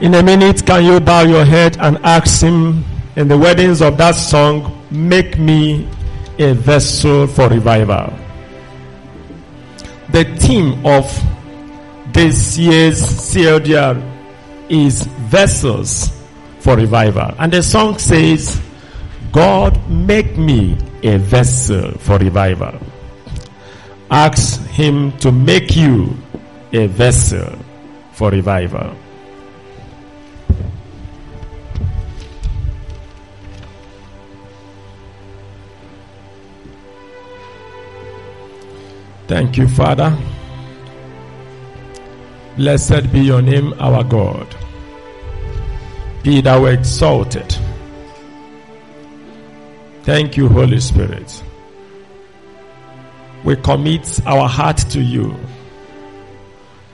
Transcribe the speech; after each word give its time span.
In 0.00 0.14
a 0.14 0.22
minute, 0.22 0.66
can 0.66 0.84
you 0.84 1.00
bow 1.00 1.22
your 1.22 1.44
head 1.44 1.76
and 1.80 1.98
ask 2.04 2.42
him 2.42 2.84
in 3.16 3.28
the 3.28 3.38
weddings 3.38 3.80
of 3.80 3.96
that 3.98 4.16
song, 4.16 4.84
make 4.90 5.38
me 5.38 5.88
a 6.38 6.52
vessel 6.52 7.28
for 7.28 7.48
revival. 7.48 8.12
The 10.10 10.24
theme 10.38 10.84
of 10.84 11.06
this 12.12 12.58
year's 12.58 13.00
CLDR 13.00 14.02
is 14.68 15.02
vessels 15.30 16.10
for 16.58 16.76
revival. 16.76 17.32
And 17.38 17.52
the 17.52 17.62
song 17.62 17.98
says, 17.98 18.60
God 19.30 19.78
make 19.88 20.36
me 20.36 20.76
a 21.04 21.18
vessel 21.18 21.92
for 21.98 22.18
revival. 22.18 22.74
Ask 24.10 24.60
him 24.66 25.16
to 25.18 25.30
make 25.30 25.76
you 25.76 26.16
a 26.72 26.88
vessel 26.88 27.56
for 28.12 28.30
revival. 28.30 28.96
Thank 39.26 39.56
you, 39.56 39.68
Father. 39.68 40.16
Blessed 42.56 43.12
be 43.12 43.20
your 43.20 43.42
name, 43.42 43.74
our 43.78 44.04
God. 44.04 44.54
Be 46.22 46.40
thou 46.40 46.66
exalted. 46.66 47.56
Thank 50.02 50.36
you, 50.36 50.48
Holy 50.48 50.80
Spirit. 50.80 51.42
We 53.44 53.56
commit 53.56 54.20
our 54.26 54.48
heart 54.48 54.78
to 54.90 55.00
you. 55.00 55.34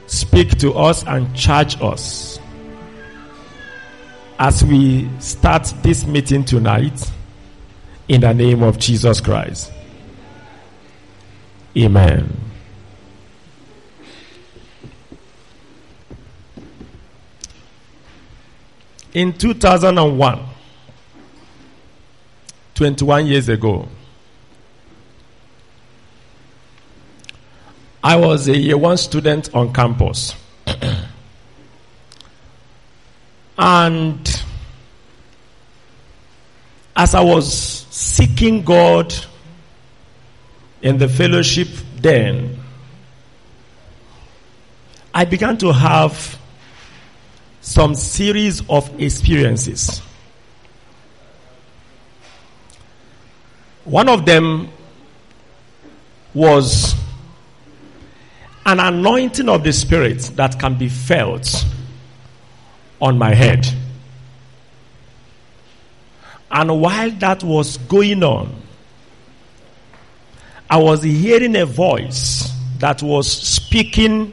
Speak 0.06 0.58
to 0.58 0.72
us 0.74 1.04
and 1.06 1.34
charge 1.36 1.80
us. 1.80 2.40
As 4.38 4.64
we 4.64 5.08
start 5.18 5.72
this 5.82 6.06
meeting 6.06 6.44
tonight, 6.44 7.10
in 8.10 8.22
the 8.22 8.34
name 8.34 8.64
of 8.64 8.76
Jesus 8.76 9.20
Christ. 9.20 9.70
Amen. 11.76 12.36
In 19.12 19.32
2001, 19.32 20.40
21 22.74 23.26
years 23.26 23.48
ago, 23.48 23.88
I 28.02 28.16
was 28.16 28.48
a 28.48 28.56
year 28.56 28.78
one 28.78 28.96
student 28.96 29.54
on 29.54 29.72
campus. 29.72 30.34
and 33.58 34.42
as 36.96 37.14
I 37.14 37.20
was 37.20 37.52
seeking 37.90 38.62
God 38.62 39.14
in 40.82 40.98
the 40.98 41.08
fellowship 41.08 41.68
then, 41.96 42.58
I 45.12 45.24
began 45.24 45.58
to 45.58 45.72
have 45.72 46.38
some 47.60 47.94
series 47.94 48.62
of 48.68 49.00
experiences. 49.00 50.00
One 53.84 54.08
of 54.08 54.24
them 54.24 54.68
was 56.32 56.94
an 58.64 58.78
anointing 58.78 59.48
of 59.48 59.64
the 59.64 59.72
Spirit 59.72 60.30
that 60.36 60.58
can 60.58 60.78
be 60.78 60.88
felt 60.88 61.64
on 63.00 63.18
my 63.18 63.34
head. 63.34 63.66
And 66.50 66.80
while 66.80 67.10
that 67.10 67.42
was 67.42 67.78
going 67.78 68.22
on, 68.22 68.59
I 70.70 70.76
was 70.76 71.02
hearing 71.02 71.56
a 71.56 71.66
voice 71.66 72.48
that 72.78 73.02
was 73.02 73.28
speaking 73.28 74.32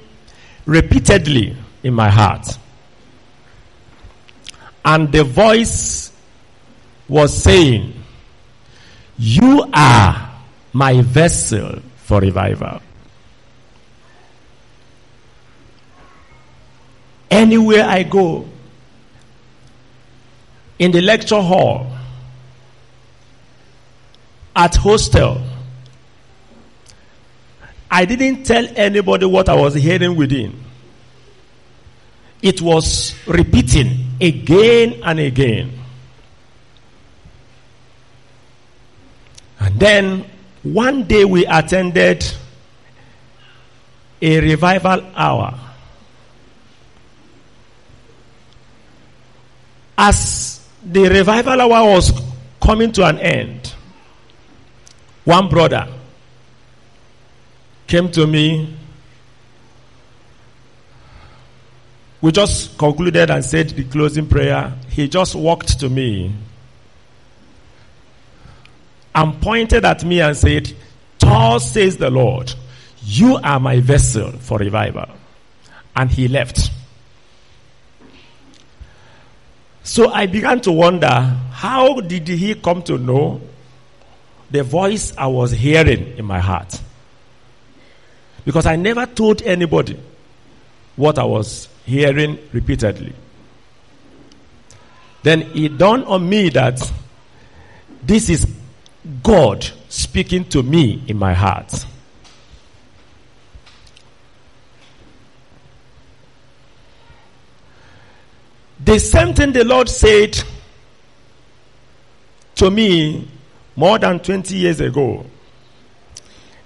repeatedly 0.67 1.57
in 1.81 1.95
my 1.95 2.11
heart. 2.11 2.47
And 4.85 5.11
the 5.11 5.23
voice 5.23 6.11
was 7.07 7.35
saying, 7.35 7.91
You 9.17 9.67
are 9.73 10.31
my 10.73 11.01
vessel 11.01 11.79
for 12.03 12.19
revival. 12.19 12.81
Anywhere 17.31 17.83
I 17.83 18.03
go, 18.03 18.47
in 20.77 20.91
the 20.91 21.01
lecture 21.01 21.41
hall, 21.41 21.91
at 24.55 24.75
hostel, 24.75 25.41
I 27.89 28.05
didn't 28.05 28.43
tell 28.43 28.65
anybody 28.75 29.25
what 29.25 29.49
I 29.49 29.55
was 29.55 29.73
hearing 29.75 30.15
within. 30.15 30.63
It 32.41 32.61
was 32.61 33.15
repeating 33.25 34.05
again 34.21 35.01
and 35.03 35.19
again. 35.19 35.79
And 39.59 39.79
then 39.79 40.25
one 40.63 41.03
day 41.03 41.25
we 41.25 41.45
attended 41.45 42.25
a 44.21 44.39
revival 44.39 45.01
hour. 45.15 45.59
As 49.97 50.67
the 50.83 51.09
revival 51.09 51.59
hour 51.61 51.95
was 51.95 52.11
coming 52.61 52.91
to 52.93 53.05
an 53.05 53.17
end, 53.19 53.73
one 55.23 55.49
brother 55.49 55.96
came 57.87 58.11
to 58.11 58.27
me. 58.27 58.75
We 62.21 62.31
just 62.31 62.77
concluded 62.77 63.31
and 63.31 63.43
said 63.43 63.69
the 63.69 63.85
closing 63.85 64.27
prayer. 64.27 64.73
He 64.89 65.07
just 65.07 65.35
walked 65.35 65.79
to 65.79 65.89
me 65.89 66.35
and 69.15 69.41
pointed 69.41 69.85
at 69.85 70.03
me 70.03 70.21
and 70.21 70.35
said, 70.35 70.71
Thus 71.19 71.71
says 71.71 71.97
the 71.97 72.09
Lord, 72.09 72.53
you 73.03 73.37
are 73.37 73.59
my 73.59 73.79
vessel 73.79 74.31
for 74.31 74.57
revival. 74.59 75.07
And 75.95 76.09
he 76.09 76.27
left. 76.27 76.71
So 79.83 80.11
I 80.11 80.25
began 80.25 80.59
to 80.61 80.71
wonder, 80.71 81.07
how 81.51 82.01
did 82.01 82.27
he 82.27 82.53
come 82.55 82.83
to 82.83 82.97
know 82.97 83.41
the 84.51 84.63
voice 84.63 85.13
I 85.17 85.27
was 85.27 85.51
hearing 85.51 86.17
in 86.17 86.25
my 86.25 86.39
heart? 86.39 86.81
Because 88.47 88.65
I 88.65 88.77
never 88.77 89.05
told 89.05 89.41
anybody 89.41 89.99
what 90.95 91.19
I 91.19 91.25
was 91.25 91.67
hearing 91.85 92.39
repeatedly. 92.53 93.13
Then 95.21 95.41
it 95.53 95.77
dawned 95.77 96.05
on 96.05 96.29
me 96.29 96.47
that 96.51 96.79
this 98.01 98.29
is 98.29 98.47
God 99.21 99.69
speaking 99.89 100.45
to 100.45 100.63
me 100.63 101.03
in 101.09 101.17
my 101.17 101.33
heart. 101.33 101.85
The 108.79 108.97
same 108.97 109.33
thing 109.33 109.51
the 109.51 109.65
Lord 109.65 109.89
said 109.89 110.41
to 112.55 112.71
me 112.71 113.27
more 113.75 113.99
than 113.99 114.21
20 114.21 114.55
years 114.55 114.79
ago 114.79 115.25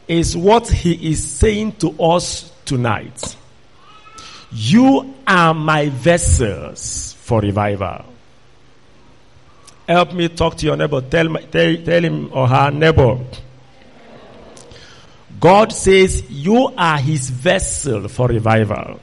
is 0.07 0.35
what 0.35 0.67
he 0.67 1.11
is 1.11 1.23
saying 1.23 1.73
to 1.73 1.91
us 2.01 2.51
tonight. 2.65 3.35
You 4.51 5.13
are 5.25 5.53
my 5.53 5.89
vessels 5.89 7.13
for 7.19 7.39
revival. 7.41 8.05
Help 9.87 10.13
me 10.13 10.29
talk 10.29 10.55
to 10.57 10.65
your 10.65 10.77
neighbor. 10.77 11.01
Tell, 11.01 11.29
my, 11.29 11.41
tell, 11.41 11.75
tell 11.77 12.03
him 12.03 12.29
or 12.33 12.47
her 12.47 12.71
neighbor. 12.71 13.17
God 15.39 15.71
says 15.71 16.29
you 16.29 16.71
are 16.77 16.97
his 16.97 17.29
vessel 17.29 18.07
for 18.07 18.27
revival. 18.27 18.99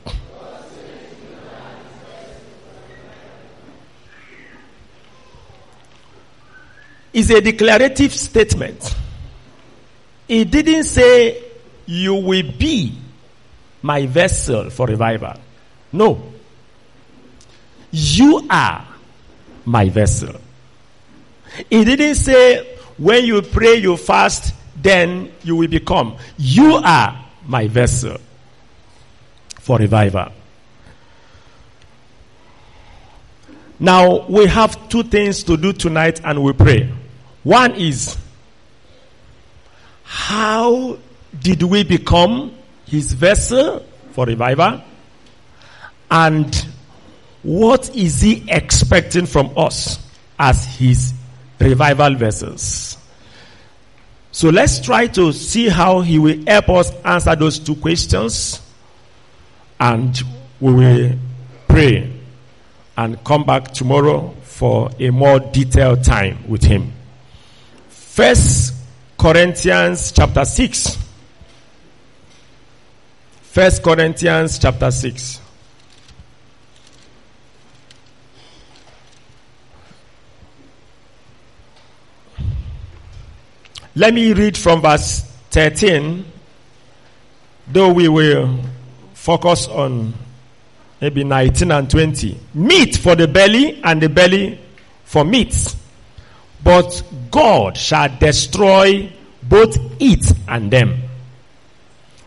Is 7.12 7.30
a 7.30 7.40
declarative 7.40 8.12
statement. 8.14 8.94
He 10.28 10.44
didn't 10.44 10.84
say, 10.84 11.42
You 11.86 12.14
will 12.14 12.52
be 12.58 12.96
my 13.82 14.06
vessel 14.06 14.70
for 14.70 14.86
revival. 14.86 15.34
No. 15.92 16.32
You 17.90 18.46
are 18.50 18.86
my 19.64 19.88
vessel. 19.88 20.38
He 21.70 21.84
didn't 21.84 22.16
say, 22.16 22.76
When 22.98 23.24
you 23.24 23.42
pray, 23.42 23.76
you 23.76 23.96
fast, 23.96 24.54
then 24.76 25.32
you 25.42 25.56
will 25.56 25.68
become. 25.68 26.16
You 26.36 26.74
are 26.76 27.24
my 27.46 27.66
vessel 27.66 28.18
for 29.60 29.78
revival. 29.78 30.32
Now, 33.80 34.26
we 34.26 34.46
have 34.46 34.88
two 34.88 35.04
things 35.04 35.42
to 35.44 35.56
do 35.56 35.72
tonight 35.72 36.20
and 36.24 36.42
we 36.42 36.52
pray. 36.52 36.92
One 37.44 37.74
is, 37.76 38.16
how 40.08 40.96
did 41.38 41.62
we 41.62 41.84
become 41.84 42.54
his 42.86 43.12
vessel 43.12 43.84
for 44.12 44.24
revival? 44.24 44.80
And 46.10 46.66
what 47.42 47.94
is 47.94 48.22
he 48.22 48.42
expecting 48.48 49.26
from 49.26 49.52
us 49.54 49.98
as 50.38 50.64
his 50.78 51.12
revival 51.60 52.14
vessels? 52.14 52.96
So 54.32 54.48
let's 54.48 54.80
try 54.80 55.08
to 55.08 55.30
see 55.34 55.68
how 55.68 56.00
he 56.00 56.18
will 56.18 56.42
help 56.46 56.70
us 56.70 56.90
answer 57.04 57.36
those 57.36 57.58
two 57.58 57.74
questions 57.76 58.62
and 59.78 60.18
we 60.58 60.72
will 60.72 61.12
pray 61.68 62.10
and 62.96 63.22
come 63.24 63.44
back 63.44 63.72
tomorrow 63.72 64.34
for 64.42 64.90
a 64.98 65.10
more 65.10 65.38
detailed 65.38 66.02
time 66.02 66.48
with 66.48 66.62
him. 66.62 66.94
First 67.88 68.77
Corinthians 69.18 70.12
chapter 70.12 70.44
6. 70.44 70.96
First 73.42 73.82
Corinthians 73.82 74.60
chapter 74.60 74.92
6. 74.92 75.40
Let 83.96 84.14
me 84.14 84.32
read 84.32 84.56
from 84.56 84.82
verse 84.82 85.22
13, 85.50 86.24
though 87.66 87.92
we 87.92 88.06
will 88.06 88.60
focus 89.14 89.66
on 89.66 90.14
maybe 91.00 91.24
19 91.24 91.72
and 91.72 91.90
20. 91.90 92.38
Meat 92.54 92.96
for 92.98 93.16
the 93.16 93.26
belly 93.26 93.80
and 93.82 94.00
the 94.00 94.08
belly 94.08 94.60
for 95.02 95.24
meat. 95.24 95.74
But 96.62 97.02
God 97.30 97.76
shall 97.76 98.08
destroy 98.18 99.12
both 99.42 99.76
it 100.00 100.32
and 100.46 100.70
them. 100.70 101.02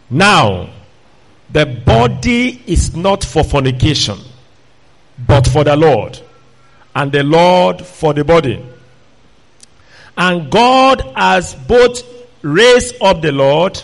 Now, 0.10 0.70
the 1.50 1.66
body 1.66 2.62
is 2.66 2.96
not 2.96 3.24
for 3.24 3.44
fornication, 3.44 4.18
but 5.28 5.48
for 5.48 5.64
the 5.64 5.76
Lord, 5.76 6.20
and 6.96 7.12
the 7.12 7.24
Lord 7.24 7.86
for 7.86 8.14
the 8.14 8.24
body. 8.24 8.66
And 10.18 10.52
God 10.52 11.02
has 11.16 11.56
both 11.56 12.04
raised 12.42 12.96
up 13.02 13.22
the 13.22 13.32
Lord 13.32 13.82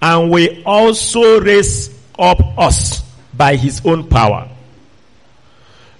and 0.00 0.30
will 0.30 0.62
also 0.64 1.40
raise 1.40 1.94
up 2.18 2.40
us 2.58 3.02
by 3.34 3.56
his 3.56 3.84
own 3.84 4.08
power. 4.08 4.48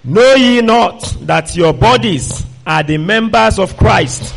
Know 0.05 0.35
ye 0.35 0.61
not 0.61 1.01
that 1.23 1.55
your 1.57 1.73
bodies 1.73 2.45
are 2.69 2.83
the 2.83 2.99
members 2.99 3.59
of 3.59 3.77
Christ? 3.79 4.35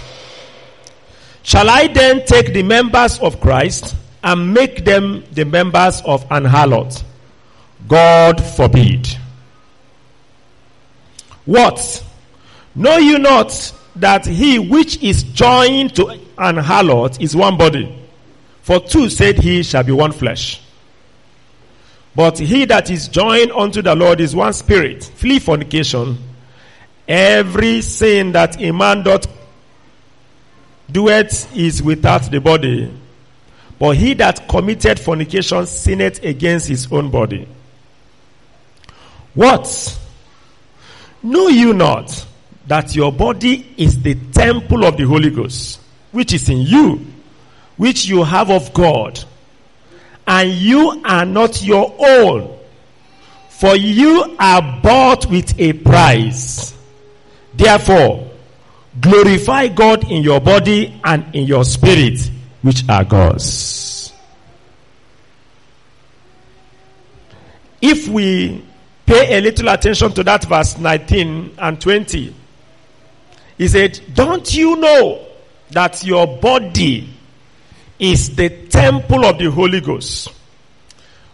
Shall 1.43 1.69
I 1.69 1.87
then 1.87 2.25
take 2.25 2.53
the 2.53 2.63
members 2.63 3.19
of 3.19 3.41
Christ 3.41 3.95
and 4.23 4.53
make 4.53 4.85
them 4.85 5.25
the 5.31 5.43
members 5.43 6.01
of 6.05 6.23
an 6.31 6.45
harlot? 6.45 7.03
God 7.87 8.41
forbid. 8.41 9.07
What? 11.45 12.03
Know 12.73 12.97
you 12.97 13.19
not 13.19 13.73
that 13.97 14.25
he 14.25 14.59
which 14.59 15.03
is 15.03 15.23
joined 15.23 15.95
to 15.95 16.07
an 16.07 16.55
harlot 16.55 17.19
is 17.19 17.35
one 17.35 17.57
body. 17.57 17.97
For 18.61 18.79
two 18.79 19.09
said 19.09 19.39
he 19.39 19.63
shall 19.63 19.83
be 19.83 19.91
one 19.91 20.13
flesh. 20.13 20.61
But 22.15 22.37
he 22.37 22.65
that 22.65 22.89
is 22.89 23.09
joined 23.09 23.51
unto 23.51 23.81
the 23.81 23.95
Lord 23.95 24.21
is 24.21 24.35
one 24.35 24.53
spirit. 24.53 25.03
Flee 25.03 25.39
fornication. 25.39 26.17
Every 27.07 27.81
sin 27.81 28.31
that 28.33 28.61
a 28.61 28.71
man 28.71 29.03
doth 29.03 29.27
doeth 30.91 31.55
is 31.55 31.81
without 31.81 32.29
the 32.29 32.39
body. 32.39 32.93
But 33.79 33.97
he 33.97 34.13
that 34.15 34.47
committed 34.47 34.99
fornication 34.99 35.65
sinneth 35.65 36.23
against 36.23 36.67
his 36.67 36.91
own 36.91 37.09
body. 37.09 37.47
What? 39.33 39.99
Know 41.23 41.47
you 41.47 41.73
not 41.73 42.25
that 42.67 42.95
your 42.95 43.11
body 43.11 43.73
is 43.77 44.01
the 44.01 44.15
temple 44.31 44.85
of 44.85 44.97
the 44.97 45.03
Holy 45.05 45.29
Ghost, 45.29 45.79
which 46.11 46.33
is 46.33 46.49
in 46.49 46.61
you, 46.61 47.05
which 47.77 48.05
you 48.05 48.23
have 48.23 48.49
of 48.49 48.73
God, 48.73 49.23
and 50.27 50.51
you 50.51 51.01
are 51.03 51.25
not 51.25 51.63
your 51.63 51.93
own, 51.99 52.57
for 53.49 53.75
you 53.75 54.35
are 54.39 54.79
bought 54.81 55.25
with 55.27 55.59
a 55.59 55.73
price. 55.73 56.77
Therefore, 57.61 58.27
glorify 58.99 59.67
God 59.67 60.09
in 60.09 60.23
your 60.23 60.41
body 60.41 60.99
and 61.03 61.35
in 61.35 61.45
your 61.45 61.63
spirit, 61.63 62.19
which 62.63 62.83
are 62.89 63.03
God's. 63.03 64.11
If 67.79 68.07
we 68.07 68.65
pay 69.05 69.37
a 69.37 69.41
little 69.41 69.69
attention 69.69 70.11
to 70.13 70.23
that 70.23 70.45
verse 70.45 70.79
19 70.79 71.53
and 71.59 71.79
20, 71.79 72.35
he 73.59 73.67
said, 73.67 73.99
Don't 74.11 74.51
you 74.55 74.77
know 74.77 75.27
that 75.69 76.03
your 76.03 76.39
body 76.39 77.13
is 77.99 78.35
the 78.35 78.49
temple 78.69 79.23
of 79.23 79.37
the 79.37 79.51
Holy 79.51 79.81
Ghost, 79.81 80.29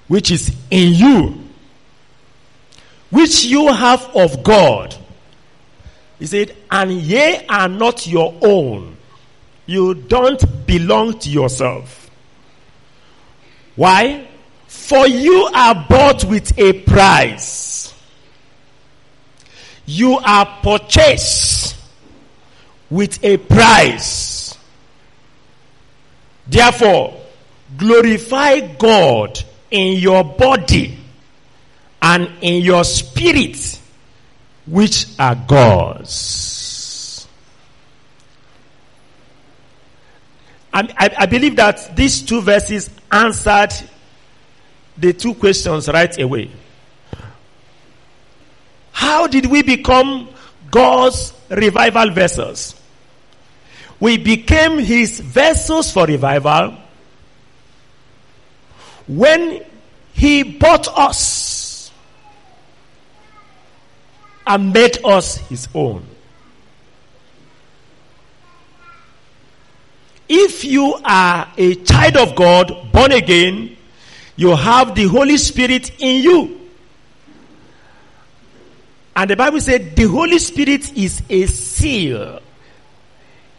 which 0.10 0.32
is 0.32 0.54
in 0.72 0.94
you, 0.94 1.48
which 3.12 3.46
you 3.46 3.72
have 3.72 4.14
of 4.14 4.44
God? 4.44 4.94
He 6.20 6.26
said, 6.26 6.56
And 6.70 6.92
ye 6.92 7.46
are 7.48 7.68
not 7.68 8.08
your 8.08 8.34
own. 8.42 8.98
You 9.66 9.94
don't 9.94 10.66
belong 10.66 11.20
to 11.20 11.30
yourself. 11.30 12.10
Why? 13.76 14.28
For 14.68 15.08
you 15.08 15.50
are 15.54 15.86
bought 15.88 16.24
with 16.26 16.58
a 16.58 16.74
price. 16.82 17.94
You 19.86 20.18
are 20.18 20.46
purchased 20.62 21.76
with 22.90 23.24
a 23.24 23.38
price. 23.38 24.58
Therefore, 26.48 27.22
glorify 27.78 28.60
God 28.78 29.44
in 29.70 29.98
your 30.00 30.24
body 30.24 30.98
and 32.02 32.30
in 32.42 32.64
your 32.64 32.84
spirit, 32.84 33.77
which 34.68 35.08
are 35.18 35.36
God's. 35.36 37.28
I, 40.74 40.82
I, 40.98 41.16
I 41.20 41.26
believe 41.26 41.56
that 41.56 41.96
these 41.96 42.22
two 42.22 42.42
verses 42.42 42.90
answered 43.12 43.74
the 44.98 45.14
two 45.14 45.34
questions 45.34 45.88
right 45.88 46.20
away. 46.22 46.52
How 48.92 49.28
did 49.28 49.46
we 49.46 49.62
become 49.62 50.30
God's 50.70 51.34
revival 51.50 52.12
vessels? 52.12 52.76
We 54.00 54.18
became 54.18 54.80
his 54.80 55.20
vessels 55.20 55.92
for 55.92 56.06
revival 56.06 56.78
when 59.08 59.64
he 60.14 60.44
bought 60.44 60.88
us 60.90 61.57
and 64.48 64.74
made 64.74 64.98
us 65.04 65.38
his 65.38 65.68
own. 65.76 66.06
If 70.30 70.66
you 70.66 70.94
are 71.06 71.52
a 71.58 71.76
child 71.76 72.18
of 72.18 72.36
God, 72.36 72.92
born 72.92 73.12
again, 73.12 73.78
you 74.36 74.56
have 74.56 74.96
the 74.96 75.06
Holy 75.06 75.38
Spirit 75.38 75.92
in 76.00 76.24
you. 76.24 76.62
And 79.16 79.30
the 79.30 79.36
Bible 79.36 79.60
said 79.62 79.96
the 79.96 80.04
Holy 80.04 80.38
Spirit 80.38 80.96
is 80.96 81.24
a 81.30 81.46
seal, 81.48 82.40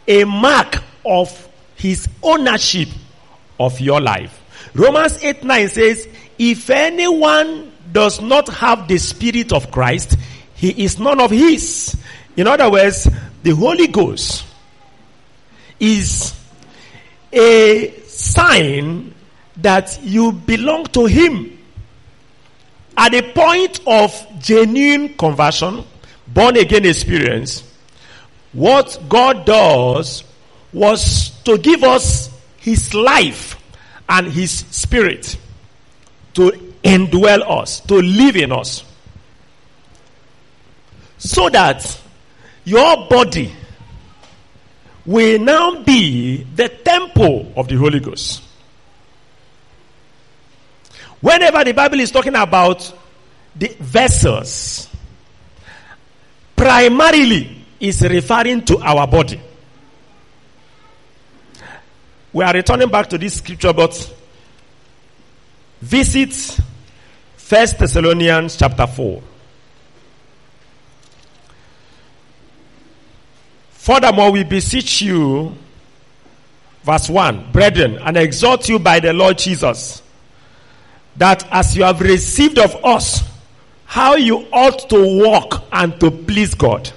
a 0.07 0.23
mark 0.23 0.77
of 1.05 1.49
his 1.75 2.07
ownership 2.23 2.87
of 3.59 3.79
your 3.81 3.99
life. 3.99 4.41
Romans 4.73 5.21
8 5.23 5.43
9 5.43 5.67
says, 5.67 6.07
If 6.37 6.69
anyone 6.69 7.71
does 7.91 8.21
not 8.21 8.47
have 8.49 8.87
the 8.87 8.97
Spirit 8.99 9.51
of 9.51 9.71
Christ, 9.71 10.15
he 10.59 10.83
is 10.83 10.99
none 10.99 11.21
of 11.21 11.31
his. 11.31 11.95
In 12.35 12.45
other 12.47 12.69
words, 12.69 13.07
the 13.43 13.51
Holy 13.55 13.87
Ghost 13.87 14.45
is 15.79 16.33
a 17.31 17.93
sign 18.07 19.13
that 19.57 19.99
you 20.03 20.33
belong 20.33 20.85
to 20.87 21.05
Him. 21.05 21.57
At 22.97 23.13
the 23.13 23.21
point 23.33 23.79
of 23.87 24.11
genuine 24.39 25.15
conversion, 25.15 25.85
born 26.27 26.57
again 26.57 26.85
experience, 26.85 27.63
what 28.51 28.99
God 29.07 29.45
does 29.45 30.25
was 30.73 31.29
to 31.43 31.57
give 31.57 31.83
us 31.83 32.29
His 32.57 32.93
life 32.93 33.55
and 34.09 34.27
His 34.27 34.51
Spirit 34.51 35.37
to 36.33 36.51
indwell 36.83 37.49
us, 37.49 37.79
to 37.81 37.95
live 37.95 38.35
in 38.35 38.51
us. 38.51 38.83
So 41.19 41.49
that 41.49 42.01
your 42.65 43.07
body 43.07 43.53
will 45.05 45.39
now 45.39 45.83
be 45.83 46.43
the 46.43 46.69
temple 46.69 47.53
of 47.55 47.67
the 47.67 47.75
Holy 47.75 47.99
Ghost. 47.99 48.43
Whenever 51.21 51.63
the 51.63 51.73
Bible 51.73 51.99
is 51.99 52.11
talking 52.11 52.35
about 52.35 52.93
the 53.55 53.75
vessels, 53.79 54.87
primarily 56.55 57.65
is 57.79 58.01
referring 58.01 58.63
to 58.65 58.77
our 58.79 59.07
body. 59.07 59.39
We 62.31 62.43
are 62.43 62.53
returning 62.53 62.89
back 62.89 63.07
to 63.09 63.17
this 63.17 63.35
scripture, 63.35 63.73
but 63.73 64.15
visit 65.81 66.59
First 67.35 67.79
Thessalonians 67.79 68.55
chapter 68.55 68.85
4. 68.85 69.23
Furthermore, 73.79 74.31
we 74.31 74.43
beseech 74.43 75.01
you, 75.01 75.55
verse 76.83 77.09
1, 77.09 77.53
brethren, 77.53 77.97
and 78.03 78.17
exhort 78.17 78.67
you 78.67 78.77
by 78.77 78.99
the 78.99 79.13
Lord 79.13 79.37
Jesus, 79.37 80.03
that 81.15 81.47
as 81.49 81.77
you 81.77 81.83
have 81.83 82.01
received 82.01 82.59
of 82.59 82.75
us, 82.83 83.23
how 83.85 84.15
you 84.15 84.45
ought 84.51 84.89
to 84.89 85.23
walk 85.23 85.63
and 85.71 85.97
to 86.01 86.11
please 86.11 86.53
God. 86.55 86.91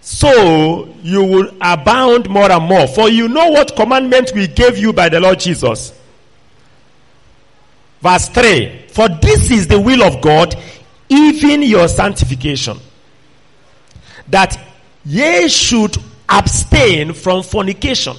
So 0.00 0.88
you 1.02 1.22
will 1.22 1.50
abound 1.60 2.30
more 2.30 2.50
and 2.50 2.64
more. 2.64 2.86
For 2.88 3.10
you 3.10 3.28
know 3.28 3.50
what 3.50 3.76
commandment 3.76 4.32
we 4.34 4.48
gave 4.48 4.78
you 4.78 4.94
by 4.94 5.10
the 5.10 5.20
Lord 5.20 5.38
Jesus. 5.38 5.92
Verse 8.00 8.28
3 8.30 8.86
For 8.88 9.10
this 9.10 9.50
is 9.50 9.68
the 9.68 9.78
will 9.78 10.02
of 10.02 10.22
God, 10.22 10.56
even 11.10 11.62
your 11.62 11.88
sanctification. 11.88 12.78
That 14.28 14.65
ye 15.06 15.48
should 15.48 15.96
abstain 16.28 17.12
from 17.12 17.42
fornication. 17.42 18.16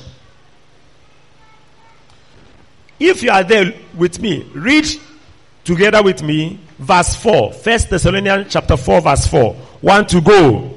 If 3.00 3.22
you 3.22 3.30
are 3.30 3.44
there 3.44 3.74
with 3.96 4.20
me, 4.20 4.50
read 4.56 4.86
together 5.64 6.02
with 6.02 6.24
me 6.24 6.60
verse 6.80 7.14
4. 7.16 7.54
First 7.54 7.90
Thessalonians 7.90 8.52
chapter 8.52 8.78
4 8.78 9.02
verse 9.02 9.28
4. 9.28 9.54
One 9.82 10.08
to 10.08 10.22
go. 10.22 10.74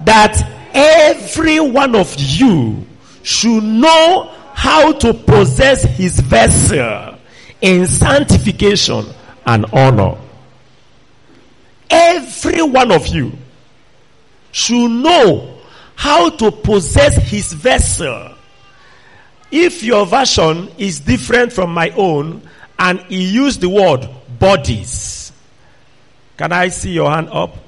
That 0.00 0.36
every 0.74 1.60
one 1.60 1.94
of 1.94 2.14
you 2.18 2.84
should 3.22 3.62
know 3.62 4.30
how 4.52 4.92
to 4.92 5.14
possess 5.14 5.84
his 5.84 6.18
vessel 6.20 7.18
in 7.60 7.86
sanctification 7.86 9.06
and 9.46 9.64
honor. 9.72 10.18
Every 11.88 12.62
one 12.62 12.90
of 12.90 13.06
you 13.06 13.32
should 14.56 14.88
know 14.88 15.58
how 15.96 16.30
to 16.30 16.50
possess 16.50 17.14
his 17.28 17.52
vessel. 17.52 18.32
If 19.50 19.82
your 19.82 20.06
version 20.06 20.70
is 20.78 21.00
different 21.00 21.52
from 21.52 21.74
my 21.74 21.90
own 21.90 22.40
and 22.78 23.00
he 23.00 23.30
used 23.30 23.60
the 23.60 23.68
word 23.68 24.08
bodies, 24.38 25.30
can 26.38 26.52
I 26.52 26.68
see 26.68 26.92
your 26.92 27.10
hand 27.10 27.28
up? 27.30 27.58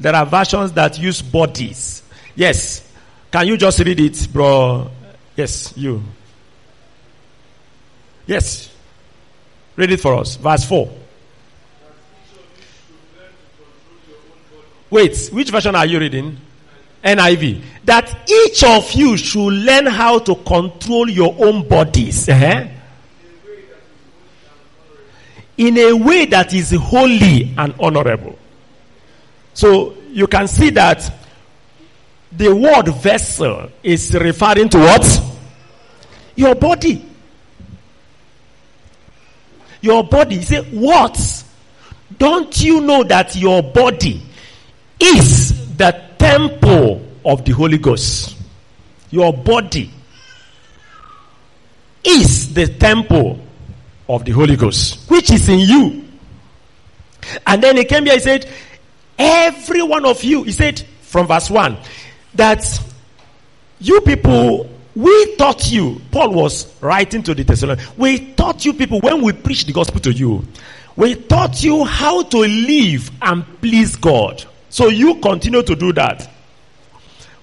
There 0.00 0.14
are 0.14 0.24
versions 0.24 0.72
that 0.72 0.98
use 0.98 1.20
bodies. 1.20 2.02
Yes. 2.34 2.90
Can 3.30 3.48
you 3.48 3.58
just 3.58 3.78
read 3.80 4.00
it, 4.00 4.26
bro? 4.32 4.90
Yes, 5.36 5.74
you. 5.76 6.02
Yes. 8.26 8.74
Read 9.76 9.92
it 9.92 10.00
for 10.00 10.14
us. 10.14 10.36
Verse 10.36 10.64
4. 10.64 10.90
Wait, 14.90 15.28
which 15.32 15.50
version 15.50 15.74
are 15.74 15.86
you 15.86 15.98
reading? 15.98 16.36
NIV. 17.02 17.62
That 17.84 18.28
each 18.28 18.64
of 18.64 18.92
you 18.92 19.16
should 19.16 19.52
learn 19.52 19.86
how 19.86 20.18
to 20.20 20.34
control 20.34 21.08
your 21.08 21.34
own 21.38 21.66
bodies. 21.68 22.28
Uh-huh. 22.28 22.68
In 25.56 25.78
a 25.78 25.92
way 25.94 26.26
that 26.26 26.52
is 26.52 26.72
holy 26.72 27.54
and 27.56 27.74
honorable. 27.80 28.38
So 29.54 29.96
you 30.10 30.26
can 30.26 30.48
see 30.48 30.70
that 30.70 31.10
the 32.30 32.54
word 32.54 32.88
vessel 32.88 33.70
is 33.82 34.12
referring 34.12 34.68
to 34.70 34.78
what? 34.78 35.22
Your 36.34 36.54
body. 36.54 37.02
Your 39.80 40.04
body. 40.04 40.36
You 40.36 40.42
say, 40.42 40.62
what? 40.64 41.44
Don't 42.18 42.60
you 42.60 42.82
know 42.82 43.02
that 43.04 43.34
your 43.36 43.62
body 43.62 44.25
is 45.00 45.76
the 45.76 45.92
temple 46.18 47.06
of 47.24 47.44
the 47.44 47.52
Holy 47.52 47.78
Ghost? 47.78 48.36
Your 49.10 49.32
body 49.32 49.90
is 52.04 52.54
the 52.54 52.66
temple 52.66 53.40
of 54.08 54.24
the 54.24 54.32
Holy 54.32 54.56
Ghost, 54.56 55.10
which 55.10 55.30
is 55.30 55.48
in 55.48 55.58
you. 55.60 56.04
And 57.46 57.62
then 57.62 57.76
he 57.76 57.84
came 57.84 58.04
here, 58.04 58.14
he 58.14 58.20
said, 58.20 58.48
Every 59.18 59.82
one 59.82 60.04
of 60.04 60.22
you, 60.22 60.44
he 60.44 60.52
said 60.52 60.80
from 61.02 61.26
verse 61.26 61.50
1, 61.50 61.76
that 62.34 62.64
you 63.80 64.00
people, 64.02 64.68
we 64.94 65.36
taught 65.36 65.70
you, 65.70 66.00
Paul 66.10 66.32
was 66.32 66.80
writing 66.82 67.22
to 67.24 67.34
the 67.34 67.42
Thessalonians, 67.42 67.96
we 67.96 68.34
taught 68.34 68.64
you 68.64 68.74
people 68.74 69.00
when 69.00 69.22
we 69.22 69.32
preached 69.32 69.66
the 69.66 69.72
gospel 69.72 70.00
to 70.00 70.12
you, 70.12 70.46
we 70.94 71.14
taught 71.14 71.62
you 71.62 71.84
how 71.84 72.22
to 72.22 72.38
live 72.38 73.10
and 73.20 73.44
please 73.60 73.96
God. 73.96 74.44
So 74.68 74.88
you 74.88 75.16
continue 75.16 75.62
to 75.62 75.74
do 75.76 75.92
that. 75.94 76.30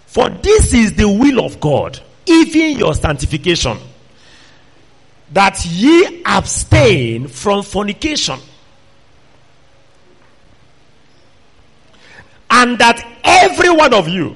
For 0.06 0.30
this 0.30 0.74
is 0.74 0.94
the 0.94 1.08
will 1.08 1.44
of 1.44 1.60
God, 1.60 2.00
even 2.26 2.78
your 2.78 2.94
sanctification, 2.94 3.78
that 5.32 5.66
ye 5.66 6.22
abstain 6.24 7.28
from 7.28 7.64
fornication. 7.64 8.40
And 12.50 12.78
that 12.78 13.04
every 13.24 13.72
one 13.72 13.94
of 13.94 14.08
you 14.08 14.36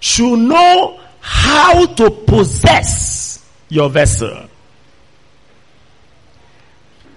should 0.00 0.36
know 0.36 1.00
how 1.20 1.86
to 1.86 2.10
possess 2.10 3.48
your 3.68 3.88
vessel 3.88 4.48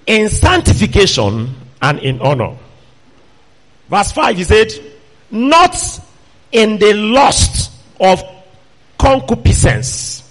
in 0.06 0.30
sanctification 0.30 1.54
and 1.82 2.00
in 2.00 2.20
honor. 2.22 2.58
Verse 3.90 4.12
5, 4.12 4.38
he 4.38 4.44
said, 4.44 4.72
Not 5.32 5.76
in 6.52 6.78
the 6.78 6.94
lust 6.94 7.72
of 8.00 8.22
concupiscence, 8.98 10.30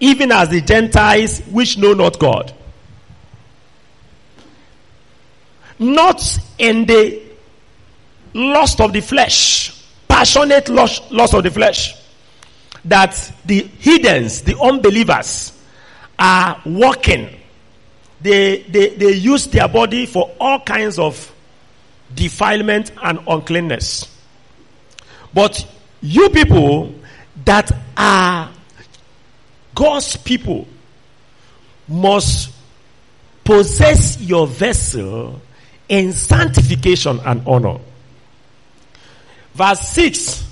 even 0.00 0.32
as 0.32 0.48
the 0.48 0.60
Gentiles 0.60 1.40
which 1.50 1.78
know 1.78 1.92
not 1.92 2.18
God. 2.18 2.52
Not 5.78 6.38
in 6.58 6.86
the 6.86 7.22
lust 8.32 8.80
of 8.80 8.92
the 8.92 9.00
flesh, 9.00 9.84
passionate 10.08 10.68
lust, 10.68 11.10
lust 11.10 11.34
of 11.34 11.42
the 11.42 11.50
flesh, 11.50 11.94
that 12.84 13.32
the 13.44 13.62
heathens, 13.78 14.42
the 14.42 14.58
unbelievers, 14.58 15.52
are 16.18 16.60
walking. 16.64 17.28
They, 18.26 18.62
they, 18.62 18.88
they 18.88 19.12
use 19.12 19.46
their 19.46 19.68
body 19.68 20.04
for 20.04 20.34
all 20.40 20.58
kinds 20.58 20.98
of 20.98 21.32
defilement 22.12 22.90
and 23.00 23.20
uncleanness. 23.28 24.12
But 25.32 25.64
you 26.02 26.28
people 26.30 26.92
that 27.44 27.70
are 27.96 28.50
God's 29.76 30.16
people 30.16 30.66
must 31.86 32.52
possess 33.44 34.20
your 34.20 34.48
vessel 34.48 35.40
in 35.88 36.12
sanctification 36.12 37.20
and 37.24 37.46
honor. 37.46 37.78
Verse 39.54 39.80
6 39.90 40.46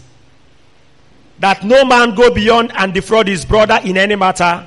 that 1.40 1.64
no 1.64 1.84
man 1.84 2.14
go 2.14 2.30
beyond 2.32 2.70
and 2.76 2.94
defraud 2.94 3.26
his 3.26 3.44
brother 3.44 3.80
in 3.82 3.96
any 3.96 4.14
matter, 4.14 4.64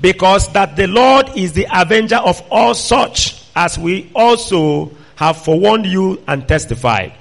because 0.00 0.48
that 0.52 0.76
the 0.76 0.86
Lord 0.86 1.30
is 1.36 1.52
the 1.52 1.66
avenger 1.72 2.16
of 2.16 2.42
all 2.50 2.74
such, 2.74 3.42
as 3.56 3.78
we 3.78 4.10
also 4.14 4.92
have 5.16 5.38
forewarned 5.38 5.86
you 5.86 6.22
and 6.28 6.46
testified. 6.46 7.12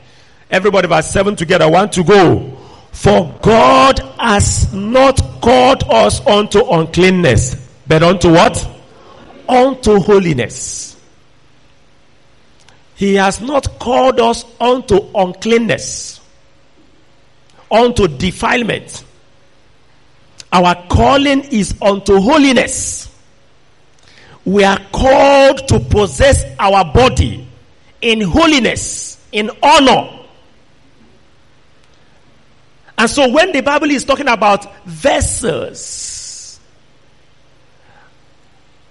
Everybody, 0.51 0.88
verse 0.88 1.10
7 1.10 1.36
together, 1.36 1.69
want 1.69 1.93
to 1.93 2.03
go. 2.03 2.57
For 2.91 3.38
God 3.41 4.00
has 4.19 4.74
not 4.74 5.19
called 5.41 5.84
us 5.89 6.25
unto 6.25 6.63
uncleanness, 6.63 7.55
but 7.88 8.03
unto 8.03 8.31
what? 8.31 8.67
Unto 9.48 10.00
holiness. 10.00 10.96
He 12.96 13.15
has 13.15 13.39
not 13.39 13.79
called 13.79 14.19
us 14.19 14.46
unto 14.60 15.00
uncleanness, 15.13 16.19
unto 17.69 18.07
defilement. 18.07 19.03
Our 20.58 20.88
calling 20.88 21.42
is 21.52 21.76
unto 21.80 22.20
holiness. 22.20 23.16
We 24.44 24.64
are 24.64 24.80
called 24.92 25.68
to 25.68 25.80
possess 25.80 26.44
our 26.58 26.84
body 26.92 27.48
in 28.02 28.22
holiness, 28.22 29.24
in 29.32 29.52
honor. 29.62 30.26
And 32.98 33.08
so 33.08 33.30
when 33.30 33.52
the 33.52 33.62
Bible 33.62 33.92
is 33.92 34.04
talking 34.04 34.28
about 34.28 34.84
vessels, 34.84 36.60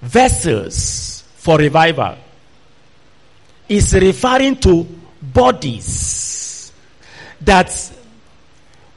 vessels 0.02 1.24
for 1.34 1.58
revival, 1.58 2.16
is 3.68 3.92
referring 3.92 4.54
to 4.60 4.86
bodies 5.20 6.70
that 7.40 7.92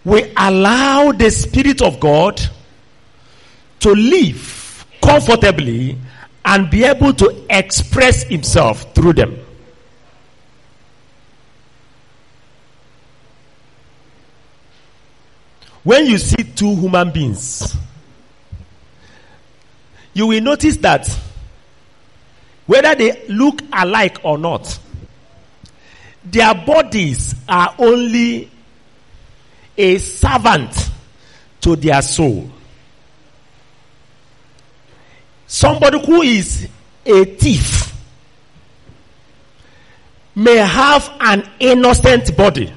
we 0.06 0.32
allow 0.38 1.12
the 1.14 1.32
Spirit 1.32 1.82
of 1.82 2.00
God 2.00 2.40
to 3.80 3.92
live 3.92 4.86
comfortably 5.02 5.98
and 6.46 6.70
be 6.70 6.84
able 6.84 7.14
to 7.14 7.46
express 7.50 8.24
Himself 8.24 8.94
through 8.94 9.14
them. 9.14 9.40
When 15.84 16.06
you 16.06 16.18
see 16.18 16.44
two 16.44 16.76
human 16.76 17.12
beings, 17.12 17.76
you 20.14 20.28
will 20.28 20.42
notice 20.42 20.78
that 20.78 21.08
whether 22.66 22.94
they 22.96 23.26
look 23.30 23.62
alike 23.74 24.20
or 24.24 24.38
not, 24.38 24.80
their 26.24 26.54
bodies 26.54 27.34
are 27.48 27.74
only 27.80 28.52
a 29.78 29.98
servant 29.98 30.92
to 31.62 31.76
their 31.76 32.02
soul. 32.02 32.52
Somebody 35.50 36.00
who 36.06 36.22
is 36.22 36.68
a 37.04 37.26
thief 37.26 37.92
may 40.36 40.58
have 40.58 41.12
an 41.20 41.44
innocent 41.60 42.38
body. 42.38 42.72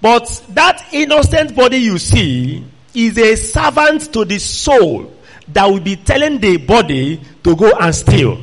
But 0.00 0.26
that 0.48 0.84
innocent 0.92 1.54
body 1.54 1.76
you 1.76 1.98
see 1.98 2.64
is 2.92 3.16
a 3.16 3.36
servant 3.36 4.12
to 4.14 4.24
the 4.24 4.40
soul 4.40 5.14
that 5.46 5.64
will 5.66 5.78
be 5.78 5.94
telling 5.94 6.40
the 6.40 6.56
body 6.56 7.20
to 7.44 7.54
go 7.54 7.70
and 7.78 7.94
steal. 7.94 8.42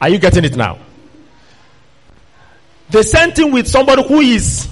Are 0.00 0.08
you 0.08 0.18
getting 0.18 0.44
it 0.44 0.56
now? 0.56 0.78
The 2.88 3.02
same 3.04 3.32
thing 3.32 3.52
with 3.52 3.68
somebody 3.68 4.02
who 4.08 4.20
is 4.20 4.68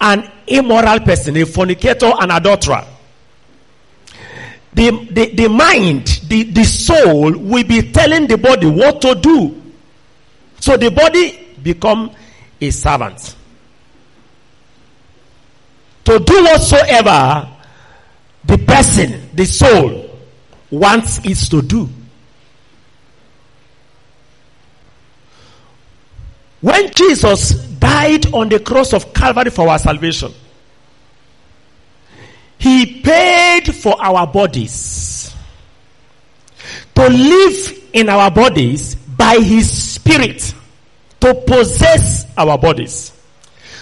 an 0.00 0.30
immoral 0.46 1.00
person, 1.00 1.36
a 1.36 1.46
fornicator, 1.46 2.12
an 2.20 2.30
adulterer. 2.30 2.86
The, 4.72 4.90
the, 5.10 5.34
the 5.34 5.48
mind, 5.48 6.13
the, 6.34 6.42
the 6.42 6.64
soul 6.64 7.30
will 7.38 7.62
be 7.62 7.92
telling 7.92 8.26
the 8.26 8.36
body 8.36 8.66
what 8.66 9.00
to 9.02 9.14
do. 9.14 9.62
So 10.58 10.76
the 10.76 10.90
body 10.90 11.54
become 11.62 12.10
a 12.60 12.70
servant. 12.70 13.36
To 16.06 16.18
do 16.18 16.42
whatsoever 16.42 17.48
the 18.44 18.58
person, 18.58 19.30
the 19.32 19.44
soul, 19.44 20.10
wants 20.72 21.20
it 21.24 21.38
to 21.50 21.62
do. 21.62 21.88
When 26.60 26.90
Jesus 26.94 27.50
died 27.78 28.34
on 28.34 28.48
the 28.48 28.58
cross 28.58 28.92
of 28.92 29.14
Calvary 29.14 29.50
for 29.50 29.68
our 29.68 29.78
salvation, 29.78 30.32
He 32.58 33.00
paid 33.02 33.72
for 33.72 33.94
our 34.02 34.26
bodies. 34.26 35.13
To 36.94 37.08
live 37.08 37.88
in 37.92 38.08
our 38.08 38.30
bodies 38.30 38.94
by 38.94 39.38
His 39.38 39.70
Spirit. 39.70 40.54
To 41.20 41.34
possess 41.46 42.26
our 42.36 42.58
bodies. 42.58 43.12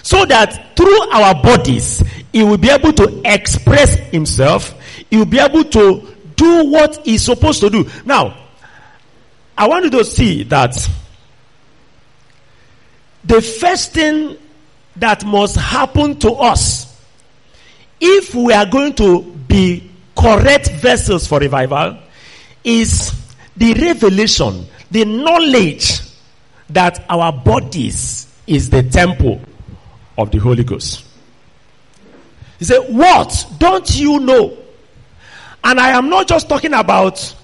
So 0.02 0.24
that 0.26 0.76
through 0.76 1.10
our 1.10 1.34
bodies, 1.42 2.02
He 2.32 2.42
will 2.42 2.58
be 2.58 2.70
able 2.70 2.92
to 2.94 3.22
express 3.24 3.96
Himself. 4.10 4.74
He 5.10 5.16
will 5.16 5.26
be 5.26 5.38
able 5.38 5.64
to 5.64 6.14
do 6.36 6.70
what 6.70 7.00
He's 7.04 7.22
supposed 7.22 7.60
to 7.60 7.70
do. 7.70 7.88
Now, 8.04 8.36
I 9.56 9.68
want 9.68 9.84
you 9.84 9.90
to 9.90 10.04
see 10.04 10.42
that 10.44 10.76
the 13.24 13.40
first 13.40 13.92
thing 13.92 14.36
that 14.96 15.24
must 15.24 15.56
happen 15.56 16.18
to 16.20 16.32
us 16.32 16.88
if 18.00 18.34
we 18.34 18.52
are 18.52 18.66
going 18.66 18.94
to 18.94 19.22
be 19.22 19.90
correct 20.16 20.70
vessels 20.72 21.26
for 21.26 21.38
revival 21.38 21.98
is 22.64 23.12
the 23.56 23.74
revelation, 23.74 24.66
the 24.90 25.04
knowledge 25.04 26.00
that 26.70 27.04
our 27.08 27.32
bodies 27.32 28.32
is 28.46 28.70
the 28.70 28.82
temple 28.82 29.40
of 30.18 30.30
the 30.30 30.38
Holy 30.38 30.64
Ghost. 30.64 31.04
He 32.58 32.64
said, 32.64 32.80
What 32.94 33.46
don't 33.58 33.98
you 33.98 34.20
know? 34.20 34.56
And 35.64 35.78
I 35.78 35.90
am 35.90 36.08
not 36.08 36.28
just 36.28 36.48
talking 36.48 36.74
about 36.74 37.34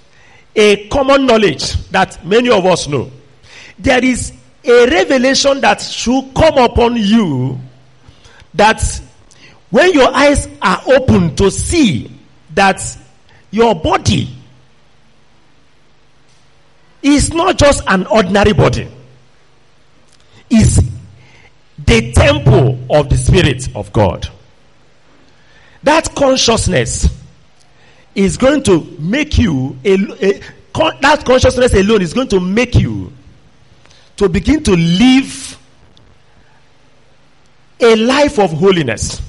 a 0.57 0.89
common 0.89 1.27
knowledge 1.27 1.75
that 1.91 2.25
many 2.25 2.51
of 2.51 2.67
us 2.67 2.89
know. 2.89 3.11
There 3.79 4.05
is 4.05 4.33
a 4.65 4.87
revelation 4.87 5.61
that 5.61 5.81
should 5.81 6.35
come 6.35 6.59
upon 6.59 6.97
you 6.97 7.59
that 8.55 8.83
when 9.71 9.93
your 9.93 10.13
eyes 10.15 10.49
are 10.61 10.83
open 10.87 11.37
to 11.37 11.51
see 11.51 12.11
that 12.55 12.81
your 13.51 13.75
body 13.75 14.29
is 17.03 17.33
not 17.33 17.57
just 17.59 17.83
an 17.87 18.07
ordinary 18.07 18.53
body 18.53 18.89
It's 20.51 20.81
the 21.79 22.13
temple 22.13 22.79
of 22.91 23.09
the 23.09 23.17
spirit 23.17 23.69
of 23.75 23.93
god 23.93 24.29
that 25.83 26.15
consciousness 26.15 27.09
is 28.15 28.37
going 28.37 28.63
to 28.65 28.81
make 28.99 29.39
you 29.39 29.79
a, 29.85 29.95
a, 29.95 30.41
that 31.01 31.23
consciousness 31.25 31.73
alone 31.75 32.03
is 32.03 32.13
going 32.13 32.29
to 32.29 32.41
make 32.41 32.75
you 32.75 33.13
to 34.17 34.29
begin 34.29 34.63
to 34.65 34.73
live 34.75 35.57
a 37.81 37.97
life 37.97 38.39
of 38.39 38.51
holiness. 38.53 39.23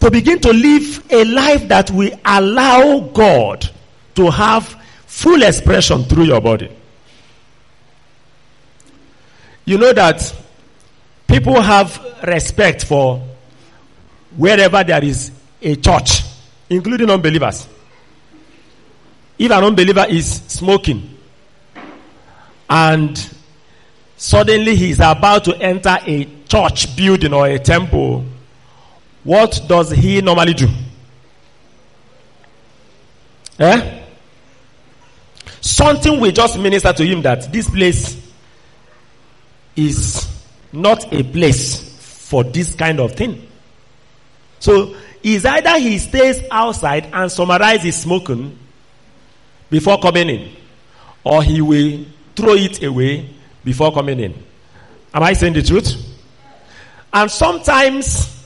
To 0.00 0.10
begin 0.10 0.40
to 0.40 0.52
live 0.52 1.10
a 1.10 1.24
life 1.24 1.68
that 1.68 1.90
will 1.90 2.12
allow 2.24 3.00
God 3.00 3.66
to 4.16 4.30
have 4.30 4.78
full 5.16 5.42
expression 5.42 6.04
through 6.04 6.24
your 6.24 6.42
body. 6.42 6.70
You 9.64 9.78
know 9.78 9.90
that 9.94 10.20
people 11.26 11.58
have 11.58 11.98
respect 12.22 12.84
for 12.84 13.22
wherever 14.36 14.84
there 14.84 15.02
is 15.02 15.32
a 15.62 15.74
church, 15.76 16.20
including 16.68 17.08
unbelievers. 17.08 17.66
If 19.38 19.50
an 19.50 19.64
unbeliever 19.64 20.04
is 20.06 20.30
smoking, 20.48 21.16
and 22.68 23.36
suddenly 24.18 24.76
he's 24.76 24.98
about 25.00 25.44
to 25.44 25.56
enter 25.56 25.96
a 26.06 26.28
church 26.46 26.94
building 26.94 27.32
or 27.32 27.46
a 27.46 27.58
temple, 27.58 28.22
what 29.24 29.62
does 29.66 29.92
he 29.92 30.20
normally 30.20 30.52
do? 30.52 30.68
Eh? 33.58 34.02
Something 35.60 36.20
will 36.20 36.32
just 36.32 36.58
minister 36.58 36.92
to 36.92 37.04
him 37.04 37.22
that 37.22 37.52
this 37.52 37.68
place 37.68 38.16
is 39.74 40.28
not 40.72 41.12
a 41.12 41.22
place 41.22 41.96
for 42.28 42.44
this 42.44 42.74
kind 42.74 43.00
of 43.00 43.12
thing. 43.12 43.46
So, 44.58 44.96
is 45.22 45.44
either 45.44 45.78
he 45.78 45.98
stays 45.98 46.42
outside 46.50 47.08
and 47.12 47.30
summarizes 47.30 47.96
smoking 47.96 48.58
before 49.70 49.98
coming 49.98 50.28
in, 50.28 50.52
or 51.24 51.42
he 51.42 51.60
will 51.60 52.04
throw 52.34 52.54
it 52.54 52.82
away 52.82 53.28
before 53.64 53.92
coming 53.92 54.20
in. 54.20 54.34
Am 55.12 55.22
I 55.22 55.32
saying 55.32 55.54
the 55.54 55.62
truth? 55.62 55.94
And 57.12 57.30
sometimes 57.30 58.44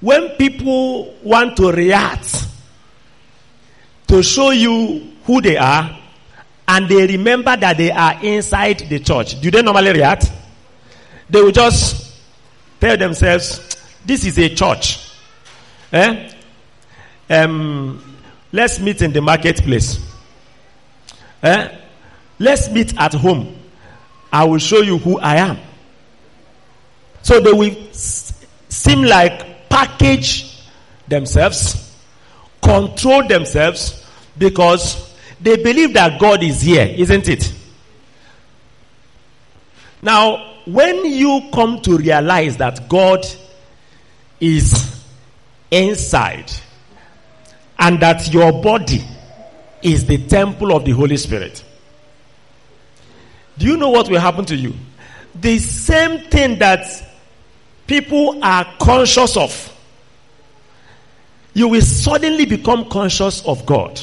when 0.00 0.30
people 0.30 1.14
want 1.22 1.56
to 1.58 1.70
react 1.70 2.46
to 4.08 4.22
show 4.22 4.50
you 4.50 5.12
who 5.24 5.40
they 5.40 5.56
are 5.56 5.98
and 6.68 6.86
they 6.86 7.06
remember 7.06 7.56
that 7.56 7.78
they 7.78 7.90
are 7.90 8.22
inside 8.22 8.80
the 8.80 9.00
church, 9.00 9.40
do 9.40 9.50
they 9.50 9.62
normally 9.62 9.90
react? 9.92 10.30
They 11.30 11.40
will 11.40 11.50
just 11.50 12.14
tell 12.78 12.94
themselves, 12.94 13.74
this 14.04 14.26
is 14.26 14.38
a 14.38 14.54
church. 14.54 15.00
Eh? 15.90 16.30
Um, 17.30 18.18
let's 18.52 18.78
meet 18.80 19.00
in 19.00 19.12
the 19.14 19.22
marketplace. 19.22 19.98
Eh? 21.42 21.78
Let's 22.38 22.68
meet 22.70 22.94
at 23.00 23.14
home. 23.14 23.56
I 24.30 24.44
will 24.44 24.58
show 24.58 24.82
you 24.82 24.98
who 24.98 25.18
I 25.18 25.36
am. 25.36 25.58
So 27.22 27.40
they 27.40 27.52
will 27.52 27.74
seem 27.92 29.02
like 29.02 29.70
package 29.70 30.54
themselves, 31.08 31.96
control 32.62 33.26
themselves 33.26 34.04
because 34.36 35.07
they 35.40 35.56
believe 35.56 35.94
that 35.94 36.20
God 36.20 36.42
is 36.42 36.60
here, 36.60 36.86
isn't 36.96 37.28
it? 37.28 37.52
Now, 40.02 40.54
when 40.64 41.04
you 41.06 41.48
come 41.52 41.80
to 41.82 41.96
realize 41.96 42.56
that 42.58 42.88
God 42.88 43.24
is 44.40 45.02
inside 45.70 46.52
and 47.78 48.00
that 48.00 48.32
your 48.32 48.52
body 48.62 49.04
is 49.82 50.06
the 50.06 50.18
temple 50.26 50.74
of 50.74 50.84
the 50.84 50.92
Holy 50.92 51.16
Spirit, 51.16 51.64
do 53.56 53.66
you 53.66 53.76
know 53.76 53.90
what 53.90 54.08
will 54.08 54.20
happen 54.20 54.44
to 54.46 54.56
you? 54.56 54.74
The 55.34 55.58
same 55.58 56.28
thing 56.30 56.58
that 56.58 56.86
people 57.86 58.42
are 58.42 58.66
conscious 58.80 59.36
of, 59.36 59.74
you 61.54 61.68
will 61.68 61.82
suddenly 61.82 62.44
become 62.44 62.88
conscious 62.88 63.44
of 63.44 63.66
God. 63.66 64.00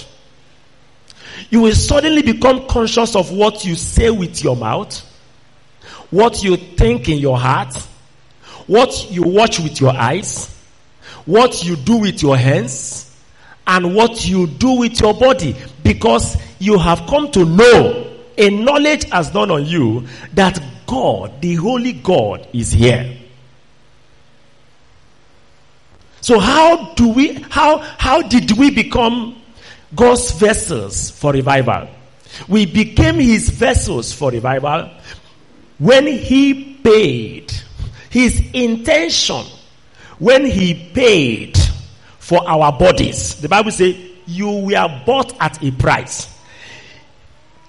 You 1.49 1.61
will 1.61 1.75
suddenly 1.75 2.21
become 2.21 2.67
conscious 2.67 3.15
of 3.15 3.31
what 3.31 3.65
you 3.65 3.75
say 3.75 4.09
with 4.09 4.43
your 4.43 4.55
mouth, 4.55 4.99
what 6.09 6.43
you 6.43 6.57
think 6.57 7.09
in 7.09 7.19
your 7.19 7.37
heart, 7.37 7.75
what 8.67 9.11
you 9.11 9.23
watch 9.23 9.59
with 9.59 9.79
your 9.79 9.91
eyes, 9.91 10.49
what 11.25 11.63
you 11.63 11.75
do 11.75 11.97
with 11.97 12.21
your 12.21 12.37
hands, 12.37 13.15
and 13.67 13.95
what 13.95 14.27
you 14.27 14.47
do 14.47 14.73
with 14.73 14.99
your 14.99 15.13
body 15.13 15.55
because 15.83 16.37
you 16.59 16.77
have 16.77 17.05
come 17.07 17.31
to 17.31 17.45
know 17.45 18.15
a 18.37 18.49
knowledge 18.49 19.05
has 19.05 19.31
dawned 19.31 19.51
on 19.51 19.65
you 19.65 20.07
that 20.33 20.61
God, 20.85 21.41
the 21.41 21.55
Holy 21.55 21.93
God, 21.93 22.47
is 22.53 22.71
here. 22.71 23.17
So 26.21 26.39
how 26.39 26.93
do 26.95 27.09
we 27.09 27.33
how 27.49 27.77
how 27.77 28.21
did 28.23 28.51
we 28.57 28.71
become 28.71 29.41
God's 29.95 30.31
vessels 30.31 31.09
for 31.11 31.31
revival? 31.31 31.87
We 32.47 32.65
became 32.65 33.15
his 33.15 33.49
vessels 33.49 34.11
for 34.11 34.31
revival 34.31 34.91
when 35.77 36.07
he 36.07 36.75
paid 36.83 37.51
his 38.09 38.41
intention 38.53 39.45
when 40.19 40.45
he 40.45 40.73
paid 40.93 41.57
for 42.19 42.47
our 42.47 42.71
bodies. 42.77 43.35
The 43.35 43.49
Bible 43.49 43.71
says 43.71 43.95
you 44.25 44.49
were 44.49 45.03
bought 45.05 45.35
at 45.39 45.61
a 45.63 45.71
price. 45.71 46.33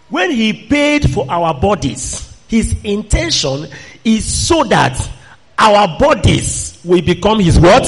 When 0.09 0.31
he 0.31 0.53
paid 0.53 1.11
for 1.11 1.27
our 1.29 1.53
bodies, 1.53 2.37
his 2.47 2.77
intention 2.85 3.67
is 4.05 4.25
so 4.25 4.63
that 4.65 5.11
our 5.59 5.99
bodies 5.99 6.81
will 6.85 7.03
become 7.03 7.41
his 7.41 7.59
what? 7.59 7.87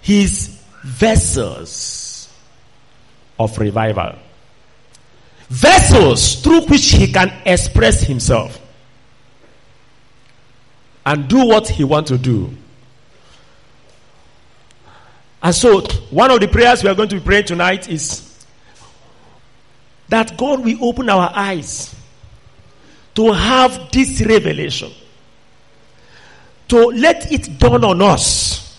His 0.00 0.56
vessels 0.84 1.99
of 3.40 3.58
revival. 3.58 4.16
Vessels 5.48 6.36
through 6.42 6.60
which 6.66 6.92
he 6.92 7.10
can 7.10 7.32
express 7.46 8.02
himself 8.02 8.60
and 11.06 11.26
do 11.26 11.46
what 11.46 11.66
he 11.68 11.82
wants 11.82 12.10
to 12.10 12.18
do. 12.18 12.54
And 15.42 15.54
so, 15.54 15.80
one 16.10 16.30
of 16.30 16.40
the 16.40 16.48
prayers 16.48 16.84
we 16.84 16.90
are 16.90 16.94
going 16.94 17.08
to 17.08 17.16
be 17.16 17.22
praying 17.22 17.46
tonight 17.46 17.88
is 17.88 18.44
that 20.08 20.36
God 20.36 20.62
will 20.62 20.84
open 20.84 21.08
our 21.08 21.32
eyes 21.34 21.94
to 23.14 23.32
have 23.32 23.90
this 23.90 24.20
revelation, 24.20 24.92
to 26.68 26.76
let 26.88 27.32
it 27.32 27.58
dawn 27.58 27.84
on 27.84 28.02
us 28.02 28.78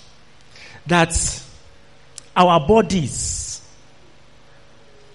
that 0.86 1.44
our 2.36 2.66
bodies 2.66 3.41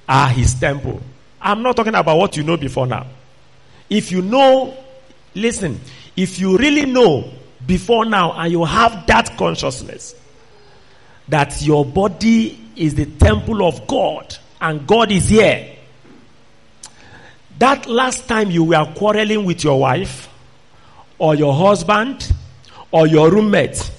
are 0.09 0.29
His 0.29 0.55
temple. 0.55 1.01
I'm 1.41 1.63
not 1.63 1.77
talking 1.77 1.95
about 1.95 2.17
what 2.17 2.37
you 2.37 2.43
know 2.43 2.57
before 2.57 2.87
now. 2.87 3.07
If 3.89 4.11
you 4.11 4.23
know, 4.23 4.77
listen, 5.35 5.81
if 6.17 6.39
you 6.41 6.57
really 6.57 6.87
know 6.87 7.31
before 7.67 8.05
now 8.05 8.33
and 8.33 8.51
you 8.51 8.65
have 8.65 9.07
that 9.07 9.37
consciousness 9.37 10.15
that 11.29 11.61
your 11.63 11.85
body 11.85 12.59
is 12.77 12.95
the 12.95 13.07
temple 13.07 13.67
of 13.67 13.87
God 13.87 14.37
and 14.61 14.87
God 14.87 15.11
is 15.13 15.29
here, 15.29 15.77
that 17.59 17.87
last 17.87 18.29
time 18.29 18.51
you 18.51 18.65
were 18.65 18.85
quarreling 18.97 19.45
with 19.45 19.65
your 19.65 19.81
wife 19.81 20.29
or 21.19 21.35
your 21.35 21.55
husband 21.55 22.31
or 22.91 23.07
your 23.07 23.31
roommate, 23.31 23.91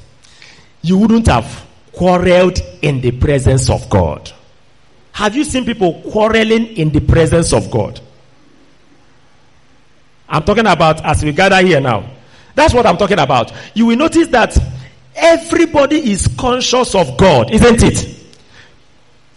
you 0.82 0.98
wouldn't 0.98 1.28
have 1.28 1.66
quarreled 1.92 2.60
in 2.82 3.02
the 3.02 3.12
presence 3.12 3.70
of 3.70 3.90
God. 3.90 4.32
Have 5.18 5.36
you 5.36 5.44
seen 5.44 5.66
people 5.66 6.00
quarreling 6.12 6.78
in 6.78 6.92
the 6.92 7.00
presence 7.00 7.52
of 7.52 7.72
God? 7.72 8.00
I'm 10.30 10.44
talking 10.44 10.68
about 10.68 11.04
as 11.04 11.24
we 11.24 11.32
gather 11.32 11.60
here 11.66 11.82
now. 11.82 12.08
That's 12.54 12.72
what 12.72 12.86
I'm 12.86 12.98
talking 12.98 13.18
about. 13.18 13.52
You 13.74 13.88
will 13.88 13.98
notice 13.98 14.28
that 14.28 14.56
everybody 15.16 16.12
is 16.12 16.28
conscious 16.38 16.94
of 16.94 17.18
God, 17.18 17.50
isn't 17.50 17.82
it? 17.82 18.16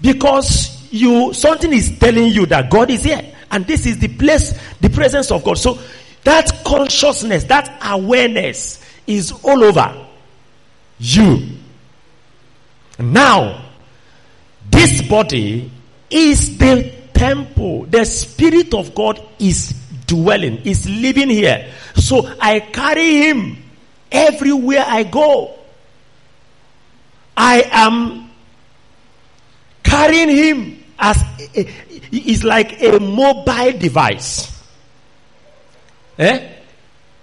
Because 0.03 0.87
you 0.93 1.33
something 1.33 1.73
is 1.73 1.99
telling 1.99 2.27
you 2.27 2.45
that 2.45 2.69
God 2.69 2.91
is 2.91 3.05
here 3.05 3.23
and 3.51 3.67
this 3.67 3.87
is 3.87 3.97
the 3.97 4.09
place 4.09 4.53
the 4.83 4.91
presence 4.91 5.31
of 5.31 5.43
God. 5.43 5.57
So 5.57 5.79
that 6.25 6.63
consciousness, 6.63 7.45
that 7.45 7.79
awareness 7.83 8.85
is 9.07 9.33
all 9.43 9.65
over 9.65 9.97
you. 10.99 11.49
Now, 12.99 13.70
this 14.71 15.03
body 15.03 15.71
is 16.09 16.59
the 16.59 16.93
temple. 17.13 17.87
The 17.87 18.05
Spirit 18.05 18.73
of 18.75 18.95
God 18.95 19.21
is 19.39 19.75
dwelling, 20.07 20.59
is 20.65 20.89
living 20.89 21.29
here. 21.29 21.71
So 21.97 22.29
I 22.41 22.61
carry 22.61 23.29
Him 23.29 23.63
everywhere 24.11 24.85
I 24.87 25.05
go. 25.05 25.59
I 27.37 27.69
am 27.71 28.31
carrying 29.83 30.29
Him 30.29 30.85
as 30.99 31.17
is 32.13 32.45
like 32.45 32.83
a 32.83 32.99
mobile 32.99 33.73
device. 33.79 34.51
Eh? 36.19 36.53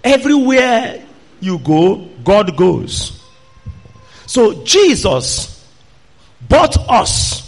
Everywhere 0.04 1.06
you 1.40 1.60
go, 1.60 2.08
God 2.24 2.56
goes. 2.58 3.24
So 4.26 4.64
Jesus 4.64 5.57
bought 6.42 6.78
us 6.90 7.44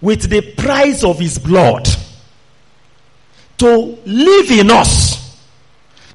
with 0.00 0.28
the 0.28 0.40
price 0.54 1.04
of 1.04 1.18
his 1.18 1.38
blood 1.38 1.88
to 3.58 3.98
live 4.06 4.50
in 4.50 4.70
us, 4.70 5.38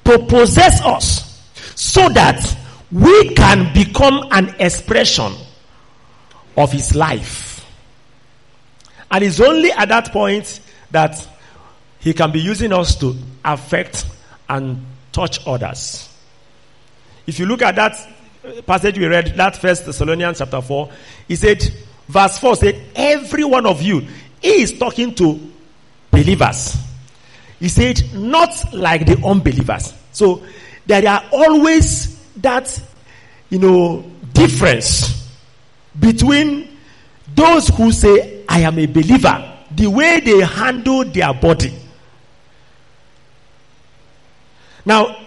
to 0.04 0.20
possess 0.26 0.82
us, 0.82 1.44
so 1.76 2.10
that 2.10 2.58
we 2.92 3.34
can 3.36 3.74
become 3.74 4.28
an 4.32 4.56
expression 4.60 5.34
of 6.58 6.72
his 6.72 6.96
life. 6.96 7.66
And 9.12 9.24
it's 9.24 9.40
only 9.40 9.72
at 9.72 9.90
that 9.90 10.12
point 10.12 10.60
that 10.92 11.28
he 12.00 12.14
can 12.14 12.32
be 12.32 12.40
using 12.40 12.74
us 12.74 12.96
to 12.98 13.16
affect 13.44 14.06
and 14.50 14.86
touch 15.12 15.46
others. 15.48 16.10
If 17.28 17.40
you 17.40 17.46
look 17.46 17.62
at 17.62 17.76
that 17.76 17.96
passage 18.66 18.98
we 18.98 19.08
read, 19.08 19.36
that 19.36 19.58
first 19.58 19.86
Thessalonians 19.86 20.40
chapter 20.40 20.62
4, 20.62 20.90
he 21.28 21.36
said, 21.36 21.64
verse 22.08 22.38
4 22.40 22.56
said, 22.56 22.82
Every 22.96 23.44
one 23.44 23.66
of 23.66 23.82
you 23.82 24.06
is 24.42 24.78
talking 24.78 25.14
to 25.16 25.40
believers. 26.12 26.78
He 27.60 27.70
said, 27.70 28.02
not 28.14 28.74
like 28.74 29.06
the 29.06 29.22
unbelievers. 29.26 29.94
So 30.12 30.44
there 30.86 31.08
are 31.08 31.24
always 31.32 32.16
that, 32.38 32.82
you 33.50 33.60
know, 33.60 34.06
difference 34.34 35.30
between 36.00 36.78
those 37.34 37.70
who 37.70 37.92
say, 37.92 38.44
I 38.48 38.60
am 38.60 38.78
a 38.78 38.86
believer, 38.86 39.58
the 39.72 39.88
way 39.88 40.20
they 40.20 40.42
handle 40.42 41.06
their 41.06 41.34
body. 41.34 41.74
Now, 44.86 45.25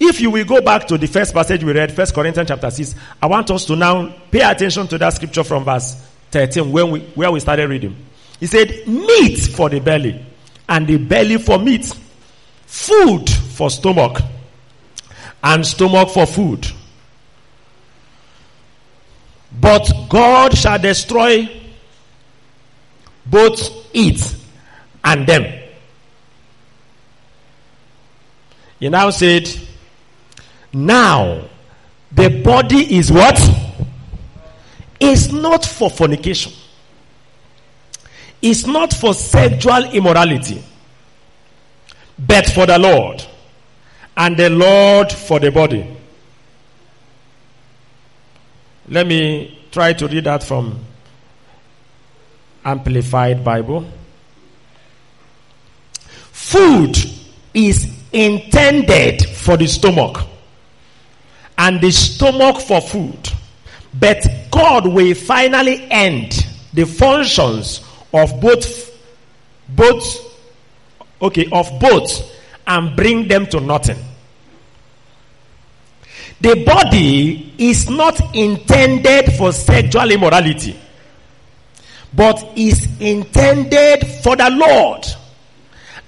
if 0.00 0.18
you 0.18 0.30
will 0.30 0.46
go 0.46 0.62
back 0.62 0.88
to 0.88 0.96
the 0.96 1.06
first 1.06 1.34
passage 1.34 1.62
we 1.62 1.72
read, 1.74 1.92
First 1.92 2.14
Corinthians 2.14 2.48
chapter 2.48 2.70
6, 2.70 2.94
I 3.20 3.26
want 3.26 3.50
us 3.50 3.66
to 3.66 3.76
now 3.76 4.12
pay 4.30 4.40
attention 4.40 4.88
to 4.88 4.98
that 4.98 5.10
scripture 5.10 5.44
from 5.44 5.62
verse 5.64 5.94
13 6.30 6.72
when 6.72 6.90
we, 6.90 7.00
where 7.14 7.30
we 7.30 7.38
started 7.38 7.68
reading. 7.68 7.94
He 8.40 8.46
said, 8.46 8.88
meat 8.88 9.38
for 9.38 9.68
the 9.68 9.78
belly, 9.78 10.24
and 10.66 10.86
the 10.86 10.96
belly 10.96 11.36
for 11.36 11.58
meat, 11.58 11.94
food 12.64 13.28
for 13.28 13.68
stomach, 13.68 14.22
and 15.44 15.66
stomach 15.66 16.08
for 16.08 16.26
food. 16.26 16.66
But 19.60 19.92
God 20.08 20.56
shall 20.56 20.78
destroy 20.78 21.46
both 23.26 23.90
it 23.92 24.34
and 25.04 25.26
them. 25.26 25.60
He 28.78 28.88
now 28.88 29.10
said, 29.10 29.50
Now 30.72 31.48
the 32.12 32.42
body 32.42 32.96
is 32.96 33.10
what? 33.12 33.38
Is 34.98 35.32
not 35.32 35.64
for 35.64 35.88
fornication. 35.88 36.52
It's 38.42 38.66
not 38.66 38.92
for 38.92 39.12
sexual 39.14 39.84
immorality, 39.92 40.62
but 42.18 42.46
for 42.46 42.66
the 42.66 42.78
Lord, 42.78 43.22
and 44.16 44.36
the 44.36 44.48
Lord 44.50 45.12
for 45.12 45.38
the 45.38 45.50
body. 45.50 45.86
Let 48.88 49.06
me 49.06 49.58
try 49.70 49.92
to 49.92 50.08
read 50.08 50.24
that 50.24 50.42
from 50.42 50.84
Amplified 52.64 53.44
Bible. 53.44 53.86
Food 56.32 56.96
is 57.54 57.86
intended 58.12 59.24
for 59.26 59.56
the 59.56 59.66
stomach, 59.66 60.18
and 61.60 61.78
the 61.82 61.90
stomach 61.92 62.58
for 62.62 62.80
food. 62.80 63.28
But 63.92 64.26
God 64.50 64.86
will 64.86 65.14
finally 65.14 65.86
end 65.90 66.46
the 66.72 66.86
functions 66.86 67.82
of 68.14 68.40
both, 68.40 68.98
both, 69.68 70.40
okay, 71.20 71.46
of 71.52 71.70
both 71.78 72.34
and 72.66 72.96
bring 72.96 73.28
them 73.28 73.46
to 73.48 73.60
nothing. 73.60 73.98
The 76.40 76.64
body 76.64 77.52
is 77.58 77.90
not 77.90 78.34
intended 78.34 79.34
for 79.34 79.52
sexual 79.52 80.10
immorality, 80.10 80.80
but 82.14 82.42
is 82.56 82.88
intended 83.00 84.06
for 84.22 84.34
the 84.34 84.48
Lord. 84.48 85.04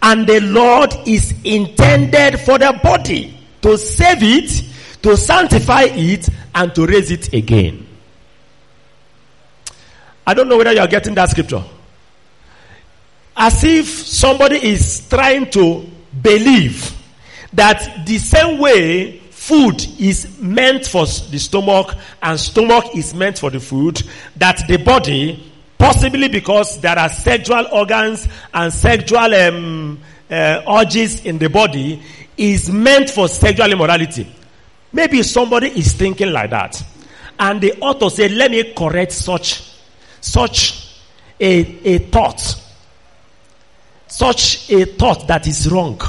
And 0.01 0.27
the 0.27 0.41
Lord 0.41 0.95
is 1.07 1.35
intended 1.45 2.41
for 2.41 2.59
the 2.59 2.81
body 2.83 3.39
to 3.61 3.77
save 3.77 4.23
it, 4.23 4.72
to 5.03 5.17
sanctify 5.17 5.85
it, 5.85 6.29
and 6.55 6.75
to 6.75 6.87
raise 6.87 7.11
it 7.11 7.33
again. 7.33 7.87
I 10.27 10.35
don't 10.35 10.49
know 10.49 10.57
whether 10.57 10.73
you 10.73 10.81
are 10.81 10.87
getting 10.87 11.15
that 11.15 11.31
scripture. 11.31 11.63
As 13.37 13.65
if 13.65 13.87
somebody 13.89 14.57
is 14.57 15.09
trying 15.09 15.51
to 15.51 15.87
believe 16.21 16.97
that 17.53 18.07
the 18.07 18.19
same 18.19 18.59
way 18.59 19.19
food 19.31 19.85
is 19.99 20.39
meant 20.41 20.87
for 20.87 21.05
the 21.07 21.39
stomach 21.39 21.95
and 22.23 22.39
stomach 22.39 22.95
is 22.95 23.13
meant 23.15 23.39
for 23.39 23.51
the 23.51 23.59
food, 23.59 24.01
that 24.37 24.63
the 24.69 24.77
body, 24.77 25.53
possibly 25.79 26.29
because 26.29 26.81
there 26.81 26.97
are 26.99 27.09
sexual 27.09 27.67
organs 27.73 28.29
and 28.55 28.73
sexual 28.73 29.35
um, 29.35 29.99
uh, 30.31 30.63
urges 30.81 31.25
in 31.25 31.39
the 31.39 31.49
body, 31.49 32.01
is 32.37 32.71
meant 32.71 33.11
for 33.11 33.27
sexual 33.29 33.71
immorality. 33.73 34.27
Maybe 34.93 35.23
somebody 35.23 35.69
is 35.69 35.93
thinking 35.95 36.33
like 36.33 36.51
that. 36.51 36.83
And 37.39 37.61
the 37.61 37.75
author 37.81 38.11
said, 38.11 38.33
let 38.33 38.51
me 38.51 38.73
correct 38.75 39.13
such, 39.13 39.63
such 40.21 40.99
a, 41.41 41.55
a 41.95 41.99
thought. 41.99 42.61
Such 44.07 44.71
a 44.71 44.85
thought 44.85 45.27
that 45.29 45.47
is 45.47 45.71
wrong. 45.71 46.01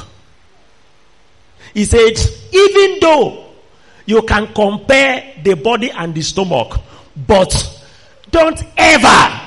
He 1.72 1.84
said, 1.86 2.12
even 2.52 2.98
though 3.00 3.46
you 4.06 4.22
can 4.22 4.52
compare 4.52 5.34
the 5.42 5.54
body 5.54 5.90
and 5.90 6.14
the 6.14 6.22
stomach, 6.22 6.78
but 7.16 7.82
don't 8.30 8.62
ever 8.76 9.40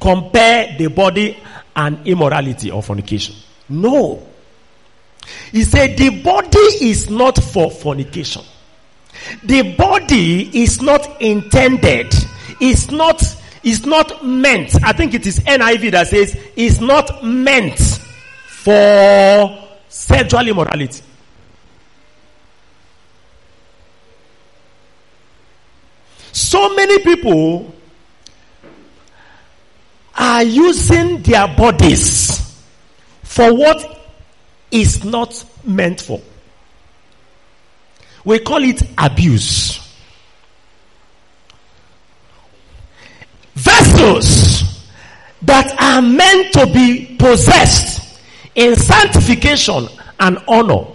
compare 0.00 0.76
the 0.76 0.88
body 0.88 1.38
and 1.76 2.06
immorality 2.06 2.70
or 2.70 2.82
fornication. 2.82 3.36
No. 3.68 4.26
He 5.52 5.62
said 5.62 5.96
the 5.96 6.10
body 6.22 6.58
is 6.58 7.08
not 7.08 7.36
for 7.42 7.70
fornication. 7.70 8.42
The 9.42 9.74
body 9.74 10.62
is 10.62 10.80
not 10.82 11.20
intended, 11.20 12.14
is 12.60 12.90
not, 12.90 13.22
is 13.62 13.86
not 13.86 14.24
meant. 14.24 14.74
I 14.84 14.92
think 14.92 15.14
it 15.14 15.26
is 15.26 15.40
NIV 15.40 15.90
that 15.92 16.08
says 16.08 16.36
is 16.56 16.80
not 16.80 17.24
meant 17.24 17.78
for 18.46 19.58
sexual 19.88 20.46
immorality. 20.48 21.02
So 26.32 26.74
many 26.74 26.98
people 27.00 27.74
are 30.16 30.42
using 30.42 31.22
their 31.22 31.48
bodies 31.48 32.40
for 33.22 33.54
what 33.54 34.00
is 34.70 35.04
not 35.04 35.44
meant 35.64 36.00
for. 36.00 36.20
We 38.24 38.38
call 38.40 38.62
it 38.64 38.82
abuse. 38.98 39.78
Vessels 43.54 44.62
that 45.42 45.74
are 45.80 46.02
meant 46.02 46.52
to 46.52 46.66
be 46.66 47.16
possessed 47.18 48.20
in 48.54 48.76
sanctification 48.76 49.88
and 50.18 50.38
honor 50.48 50.86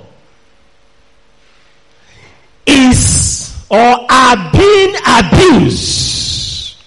is 2.66 3.66
or 3.70 3.78
are 3.78 4.52
being 4.52 4.96
abused 5.08 6.78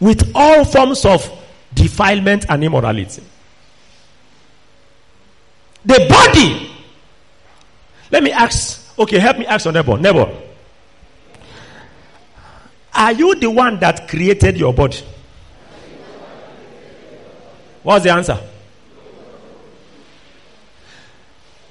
with 0.00 0.30
all 0.34 0.64
forms 0.64 1.04
of 1.04 1.30
defilement 1.74 2.44
and 2.48 2.62
immorality. 2.64 3.22
The 5.84 6.06
body. 6.08 6.75
Let 8.10 8.22
me 8.22 8.32
ask. 8.32 8.98
Okay, 8.98 9.18
help 9.18 9.38
me 9.38 9.46
ask 9.46 9.64
your 9.64 9.74
neighbor. 9.74 9.98
Neighbor. 9.98 10.34
Are 12.94 13.12
you 13.12 13.34
the 13.34 13.50
one 13.50 13.78
that 13.80 14.08
created 14.08 14.56
your 14.56 14.72
body? 14.72 14.98
What's 17.82 18.04
the 18.04 18.10
answer? 18.12 18.40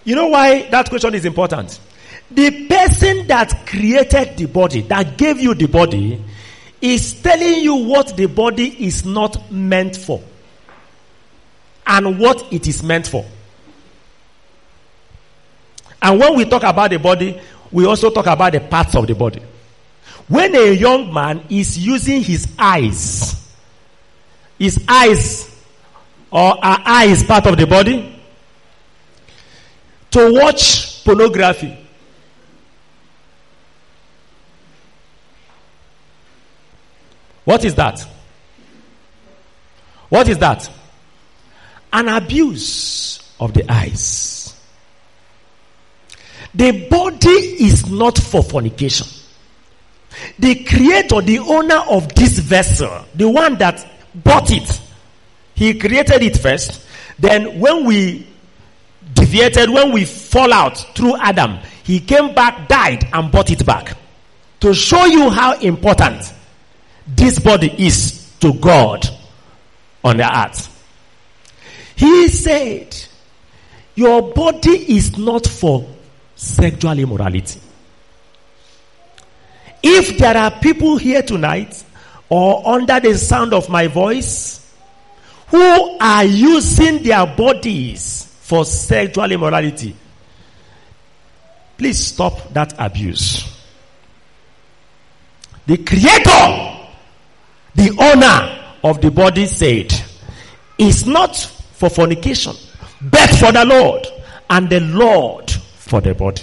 You 0.04 0.16
know 0.16 0.28
why 0.28 0.70
that 0.70 0.88
question 0.90 1.16
is 1.16 1.26
important? 1.26 1.80
The 2.30 2.68
person 2.68 3.28
that 3.28 3.66
created 3.66 4.38
the 4.38 4.46
body, 4.46 4.82
that 4.82 5.18
gave 5.18 5.40
you 5.40 5.56
the 5.56 5.66
body, 5.66 6.24
is 6.80 7.22
telling 7.22 7.64
you 7.64 7.76
what 7.76 8.16
the 8.16 8.28
body 8.28 8.86
is 8.86 9.04
not 9.04 9.52
meant 9.52 9.96
for 9.96 10.22
and 11.88 12.20
what 12.20 12.54
it 12.54 12.68
is 12.68 12.84
meant 12.84 13.08
for. 13.08 13.26
And 16.06 16.20
when 16.20 16.36
we 16.36 16.46
talk 16.46 16.62
about 16.62 16.92
the 16.92 17.00
body, 17.00 17.42
we 17.72 17.88
also 17.88 18.12
talk 18.12 18.28
about 18.28 18.54
the 18.54 18.60
parts 18.60 18.94
of 18.94 19.08
the 19.08 19.16
body. 19.16 19.42
When 20.28 20.56
a 20.56 20.72
young 20.72 21.12
man 21.12 21.44
is 21.50 21.80
using 21.80 22.22
his 22.22 22.48
eyes, 22.60 23.52
his 24.60 24.86
eyes 24.88 25.50
or 26.30 26.64
our 26.64 26.80
eyes 26.86 27.24
part 27.24 27.48
of 27.48 27.58
the 27.58 27.66
body 27.66 28.22
to 30.12 30.32
watch 30.32 31.04
pornography. 31.04 31.76
What 37.46 37.66
is 37.66 37.74
that? 37.74 38.08
What 40.10 40.30
is 40.30 40.38
that? 40.38 40.70
An 41.92 42.10
abuse 42.10 43.34
of 43.40 43.56
the 43.56 43.72
eyes. 43.72 44.35
The 46.56 46.88
body 46.90 47.30
is 47.30 47.90
not 47.90 48.18
for 48.18 48.42
fornication. 48.42 49.08
The 50.40 50.64
creator, 50.64 51.22
the 51.22 51.40
owner 51.40 51.82
of 51.90 52.16
this 52.16 52.40
vessel, 52.40 53.06
the 53.14 53.28
one 53.30 53.58
that 53.58 53.86
bought 54.16 54.50
it, 54.52 54.82
he 55.54 55.78
created 55.78 56.24
it 56.24 56.38
first. 56.38 56.86
Then 57.20 57.60
when 57.60 57.84
we 57.86 58.28
deviated, 59.14 59.70
when 59.70 59.92
we 59.92 60.06
fall 60.06 60.54
out 60.54 60.78
through 60.96 61.18
Adam, 61.18 61.58
he 61.84 62.00
came 62.00 62.34
back, 62.34 62.70
died, 62.70 63.04
and 63.12 63.32
bought 63.32 63.52
it 63.52 63.66
back. 63.66 63.98
To 64.62 64.74
show 64.74 65.06
you 65.06 65.30
how 65.30 65.60
important 65.60 66.34
this 67.06 67.40
body 67.40 67.74
is 67.78 68.34
to 68.40 68.54
God 68.54 69.06
on 70.04 70.18
the 70.18 70.46
earth. 70.46 70.72
He 71.96 72.30
said, 72.30 72.96
Your 73.96 74.34
body 74.34 74.96
is 74.96 75.18
not 75.18 75.46
for 75.46 75.86
sexual 76.46 76.98
immorality. 77.00 77.60
If 79.82 80.18
there 80.18 80.38
are 80.38 80.52
people 80.60 80.98
here 80.98 81.22
tonight 81.22 81.84
or 82.30 82.68
under 82.68 83.00
the 83.00 83.18
sound 83.18 83.54
of 83.54 83.70
my 83.70 83.88
voice 83.88 84.74
who 85.48 85.98
are 86.00 86.24
using 86.24 87.04
their 87.04 87.26
bodies 87.26 88.26
for 88.42 88.66
sexual 88.66 89.32
immorality, 89.32 89.96
please 91.78 92.00
stop 92.08 92.54
that 92.54 92.74
abuse. 92.78 93.52
the 95.66 95.78
creator, 95.78 96.78
the 97.74 97.90
owner 98.00 98.74
of 98.84 99.02
the 99.02 99.10
body 99.10 99.46
said, 99.48 99.92
is 100.78 101.08
not 101.08 101.36
for 101.36 101.90
fornication, 101.90 102.56
but 103.02 103.30
for 103.32 103.52
the 103.52 103.66
Lord, 103.66 104.06
and 104.50 104.70
the 104.70 104.80
Lord 104.80 105.52
for 105.86 106.02
the 106.02 106.14
body. 106.16 106.42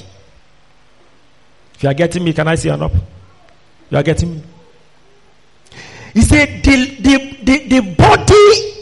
If 1.74 1.82
you 1.82 1.88
are 1.88 1.94
getting 1.94 2.24
me, 2.24 2.32
can 2.32 2.46
I 2.46 2.54
see 2.54 2.68
an 2.68 2.82
up? 2.82 2.92
You 3.90 3.98
are 3.98 4.02
getting 4.02 4.36
me? 4.36 4.42
He 6.14 6.20
said, 6.22 6.62
the, 6.62 6.96
the, 7.00 7.36
the, 7.42 7.68
the 7.68 7.94
body 7.94 8.34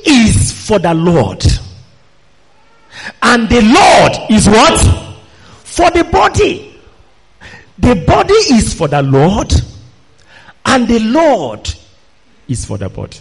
is 0.07 0.66
for 0.66 0.79
the 0.79 0.92
Lord. 0.92 1.42
And 3.23 3.49
the 3.49 3.62
Lord 3.62 4.31
is 4.31 4.46
what? 4.49 4.81
For 5.64 5.90
the 5.90 6.05
body. 6.05 6.79
The 7.79 7.94
body 8.07 8.35
is 8.35 8.75
for 8.75 8.88
the 8.88 9.03
Lord. 9.03 9.53
And 10.66 10.87
the 10.87 10.99
Lord 10.99 11.73
is 12.49 12.66
for 12.66 12.77
the 12.77 12.90
body. 12.90 13.16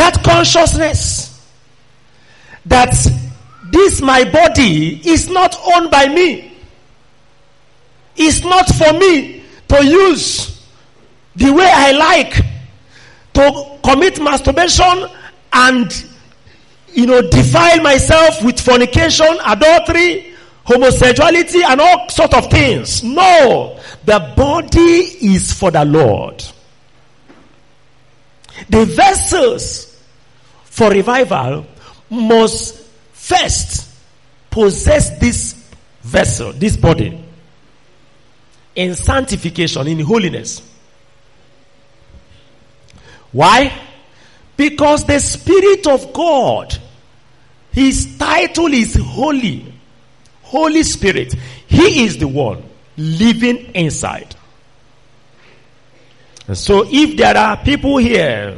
That 0.00 0.24
consciousness 0.24 1.46
that 2.64 2.94
this 3.70 4.00
my 4.00 4.24
body 4.24 4.98
is 5.06 5.28
not 5.28 5.54
owned 5.74 5.90
by 5.90 6.08
me. 6.08 6.56
It's 8.16 8.42
not 8.42 8.66
for 8.68 8.94
me 8.94 9.44
to 9.68 9.84
use 9.84 10.66
the 11.36 11.52
way 11.52 11.68
I 11.70 11.92
like 11.92 12.34
to 13.34 13.78
commit 13.84 14.22
masturbation 14.22 15.06
and 15.52 16.06
you 16.94 17.04
know 17.04 17.20
defile 17.20 17.82
myself 17.82 18.42
with 18.42 18.58
fornication, 18.58 19.36
adultery, 19.44 20.34
homosexuality 20.64 21.62
and 21.62 21.78
all 21.78 22.08
sort 22.08 22.32
of 22.32 22.50
things. 22.50 23.04
No, 23.04 23.78
the 24.06 24.32
body 24.34 25.34
is 25.34 25.52
for 25.52 25.70
the 25.70 25.84
Lord. 25.84 26.42
The 28.70 28.86
vessels 28.86 29.89
for 30.80 30.88
revival 30.88 31.66
must 32.08 32.74
first 33.12 33.86
possess 34.50 35.18
this 35.18 35.52
vessel, 36.00 36.54
this 36.54 36.74
body, 36.74 37.22
in 38.74 38.94
sanctification, 38.94 39.86
in 39.88 40.00
holiness. 40.00 40.62
Why? 43.30 43.78
Because 44.56 45.04
the 45.04 45.18
Spirit 45.18 45.86
of 45.86 46.14
God, 46.14 46.74
His 47.72 48.16
title 48.16 48.72
is 48.72 48.94
Holy. 48.94 49.74
Holy 50.44 50.82
Spirit. 50.82 51.34
He 51.66 52.04
is 52.06 52.16
the 52.16 52.26
one 52.26 52.64
living 52.96 53.70
inside. 53.74 54.34
So 56.54 56.86
if 56.88 57.18
there 57.18 57.36
are 57.36 57.58
people 57.58 57.98
here 57.98 58.56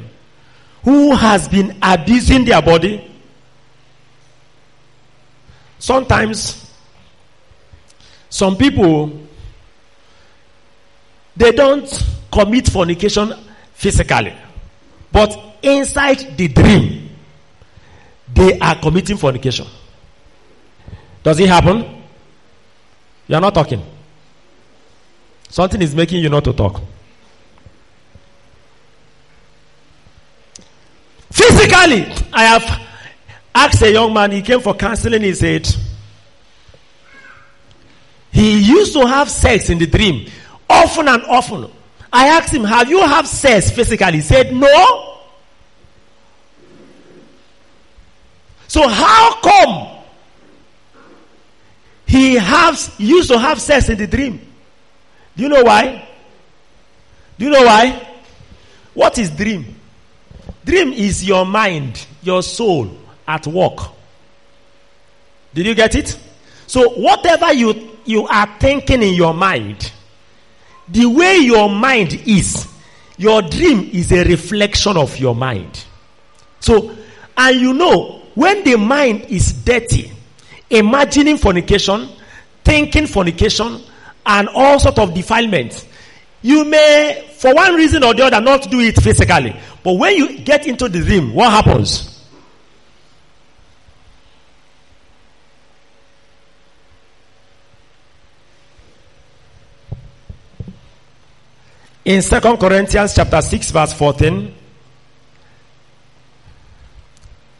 who 0.84 1.14
has 1.14 1.48
been 1.48 1.76
abusing 1.82 2.44
their 2.44 2.60
body, 2.62 3.12
Sometimes, 5.82 6.70
some 8.30 8.56
people, 8.56 9.10
they 11.36 11.50
don't 11.50 11.90
commit 12.30 12.68
fornication 12.68 13.32
physically, 13.74 14.32
but 15.10 15.36
inside 15.60 16.36
the 16.38 16.46
dream, 16.46 17.10
they 18.32 18.60
are 18.60 18.76
committing 18.76 19.16
fornication. 19.16 19.66
Does 21.24 21.40
it 21.40 21.48
happen? 21.48 22.04
You 23.26 23.34
are 23.34 23.40
not 23.40 23.52
talking. 23.52 23.82
Something 25.48 25.82
is 25.82 25.96
making 25.96 26.22
you 26.22 26.28
not 26.28 26.44
to 26.44 26.52
talk. 26.52 26.80
Physically, 31.32 32.04
I 32.30 32.44
have 32.44 32.80
asked 33.54 33.80
a 33.80 33.90
young 33.90 34.12
man, 34.12 34.32
he 34.32 34.42
came 34.42 34.60
for 34.60 34.74
counseling, 34.74 35.22
he 35.22 35.32
said, 35.32 35.66
he 38.30 38.60
used 38.60 38.92
to 38.92 39.06
have 39.06 39.30
sex 39.30 39.70
in 39.70 39.78
the 39.78 39.86
dream, 39.86 40.30
often 40.68 41.08
and 41.08 41.22
often. 41.24 41.70
I 42.12 42.28
asked 42.28 42.52
him, 42.52 42.64
have 42.64 42.90
you 42.90 43.00
have 43.00 43.26
sex 43.26 43.70
physically? 43.70 44.12
He 44.12 44.20
said, 44.20 44.54
no. 44.54 45.20
So 48.68 48.86
how 48.86 49.40
come 49.40 50.04
he 52.06 52.34
has 52.34 52.94
used 52.98 53.30
to 53.30 53.38
have 53.38 53.58
sex 53.58 53.88
in 53.88 53.96
the 53.96 54.06
dream? 54.06 54.38
Do 55.34 55.42
you 55.44 55.48
know 55.48 55.62
why? 55.62 56.08
Do 57.38 57.46
you 57.46 57.50
know 57.50 57.64
why? 57.64 58.06
What 58.92 59.16
is 59.16 59.30
dream? 59.30 59.76
Dream 60.64 60.92
is 60.92 61.24
your 61.24 61.44
mind, 61.44 62.06
your 62.22 62.42
soul, 62.42 62.96
at 63.26 63.46
work. 63.46 63.78
Did 65.54 65.66
you 65.66 65.74
get 65.74 65.94
it? 65.94 66.18
So 66.66 66.90
whatever 66.90 67.52
you, 67.52 67.98
you 68.04 68.26
are 68.26 68.48
thinking 68.58 69.02
in 69.02 69.14
your 69.14 69.34
mind, 69.34 69.92
the 70.88 71.06
way 71.06 71.36
your 71.36 71.68
mind 71.68 72.14
is, 72.26 72.68
your 73.16 73.42
dream 73.42 73.90
is 73.92 74.12
a 74.12 74.24
reflection 74.24 74.96
of 74.96 75.18
your 75.18 75.34
mind. 75.34 75.84
So, 76.60 76.96
and 77.36 77.60
you 77.60 77.72
know, 77.72 78.22
when 78.34 78.64
the 78.64 78.76
mind 78.76 79.26
is 79.28 79.52
dirty, 79.52 80.12
imagining 80.70 81.36
fornication, 81.36 82.08
thinking 82.64 83.06
fornication, 83.06 83.80
and 84.24 84.48
all 84.48 84.78
sort 84.78 84.98
of 84.98 85.12
defilement, 85.12 85.86
you 86.40 86.64
may, 86.64 87.28
for 87.36 87.54
one 87.54 87.74
reason 87.74 88.02
or 88.02 88.14
the 88.14 88.24
other, 88.24 88.40
not 88.40 88.70
do 88.70 88.80
it 88.80 88.96
physically. 89.00 89.54
But 89.82 89.94
when 89.94 90.16
you 90.16 90.38
get 90.38 90.66
into 90.66 90.88
the 90.88 91.00
dream, 91.00 91.34
what 91.34 91.50
happens? 91.50 92.12
In 102.04 102.20
Second 102.22 102.58
Corinthians 102.58 103.14
chapter 103.14 103.40
6 103.40 103.70
verse 103.70 103.92
14, 103.92 104.54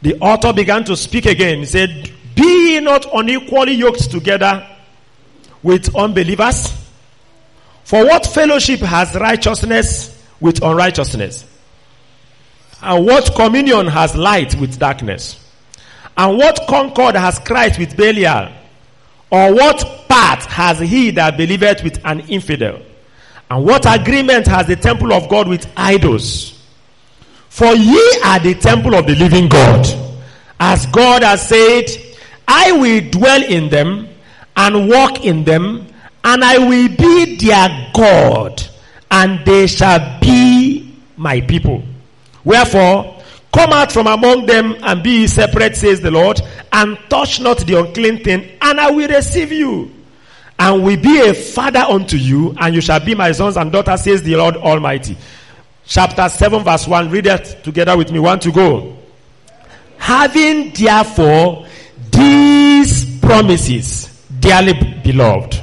the 0.01 0.15
author 0.19 0.51
began 0.51 0.83
to 0.83 0.97
speak 0.97 1.25
again. 1.25 1.59
He 1.59 1.65
said, 1.65 2.11
Be 2.35 2.81
not 2.81 3.05
unequally 3.13 3.73
yoked 3.73 4.11
together 4.11 4.67
with 5.61 5.95
unbelievers. 5.95 6.73
For 7.85 8.05
what 8.05 8.25
fellowship 8.25 8.81
has 8.81 9.15
righteousness 9.15 10.21
with 10.41 10.61
unrighteousness? 10.61 11.52
And 12.83 13.05
what 13.05 13.33
communion 13.33 13.87
has 13.87 14.13
light 14.15 14.55
with 14.55 14.77
darkness? 14.77 15.39
And 16.17 16.37
what 16.37 16.67
concord 16.67 17.15
has 17.15 17.39
Christ 17.39 17.79
with 17.79 17.95
Belial? 17.95 18.51
Or 19.31 19.53
what 19.53 20.05
part 20.09 20.43
has 20.45 20.79
he 20.79 21.11
that 21.11 21.37
believeth 21.37 21.81
with 21.81 21.99
an 22.05 22.19
infidel? 22.21 22.81
And 23.49 23.65
what 23.65 23.85
agreement 23.87 24.47
has 24.47 24.67
the 24.67 24.75
temple 24.75 25.13
of 25.13 25.29
God 25.29 25.47
with 25.47 25.65
idols? 25.77 26.61
For 27.49 27.73
ye 27.73 28.19
are 28.25 28.39
the 28.39 28.55
temple 28.55 28.95
of 28.95 29.07
the 29.07 29.15
living 29.15 29.47
God. 29.47 29.87
As 30.59 30.85
God 30.87 31.23
has 31.23 31.47
said, 31.47 31.85
I 32.47 32.73
will 32.73 33.09
dwell 33.09 33.43
in 33.43 33.69
them 33.69 34.09
and 34.55 34.89
walk 34.89 35.23
in 35.23 35.43
them, 35.43 35.87
and 36.23 36.43
I 36.43 36.57
will 36.57 36.89
be 36.89 37.37
their 37.37 37.91
God, 37.93 38.61
and 39.09 39.45
they 39.45 39.67
shall 39.67 40.19
be 40.19 40.95
my 41.15 41.41
people. 41.41 41.83
Wherefore, 42.43 43.21
come 43.53 43.71
out 43.71 43.91
from 43.91 44.07
among 44.07 44.45
them 44.45 44.75
and 44.81 45.03
be 45.03 45.27
separate, 45.27 45.75
says 45.75 46.01
the 46.01 46.11
Lord, 46.11 46.41
and 46.71 46.97
touch 47.09 47.39
not 47.39 47.59
the 47.59 47.79
unclean 47.79 48.23
thing, 48.23 48.57
and 48.61 48.79
I 48.79 48.91
will 48.91 49.07
receive 49.07 49.51
you 49.51 49.91
and 50.59 50.83
will 50.83 50.97
be 50.97 51.19
a 51.19 51.33
father 51.33 51.79
unto 51.79 52.15
you, 52.17 52.55
and 52.59 52.75
you 52.75 52.81
shall 52.81 52.99
be 52.99 53.15
my 53.15 53.31
sons 53.31 53.57
and 53.57 53.71
daughters, 53.71 54.03
says 54.03 54.23
the 54.23 54.35
Lord 54.35 54.55
Almighty. 54.55 55.17
Chapter 55.85 56.29
7, 56.29 56.63
verse 56.63 56.87
1. 56.87 57.09
Read 57.09 57.27
it 57.27 57.63
together 57.63 57.97
with 57.97 58.11
me. 58.11 58.19
One 58.19 58.39
to 58.39 58.51
go. 58.51 58.97
Having 59.97 60.71
therefore 60.73 61.67
these 62.11 63.19
promises, 63.19 64.25
dearly 64.39 64.73
beloved, 65.03 65.61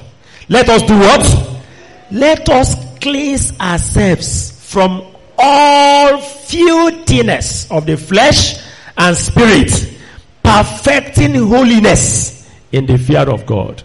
let 0.49 0.69
us 0.69 0.83
do 0.83 0.99
what? 0.99 1.63
Let 2.11 2.49
us 2.49 2.75
cleanse 2.99 3.59
ourselves 3.61 4.51
from 4.71 5.10
all 5.41 6.19
filthiness 6.21 7.71
of 7.71 7.87
the 7.87 7.97
flesh 7.97 8.63
and 8.97 9.17
spirit, 9.17 9.99
perfecting 10.43 11.35
holiness 11.35 12.49
in 12.73 12.87
the 12.87 12.99
fear 12.99 13.29
of 13.29 13.47
God. 13.47 13.83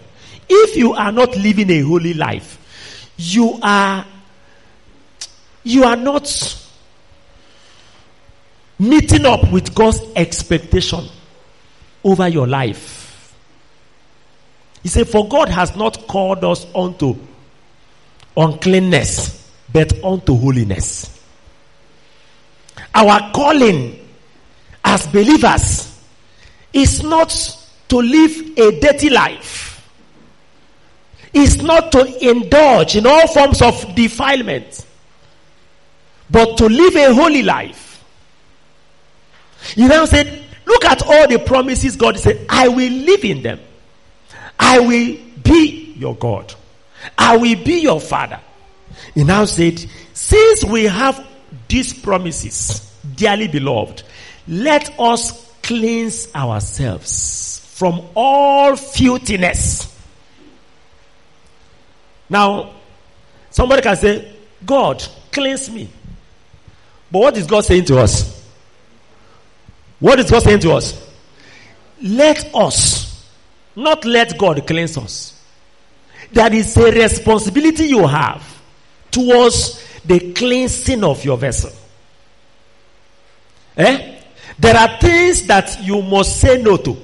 If 0.48 0.76
you 0.76 0.92
are 0.92 1.12
not 1.12 1.36
living 1.36 1.70
a 1.70 1.80
holy 1.80 2.14
life, 2.14 3.12
you 3.16 3.58
are 3.62 4.04
you 5.64 5.84
are 5.84 5.96
not 5.96 6.62
meeting 8.78 9.26
up 9.26 9.50
with 9.50 9.74
God's 9.74 10.00
expectation. 10.14 11.08
over 12.06 12.28
your 12.28 12.46
life. 12.46 13.34
He 14.82 14.88
said, 14.88 15.08
For 15.08 15.28
God 15.28 15.48
has 15.48 15.74
not 15.74 16.06
called 16.06 16.44
us 16.44 16.64
unto 16.72 17.16
uncleanness, 18.36 19.50
but 19.72 19.92
unto 20.04 20.36
holiness. 20.36 21.15
Our 22.96 23.30
calling 23.32 24.00
as 24.82 25.06
believers 25.08 26.00
is 26.72 27.02
not 27.02 27.28
to 27.88 27.98
live 27.98 28.58
a 28.58 28.80
dirty 28.80 29.10
life, 29.10 29.86
is 31.34 31.62
not 31.62 31.92
to 31.92 32.26
indulge 32.26 32.96
in 32.96 33.06
all 33.06 33.26
forms 33.28 33.60
of 33.60 33.94
defilement, 33.94 34.86
but 36.30 36.56
to 36.56 36.70
live 36.70 36.96
a 36.96 37.12
holy 37.12 37.42
life. 37.42 38.02
He 39.74 39.86
now 39.86 40.06
said, 40.06 40.44
Look 40.64 40.86
at 40.86 41.02
all 41.02 41.28
the 41.28 41.38
promises 41.38 41.96
God 41.96 42.18
said, 42.18 42.46
I 42.48 42.68
will 42.68 42.92
live 42.92 43.24
in 43.24 43.42
them. 43.42 43.60
I 44.58 44.80
will 44.80 45.18
be 45.42 45.92
your 45.98 46.16
God. 46.16 46.54
I 47.18 47.36
will 47.36 47.62
be 47.62 47.80
your 47.80 48.00
father. 48.00 48.40
He 49.14 49.22
now 49.22 49.44
said, 49.44 49.84
Since 50.14 50.64
we 50.64 50.84
have 50.84 51.24
these 51.68 51.92
promises, 51.92 52.92
dearly 53.16 53.48
beloved, 53.48 54.02
let 54.48 54.98
us 54.98 55.54
cleanse 55.62 56.32
ourselves 56.34 57.60
from 57.74 58.02
all 58.14 58.76
filthiness. 58.76 59.92
Now, 62.28 62.72
somebody 63.50 63.82
can 63.82 63.96
say, 63.96 64.34
God, 64.64 65.04
cleanse 65.30 65.70
me. 65.70 65.88
But 67.10 67.18
what 67.18 67.36
is 67.36 67.46
God 67.46 67.64
saying 67.64 67.84
to 67.86 67.98
us? 67.98 68.44
What 70.00 70.18
is 70.20 70.30
God 70.30 70.42
saying 70.42 70.60
to 70.60 70.72
us? 70.72 71.02
Let 72.02 72.54
us, 72.54 73.30
not 73.74 74.04
let 74.04 74.36
God 74.38 74.66
cleanse 74.66 74.98
us. 74.98 75.42
That 76.32 76.52
is 76.52 76.76
a 76.76 76.90
responsibility 76.90 77.86
you 77.86 78.06
have 78.06 78.42
towards 79.10 79.82
the 80.06 80.32
cleansing 80.32 81.02
of 81.04 81.24
your 81.24 81.36
vessel. 81.36 81.72
Eh? 83.76 84.20
There 84.58 84.76
are 84.76 84.98
things 84.98 85.46
that 85.46 85.82
you 85.82 86.00
must 86.02 86.40
say 86.40 86.62
no 86.62 86.76
to. 86.78 86.96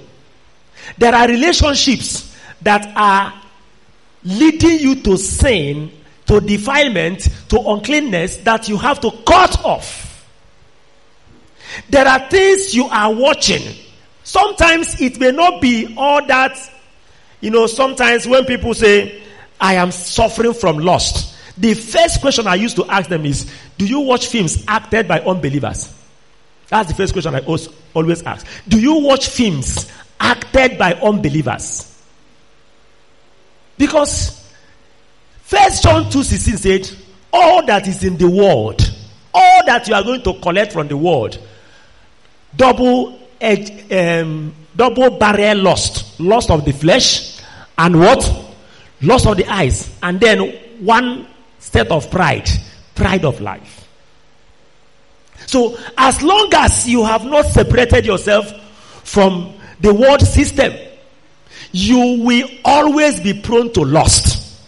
There 0.96 1.14
are 1.14 1.28
relationships 1.28 2.36
that 2.62 2.92
are 2.96 3.34
leading 4.24 4.78
you 4.78 5.03
to 5.03 5.16
sin, 5.16 5.90
to 6.26 6.40
defilement, 6.40 7.28
to 7.48 7.61
uncleanness 7.61 8.38
that 8.38 8.68
you 8.68 8.76
have 8.78 9.00
to 9.00 9.11
cut 9.26 9.64
off. 9.64 10.09
There 11.88 12.07
are 12.07 12.28
things 12.28 12.74
you 12.74 12.86
are 12.86 13.12
watching. 13.12 13.76
Sometimes 14.24 15.00
it 15.00 15.18
may 15.18 15.32
not 15.32 15.61
be 15.61 15.94
all 15.96 16.24
that, 16.26 16.57
you 17.40 17.50
know, 17.50 17.66
sometimes 17.66 18.26
when 18.26 18.44
people 18.44 18.74
say, 18.74 19.22
I 19.61 19.74
am 19.74 19.90
suffering 19.90 20.55
from 20.55 20.78
lust, 20.78 21.32
the 21.57 21.74
first 21.74 22.20
question 22.20 22.46
I 22.46 22.55
used 22.55 22.76
to 22.76 22.86
ask 22.86 23.09
them 23.09 23.24
is, 23.26 23.53
Do 23.78 23.86
you 23.86 24.00
watch 24.00 24.28
films 24.28 24.64
acted 24.66 25.09
by 25.09 25.20
unbelievers? 25.20 25.94
That's 26.68 26.88
the 26.88 26.94
first 26.94 27.12
question 27.12 27.34
I 27.34 27.40
always 27.94 28.22
ask. 28.22 28.46
Do 28.66 28.80
you 28.80 28.94
watch 29.00 29.28
films 29.28 29.90
acted 30.18 30.78
by 30.78 30.94
unbelievers? 30.94 31.88
Because 33.76 34.42
First 35.53 35.82
John 35.82 36.05
2:16 36.07 36.57
said, 36.59 36.90
All 37.30 37.66
that 37.66 37.86
is 37.86 38.03
in 38.05 38.16
the 38.16 38.26
world, 38.26 38.80
all 39.34 39.66
that 39.66 39.86
you 39.86 39.94
are 39.94 40.03
going 40.03 40.22
to 40.22 40.32
collect 40.40 40.72
from 40.72 40.88
the 40.88 40.96
world, 40.96 41.38
double 42.57 43.20
um, 43.90 44.55
double 44.74 45.18
barrel 45.18 45.59
lust, 45.59 46.18
lust 46.18 46.50
of 46.50 46.64
the 46.64 46.72
flesh, 46.72 47.38
and 47.76 48.00
what? 48.00 48.46
Lust 49.03 49.26
of 49.26 49.36
the 49.36 49.46
eyes, 49.46 49.94
and 50.03 50.18
then 50.18 50.40
one 50.80 51.26
state 51.62 51.86
of 51.88 52.10
pride, 52.10 52.48
pride 52.94 53.24
of 53.24 53.40
life. 53.40 53.88
So, 55.46 55.78
as 55.96 56.20
long 56.22 56.50
as 56.54 56.88
you 56.88 57.04
have 57.04 57.24
not 57.24 57.46
separated 57.46 58.04
yourself 58.04 58.50
from 59.04 59.54
the 59.80 59.94
world 59.94 60.20
system, 60.22 60.74
you 61.70 62.22
will 62.22 62.48
always 62.64 63.20
be 63.20 63.40
prone 63.40 63.72
to 63.74 63.82
lust. 63.82 64.60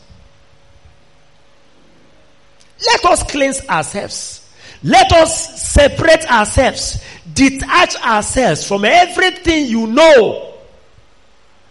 Let 2.86 3.05
us 3.07 3.22
cleanse 3.24 3.66
ourselves. 3.68 4.49
Let 4.82 5.12
us 5.12 5.62
separate 5.62 6.30
ourselves, 6.30 7.03
detach 7.32 7.97
ourselves 7.97 8.66
from 8.68 8.84
everything 8.84 9.66
you 9.66 9.86
know 9.86 10.55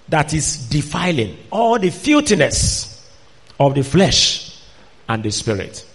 that 0.10 0.34
is 0.34 0.68
defiling 0.70 1.38
all 1.52 1.80
the 1.80 1.92
filthiness 1.92 3.08
of 3.60 3.76
the 3.76 3.84
flesh 3.84 4.53
and 5.08 5.24
the 5.24 5.32
spirit. 5.32 5.86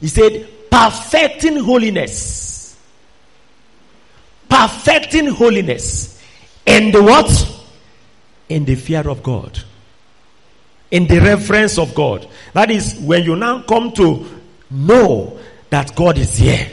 He 0.00 0.08
said, 0.08 0.48
perfecting 0.70 1.56
holiness. 1.56 2.76
Perfecting 4.48 5.26
holiness. 5.26 6.22
In 6.66 6.90
the 6.90 7.02
what? 7.02 7.60
In 8.48 8.64
the 8.64 8.74
fear 8.74 9.08
of 9.08 9.22
God. 9.22 9.58
In 10.90 11.06
the 11.06 11.20
reverence 11.20 11.78
of 11.78 11.94
God. 11.94 12.28
That 12.54 12.70
is 12.70 12.98
when 13.00 13.24
you 13.24 13.36
now 13.36 13.62
come 13.62 13.92
to 13.92 14.26
know 14.70 15.38
that 15.70 15.94
God 15.94 16.18
is 16.18 16.36
here 16.36 16.68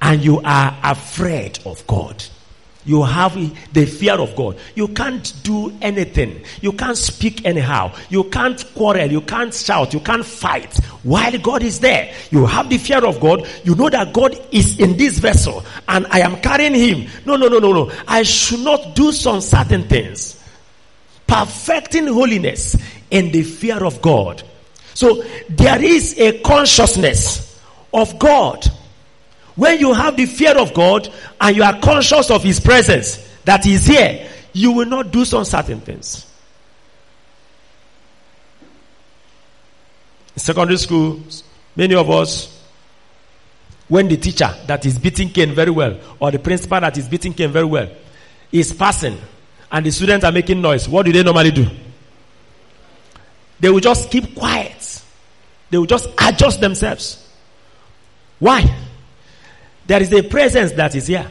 and 0.00 0.22
you 0.24 0.40
are 0.40 0.78
afraid 0.82 1.58
of 1.66 1.86
God. 1.86 2.24
You 2.88 3.02
have 3.02 3.34
the 3.74 3.84
fear 3.84 4.14
of 4.14 4.34
God. 4.34 4.56
You 4.74 4.88
can't 4.88 5.30
do 5.42 5.76
anything. 5.82 6.42
You 6.62 6.72
can't 6.72 6.96
speak 6.96 7.44
anyhow. 7.44 7.94
You 8.08 8.24
can't 8.24 8.64
quarrel. 8.74 9.12
You 9.12 9.20
can't 9.20 9.52
shout. 9.52 9.92
You 9.92 10.00
can't 10.00 10.24
fight 10.24 10.74
while 11.02 11.36
God 11.38 11.62
is 11.62 11.80
there. 11.80 12.14
You 12.30 12.46
have 12.46 12.70
the 12.70 12.78
fear 12.78 13.04
of 13.04 13.20
God. 13.20 13.46
You 13.62 13.74
know 13.74 13.90
that 13.90 14.14
God 14.14 14.40
is 14.52 14.80
in 14.80 14.96
this 14.96 15.18
vessel 15.18 15.66
and 15.86 16.06
I 16.06 16.20
am 16.20 16.40
carrying 16.40 16.72
him. 16.72 17.10
No, 17.26 17.36
no, 17.36 17.48
no, 17.48 17.58
no, 17.58 17.74
no. 17.74 17.92
I 18.08 18.22
should 18.22 18.60
not 18.60 18.96
do 18.96 19.12
some 19.12 19.42
certain 19.42 19.86
things. 19.86 20.42
Perfecting 21.26 22.06
holiness 22.06 22.74
in 23.10 23.32
the 23.32 23.42
fear 23.42 23.84
of 23.84 24.00
God. 24.00 24.42
So 24.94 25.22
there 25.50 25.84
is 25.84 26.18
a 26.18 26.40
consciousness 26.40 27.60
of 27.92 28.18
God 28.18 28.66
when 29.58 29.80
you 29.80 29.92
have 29.92 30.16
the 30.16 30.24
fear 30.24 30.56
of 30.56 30.72
God 30.72 31.12
and 31.40 31.56
you 31.56 31.64
are 31.64 31.80
conscious 31.80 32.30
of 32.30 32.44
His 32.44 32.60
presence 32.60 33.16
that 33.44 33.64
He 33.64 33.74
is 33.74 33.86
here, 33.86 34.30
you 34.52 34.70
will 34.70 34.86
not 34.86 35.10
do 35.10 35.24
some 35.24 35.44
certain 35.44 35.80
things. 35.80 36.24
In 40.36 40.38
secondary 40.38 40.78
school, 40.78 41.20
many 41.74 41.96
of 41.96 42.08
us, 42.08 42.62
when 43.88 44.06
the 44.06 44.16
teacher 44.16 44.48
that 44.68 44.86
is 44.86 44.96
beating 44.96 45.28
cane 45.28 45.52
very 45.56 45.72
well, 45.72 45.98
or 46.20 46.30
the 46.30 46.38
principal 46.38 46.80
that 46.80 46.96
is 46.96 47.08
beating 47.08 47.34
cane 47.34 47.50
very 47.50 47.66
well, 47.66 47.90
is 48.52 48.72
passing, 48.72 49.18
and 49.72 49.84
the 49.84 49.90
students 49.90 50.24
are 50.24 50.30
making 50.30 50.62
noise, 50.62 50.88
what 50.88 51.04
do 51.04 51.10
they 51.10 51.24
normally 51.24 51.50
do? 51.50 51.66
They 53.58 53.70
will 53.70 53.80
just 53.80 54.08
keep 54.08 54.36
quiet. 54.36 55.02
They 55.68 55.78
will 55.78 55.86
just 55.86 56.08
adjust 56.16 56.60
themselves. 56.60 57.28
Why? 58.38 58.72
There 59.88 60.02
is 60.02 60.12
a 60.12 60.22
presence 60.22 60.72
that 60.72 60.94
is 60.94 61.06
here. 61.06 61.28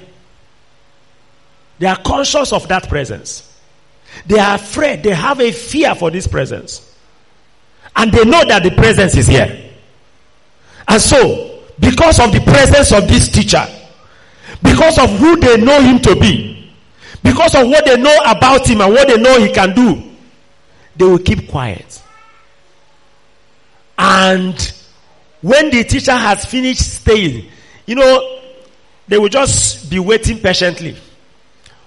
They 1.77 1.85
are 1.85 2.01
conscious 2.01 2.51
of 2.51 2.67
that 2.67 2.89
presence. 2.89 3.55
They 4.25 4.39
are 4.39 4.55
afraid. 4.55 5.03
They 5.03 5.13
have 5.13 5.39
a 5.39 5.51
fear 5.51 5.93
for 5.93 6.09
this 6.09 6.25
presence. 6.25 6.95
And 7.95 8.11
they 8.11 8.25
know 8.25 8.43
that 8.45 8.63
the 8.63 8.71
presence 8.71 9.15
is 9.15 9.27
here. 9.27 9.71
And 10.87 10.99
so, 10.99 11.61
because 11.79 12.19
of 12.19 12.31
the 12.31 12.41
presence 12.41 12.91
of 12.91 13.07
this 13.07 13.29
teacher, 13.29 13.63
because 14.63 14.97
of 14.97 15.11
who 15.19 15.39
they 15.39 15.57
know 15.57 15.79
him 15.79 15.99
to 15.99 16.15
be, 16.15 16.73
because 17.21 17.53
of 17.53 17.67
what 17.67 17.85
they 17.85 17.97
know 17.97 18.17
about 18.25 18.67
him 18.67 18.81
and 18.81 18.91
what 18.91 19.07
they 19.07 19.17
know 19.17 19.39
he 19.39 19.53
can 19.53 19.75
do, 19.75 20.01
they 20.95 21.05
will 21.05 21.19
keep 21.19 21.47
quiet. 21.47 22.01
And 23.99 24.73
when 25.41 25.69
the 25.69 25.83
teacher 25.83 26.13
has 26.13 26.43
finished 26.45 26.81
staying, 26.81 27.51
you 27.85 27.93
know, 27.93 28.36
they 29.07 29.17
will 29.17 29.29
just 29.29 29.89
be 29.89 29.99
waiting 29.99 30.39
patiently 30.39 30.97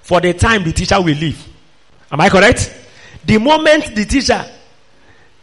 for 0.03 0.21
the 0.21 0.33
time 0.35 0.65
the 0.65 0.73
teacher 0.73 0.97
will 0.99 1.15
leave. 1.17 1.47
Am 2.11 2.21
I 2.21 2.29
correct? 2.29 2.75
The 3.25 3.39
moment 3.39 3.95
the 3.95 4.05
teacher 4.05 4.45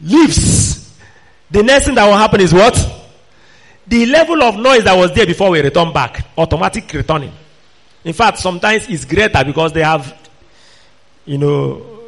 leaves, 0.01 0.93
the 1.49 1.63
next 1.63 1.85
thing 1.85 1.95
that 1.95 2.05
will 2.05 2.17
happen 2.17 2.41
is 2.41 2.53
what? 2.53 2.75
The 3.87 4.05
level 4.07 4.43
of 4.43 4.57
noise 4.57 4.83
that 4.83 4.97
was 4.97 5.13
there 5.13 5.25
before 5.25 5.51
we 5.51 5.61
return 5.61 5.93
back, 5.93 6.27
automatic 6.37 6.91
returning. 6.93 7.31
In 8.03 8.13
fact, 8.13 8.39
sometimes 8.39 8.89
it's 8.89 9.05
greater 9.05 9.43
because 9.45 9.71
they 9.71 9.83
have, 9.83 10.13
you 11.25 11.37
know, 11.37 11.99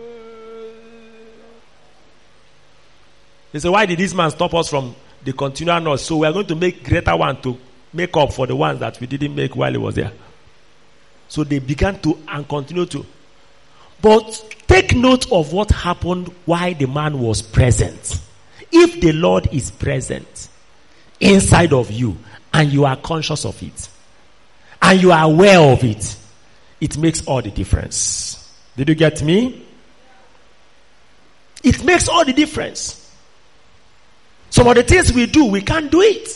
they 3.52 3.60
say, 3.60 3.70
why 3.70 3.86
did 3.86 3.98
this 3.98 4.14
man 4.14 4.30
stop 4.32 4.54
us 4.54 4.70
from 4.70 4.96
the 5.24 5.34
continual 5.34 5.80
noise? 5.80 6.02
So 6.06 6.18
we 6.18 6.28
are 6.28 6.34
going 6.34 6.46
to 6.48 6.56
make 6.56 6.84
greater 6.84 7.16
one 7.16 7.42
to 7.42 7.58
make 7.94 8.16
up 8.18 8.34
for 8.34 8.48
the 8.48 8.56
ones 8.56 8.80
that 8.80 9.00
we 9.00 9.08
didn't 9.08 9.36
make 9.36 9.56
while 9.56 9.72
he 9.72 9.78
was 9.78 9.96
there. 9.96 10.12
So 11.28 11.44
they 11.44 11.60
began 11.60 12.00
to 12.02 12.18
and 12.28 12.48
continue 12.48 12.86
to. 12.88 13.06
But 14.02 14.56
take 14.68 14.96
note 14.96 15.32
of 15.32 15.54
what 15.54 15.72
happened 15.72 16.34
while 16.46 16.74
the 16.74 16.88
man 16.88 17.20
was 17.20 17.42
present. 17.42 18.20
If 18.72 19.02
the 19.02 19.12
Lord 19.14 19.50
is 19.52 19.72
present 19.72 20.50
inside 21.20 21.74
of 21.74 21.92
you 21.92 22.18
and 22.54 22.72
you 22.72 22.86
are 22.86 22.96
conscious 22.96 23.46
of 23.46 23.62
it 23.62 23.90
and 24.82 25.02
you 25.02 25.12
are 25.12 25.26
aware 25.26 25.60
of 25.60 25.84
it, 25.84 26.16
it 26.80 26.98
makes 26.98 27.26
all 27.26 27.42
the 27.42 27.52
difference. 27.52 28.36
Did 28.78 28.90
you 28.90 28.96
get 28.96 29.22
me? 29.22 29.66
It 31.64 31.84
makes 31.84 32.08
all 32.08 32.24
the 32.24 32.34
difference. 32.34 32.96
Some 34.50 34.68
of 34.68 34.76
the 34.76 34.84
things 34.84 35.12
we 35.12 35.26
do, 35.26 35.46
we 35.46 35.62
can't 35.62 35.92
do 35.92 36.02
it. 36.02 36.30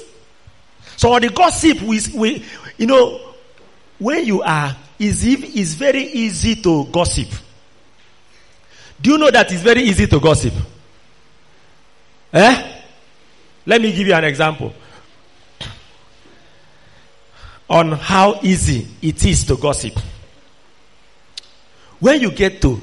Of 1.01 1.21
the 1.21 1.29
gossip, 1.33 1.81
we, 1.81 1.99
we 2.15 2.45
you 2.77 2.87
know, 2.87 3.19
when 3.99 4.25
you 4.25 4.41
are, 4.41 4.75
is 4.99 5.23
it's 5.25 5.73
very 5.73 6.03
easy 6.03 6.55
to 6.55 6.85
gossip. 6.85 7.27
Do 9.01 9.11
you 9.11 9.17
know 9.17 9.31
that 9.31 9.51
it's 9.51 9.61
very 9.61 9.81
easy 9.83 10.07
to 10.07 10.19
gossip? 10.19 10.53
Eh? 12.31 12.81
Let 13.65 13.81
me 13.81 13.91
give 13.93 14.07
you 14.07 14.13
an 14.13 14.23
example 14.23 14.73
on 17.69 17.91
how 17.93 18.39
easy 18.43 18.87
it 19.01 19.25
is 19.25 19.43
to 19.45 19.57
gossip. 19.57 19.93
When 21.99 22.21
you 22.21 22.31
get 22.31 22.61
to 22.61 22.79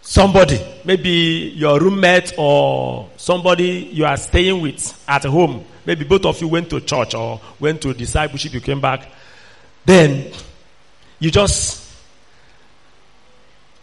somebody, 0.00 0.60
maybe 0.84 1.52
your 1.54 1.78
roommate 1.80 2.34
or 2.36 3.08
somebody 3.16 3.90
you 3.92 4.04
are 4.04 4.16
staying 4.16 4.60
with 4.60 5.04
at 5.08 5.24
home, 5.24 5.64
maybe 5.86 6.04
both 6.04 6.24
of 6.26 6.40
you 6.40 6.48
went 6.48 6.70
to 6.70 6.80
church 6.80 7.14
or 7.14 7.40
went 7.58 7.82
to 7.82 7.94
discipleship, 7.94 8.52
you 8.52 8.60
came 8.60 8.80
back, 8.80 9.08
then 9.84 10.32
you 11.18 11.30
just 11.30 11.92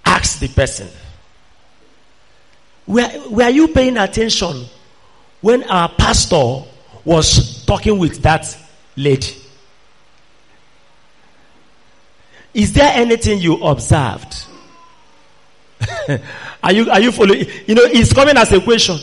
ask 0.06 0.40
the 0.40 0.48
person, 0.48 0.88
were, 2.86 3.10
were 3.30 3.50
you 3.50 3.68
paying 3.70 3.98
attention 3.98 4.66
when 5.42 5.64
our 5.64 5.90
pastor 5.90 6.64
was 7.04 7.66
talking 7.66 8.00
with 8.00 8.22
that 8.22 8.58
lady? 8.96 9.36
Is 12.54 12.74
there 12.74 12.92
anything 12.94 13.40
you 13.40 13.56
observed? 13.64 14.46
are 16.64 16.72
you 16.74 16.90
are 16.90 17.00
you 17.00 17.12
following? 17.12 17.46
You 17.68 17.76
know, 17.76 17.84
it's 17.84 18.14
coming 18.14 18.36
as 18.36 18.52
a 18.52 18.60
question. 18.62 18.98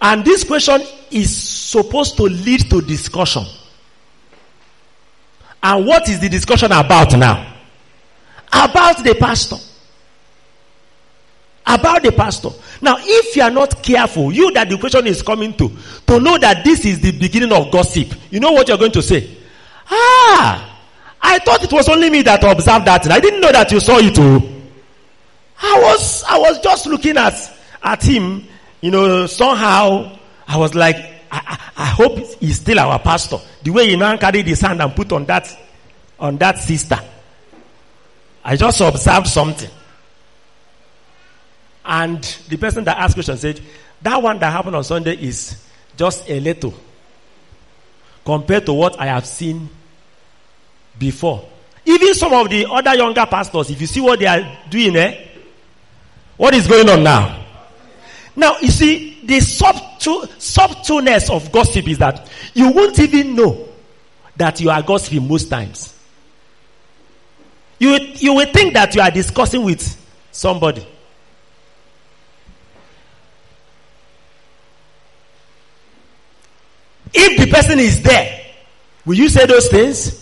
And 0.00 0.24
this 0.24 0.44
question 0.44 0.82
is 1.12 1.34
supposed 1.36 2.16
to 2.16 2.24
lead 2.24 2.68
to 2.70 2.80
discussion. 2.80 3.44
And 5.62 5.86
what 5.86 6.08
is 6.08 6.20
the 6.20 6.28
discussion 6.28 6.72
about 6.72 7.16
now? 7.16 7.54
About 8.52 9.02
the 9.02 9.14
pastor. 9.14 9.56
About 11.64 12.02
the 12.02 12.10
pastor. 12.10 12.50
Now, 12.80 12.96
if 12.98 13.36
you 13.36 13.42
are 13.42 13.50
not 13.50 13.82
careful, 13.82 14.32
you 14.32 14.50
that 14.52 14.68
the 14.68 14.76
question 14.76 15.06
is 15.06 15.22
coming 15.22 15.54
to, 15.56 15.70
to 16.08 16.20
know 16.20 16.36
that 16.38 16.64
this 16.64 16.84
is 16.84 17.00
the 17.00 17.12
beginning 17.12 17.52
of 17.52 17.70
gossip, 17.70 18.12
you 18.30 18.40
know 18.40 18.52
what 18.52 18.68
you're 18.68 18.78
going 18.78 18.92
to 18.92 19.02
say? 19.02 19.38
Ah, 19.88 20.80
I 21.22 21.38
thought 21.38 21.62
it 21.62 21.72
was 21.72 21.88
only 21.88 22.10
me 22.10 22.22
that 22.22 22.42
observed 22.42 22.86
that. 22.86 23.10
I 23.10 23.20
didn't 23.20 23.40
know 23.40 23.52
that 23.52 23.70
you 23.70 23.78
saw 23.78 23.98
it 23.98 24.14
too. 24.14 24.62
I 25.62 25.80
was, 25.80 26.24
I 26.24 26.38
was 26.38 26.58
just 26.60 26.86
looking 26.86 27.16
at, 27.16 27.34
at 27.82 28.02
him, 28.02 28.44
you 28.80 28.90
know, 28.90 29.26
somehow 29.26 30.18
I 30.52 30.58
was 30.58 30.74
like, 30.74 30.96
I, 30.96 31.10
I, 31.30 31.58
I 31.76 31.86
hope 31.86 32.18
he's 32.38 32.56
still 32.60 32.78
our 32.78 32.98
pastor. 32.98 33.38
The 33.62 33.70
way 33.70 33.88
he 33.88 33.96
now 33.96 34.14
carried 34.18 34.46
his 34.46 34.60
hand 34.60 34.82
and 34.82 34.94
put 34.94 35.10
on 35.12 35.24
that, 35.24 35.48
on 36.20 36.36
that 36.36 36.58
sister. 36.58 36.98
I 38.44 38.56
just 38.56 38.78
observed 38.82 39.28
something. 39.28 39.70
And 41.86 42.22
the 42.50 42.58
person 42.58 42.84
that 42.84 42.98
asked 42.98 43.14
question 43.14 43.38
said, 43.38 43.60
that 44.02 44.22
one 44.22 44.38
that 44.40 44.52
happened 44.52 44.76
on 44.76 44.84
Sunday 44.84 45.16
is 45.16 45.56
just 45.96 46.28
a 46.28 46.38
little 46.38 46.74
compared 48.22 48.66
to 48.66 48.74
what 48.74 49.00
I 49.00 49.06
have 49.06 49.24
seen 49.24 49.70
before. 50.98 51.48
Even 51.86 52.12
some 52.12 52.34
of 52.34 52.50
the 52.50 52.66
other 52.70 52.94
younger 52.94 53.24
pastors, 53.24 53.70
if 53.70 53.80
you 53.80 53.86
see 53.86 54.02
what 54.02 54.18
they 54.18 54.26
are 54.26 54.58
doing, 54.68 54.96
eh? 54.96 55.28
What 56.36 56.52
is 56.52 56.66
going 56.66 56.90
on 56.90 57.02
now? 57.02 57.42
Now, 58.36 58.58
you 58.60 58.68
see, 58.68 59.20
the 59.24 59.40
subtle, 60.02 60.28
subtleness 60.38 61.30
of 61.30 61.50
gossip 61.52 61.88
is 61.88 61.98
that 61.98 62.28
you 62.54 62.70
won't 62.70 62.98
even 62.98 63.34
know 63.34 63.68
that 64.36 64.60
you 64.60 64.70
are 64.70 64.82
gossiping 64.82 65.26
most 65.28 65.48
times. 65.48 65.94
You, 67.78 67.98
you 68.14 68.34
will 68.34 68.46
think 68.52 68.74
that 68.74 68.94
you 68.94 69.00
are 69.00 69.10
discussing 69.10 69.64
with 69.64 69.82
somebody. 70.30 70.86
If 77.14 77.40
the 77.40 77.52
person 77.52 77.78
is 77.78 78.02
there, 78.02 78.46
will 79.04 79.16
you 79.16 79.28
say 79.28 79.46
those 79.46 79.68
things? 79.68 80.18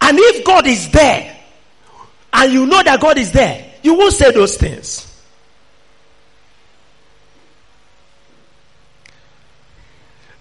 And 0.00 0.18
if 0.18 0.44
God 0.44 0.66
is 0.66 0.90
there, 0.90 1.36
and 2.32 2.52
you 2.52 2.66
know 2.66 2.82
that 2.82 3.00
God 3.00 3.18
is 3.18 3.30
there, 3.30 3.72
you 3.82 3.94
won't 3.94 4.14
say 4.14 4.30
those 4.32 4.56
things. 4.56 5.11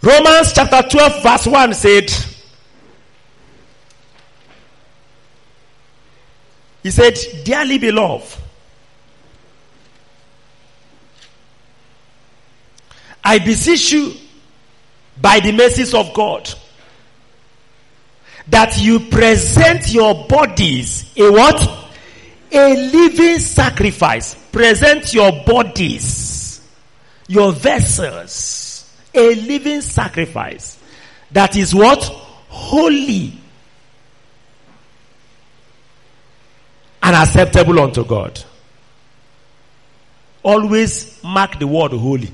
Romans 0.02 0.52
chapter 0.54 0.82
12, 0.82 1.24
verse 1.24 1.48
1 1.48 1.74
said, 1.76 2.12
He 6.82 6.90
said, 6.90 7.18
Dearly 7.44 7.78
beloved, 7.78 8.40
I 13.24 13.38
beseech 13.38 13.92
you 13.92 14.14
by 15.22 15.40
the 15.40 15.52
mercies 15.52 15.94
of 15.94 16.12
God 16.14 16.52
that 18.48 18.82
you 18.82 19.00
present 19.12 19.94
your 19.94 20.26
bodies 20.28 21.14
a 21.16 21.32
what? 21.32 21.80
A 22.52 22.92
living 22.92 23.38
sacrifice. 23.40 24.36
Present 24.52 25.14
your 25.14 25.32
bodies, 25.46 26.68
your 27.28 27.54
vessels, 27.54 28.61
a 29.14 29.36
living 29.36 29.82
sacrifice. 29.82 30.80
That 31.32 31.56
is 31.56 31.74
what? 31.74 32.04
Holy 32.04 33.34
and 37.04 37.16
acceptable 37.16 37.80
unto 37.80 38.06
God. 38.06 38.44
Always 40.44 41.22
mark 41.24 41.60
the 41.60 41.68
word 41.68 41.92
holy. 41.92 42.32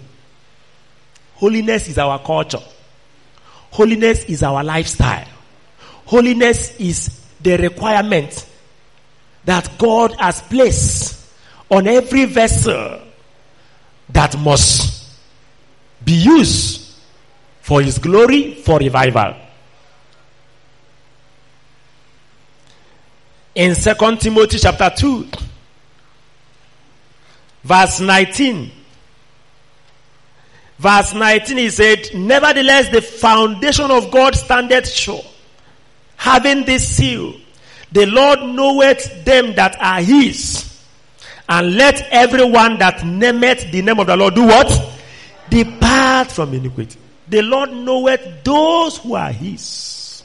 Holiness 1.36 1.88
is 1.88 1.98
our 1.98 2.20
culture. 2.20 2.62
Holiness 3.72 4.24
is 4.26 4.44
our 4.44 4.64
lifestyle. 4.64 5.28
Holiness 6.06 6.76
is 6.80 7.22
the 7.42 7.58
requirement 7.58 8.46
that 9.46 9.78
God 9.78 10.14
has 10.20 10.42
placed 10.42 11.26
on 11.70 11.88
every 11.88 12.26
vessel 12.26 13.02
that 14.10 14.38
must 14.40 14.87
be 16.08 16.14
used 16.14 16.96
for 17.62 17.82
His 17.82 18.00
glory, 18.00 18.56
for 18.56 18.80
revival. 18.80 19.36
In 23.54 23.76
2 23.76 24.16
Timothy 24.18 24.58
chapter 24.58 24.90
2, 24.96 25.28
verse 27.64 28.00
19, 28.00 28.72
verse 30.80 31.14
19 31.14 31.58
he 31.58 31.70
said, 31.70 32.10
Nevertheless, 32.14 32.90
the 32.90 33.02
foundation 33.02 33.92
of 33.92 34.10
God 34.12 34.36
standeth 34.36 34.88
sure 34.88 35.24
having 36.18 36.66
this 36.66 36.98
seal, 36.98 37.36
the 37.92 38.06
Lord 38.06 38.40
knoweth 38.40 39.24
them 39.24 39.56
that 39.56 39.78
are 39.80 40.02
his. 40.02 40.66
And 41.48 41.76
let 41.76 42.02
everyone 42.12 42.78
that 42.80 43.06
nameth 43.06 43.72
the 43.72 43.82
name 43.82 44.00
of 44.00 44.08
the 44.08 44.18
Lord 44.18 44.36
do 44.36 44.46
what? 44.46 44.97
Depart 45.50 46.32
from 46.32 46.54
iniquity. 46.54 47.00
The 47.28 47.42
Lord 47.42 47.72
knoweth 47.72 48.44
those 48.44 48.98
who 48.98 49.16
are 49.16 49.32
his. 49.32 50.24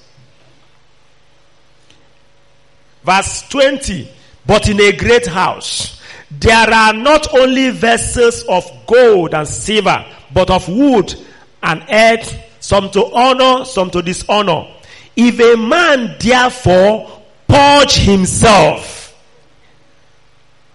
Verse 3.05 3.43
20. 3.49 4.09
But 4.47 4.69
in 4.69 4.81
a 4.81 4.93
great 4.93 5.27
house, 5.27 6.01
there 6.31 6.71
are 6.71 6.93
not 6.93 7.35
only 7.35 7.71
vessels 7.71 8.43
of 8.45 8.65
gold 8.87 9.35
and 9.35 9.47
silver, 9.47 10.05
but 10.33 10.51
of 10.51 10.69
wood 10.69 11.15
and 11.63 11.85
earth, 11.91 12.37
some 12.61 12.91
to 12.91 13.05
honor, 13.13 13.65
some 13.65 13.91
to 13.91 14.03
dishonor. 14.03 14.67
If 15.15 15.39
a 15.41 15.57
man 15.57 16.17
therefore 16.19 17.23
purge 17.47 17.97
himself, 17.97 19.15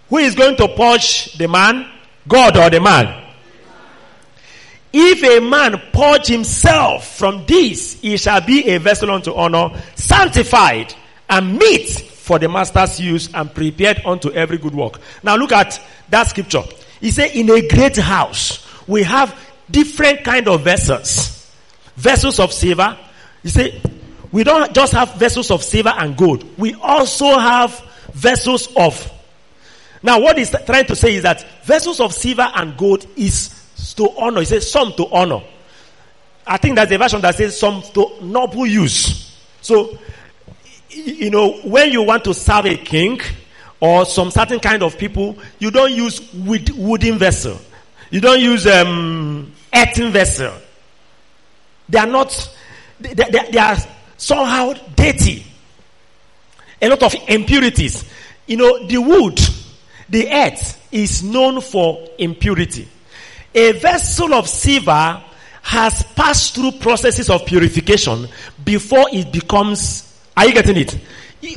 who 0.09 0.17
is 0.17 0.35
going 0.35 0.55
to 0.57 0.67
purge 0.69 1.33
the 1.37 1.47
man? 1.47 1.89
God 2.27 2.57
or 2.57 2.69
the 2.69 2.79
man? 2.79 3.26
If 4.93 5.23
a 5.23 5.39
man 5.45 5.81
purge 5.91 6.27
himself 6.27 7.17
from 7.17 7.45
this, 7.45 7.99
he 7.99 8.17
shall 8.17 8.41
be 8.41 8.67
a 8.69 8.79
vessel 8.79 9.11
unto 9.11 9.33
honor, 9.33 9.69
sanctified 9.95 10.93
and 11.29 11.57
meet 11.57 11.89
for 11.89 12.39
the 12.39 12.49
master's 12.49 12.99
use 12.99 13.29
and 13.33 13.53
prepared 13.53 14.01
unto 14.05 14.31
every 14.31 14.57
good 14.57 14.73
work. 14.73 14.99
Now 15.23 15.35
look 15.35 15.51
at 15.51 15.81
that 16.09 16.27
scripture. 16.27 16.63
He 16.99 17.11
said, 17.11 17.31
in 17.31 17.49
a 17.49 17.67
great 17.67 17.97
house, 17.97 18.65
we 18.88 19.03
have 19.03 19.38
different 19.69 20.23
kind 20.23 20.47
of 20.47 20.61
vessels. 20.63 21.51
Vessels 21.95 22.39
of 22.39 22.53
silver. 22.53 22.97
He 23.43 23.49
said, 23.49 23.81
we 24.31 24.43
don't 24.43 24.73
just 24.73 24.93
have 24.93 25.15
vessels 25.15 25.51
of 25.51 25.63
silver 25.63 25.93
and 25.95 26.17
gold. 26.17 26.45
We 26.57 26.73
also 26.75 27.38
have 27.38 27.79
vessels 28.13 28.67
of. 28.75 29.11
Now 30.03 30.19
what 30.19 30.38
he's 30.38 30.51
trying 30.65 30.85
to 30.85 30.95
say 30.95 31.15
is 31.15 31.23
that 31.23 31.45
vessels 31.63 31.99
of 31.99 32.13
silver 32.13 32.49
and 32.55 32.77
gold 32.77 33.05
is 33.15 33.57
to 33.95 34.09
honor. 34.17 34.39
He 34.39 34.45
says 34.45 34.69
some 34.69 34.93
to 34.93 35.07
honor. 35.07 35.41
I 36.45 36.57
think 36.57 36.75
that's 36.75 36.89
the 36.89 36.97
version 36.97 37.21
that 37.21 37.36
says 37.36 37.59
some 37.59 37.82
to 37.93 38.17
noble 38.21 38.65
use. 38.65 39.36
So, 39.61 39.97
you 40.89 41.30
know, 41.30 41.53
when 41.63 41.91
you 41.91 42.03
want 42.03 42.23
to 42.23 42.34
serve 42.34 42.65
a 42.65 42.78
king 42.78 43.19
or 43.80 44.05
some 44.05 44.32
certain 44.32 44.59
kind 44.59 44.82
of 44.82 44.97
people, 44.97 45.38
you 45.59 45.71
don't 45.71 45.91
use 45.91 46.34
wood, 46.34 46.69
wooden 46.69 47.17
vessel. 47.17 47.59
You 48.09 48.21
don't 48.21 48.39
use 48.39 48.65
um, 48.65 49.51
earthen 49.73 50.11
vessel. 50.11 50.53
They 51.89 51.99
are 51.99 52.07
not. 52.07 52.55
They, 52.99 53.13
they, 53.13 53.51
they 53.51 53.59
are 53.59 53.78
somehow 54.15 54.73
dirty. 54.95 55.45
A 56.82 56.89
lot 56.89 57.03
of 57.03 57.15
impurities. 57.28 58.05
You 58.45 58.57
know, 58.57 58.88
the 58.88 58.97
wood, 58.97 59.39
the 60.07 60.32
earth 60.32 60.88
is 60.91 61.23
known 61.23 61.59
for 61.59 62.07
impurity. 62.17 62.88
A 63.58 63.72
vessel 63.72 64.36
of 64.36 64.47
silver 64.47 65.20
has 65.64 66.03
passed 66.16 66.53
through 66.53 66.74
processes 66.74 67.28
of 67.28 67.43
purification 67.43 68.28
before 68.64 69.08
it 69.12 69.32
becomes, 69.32 70.22
are 70.38 70.45
you 70.45 70.53
getting 70.53 70.78
it? 70.78 70.95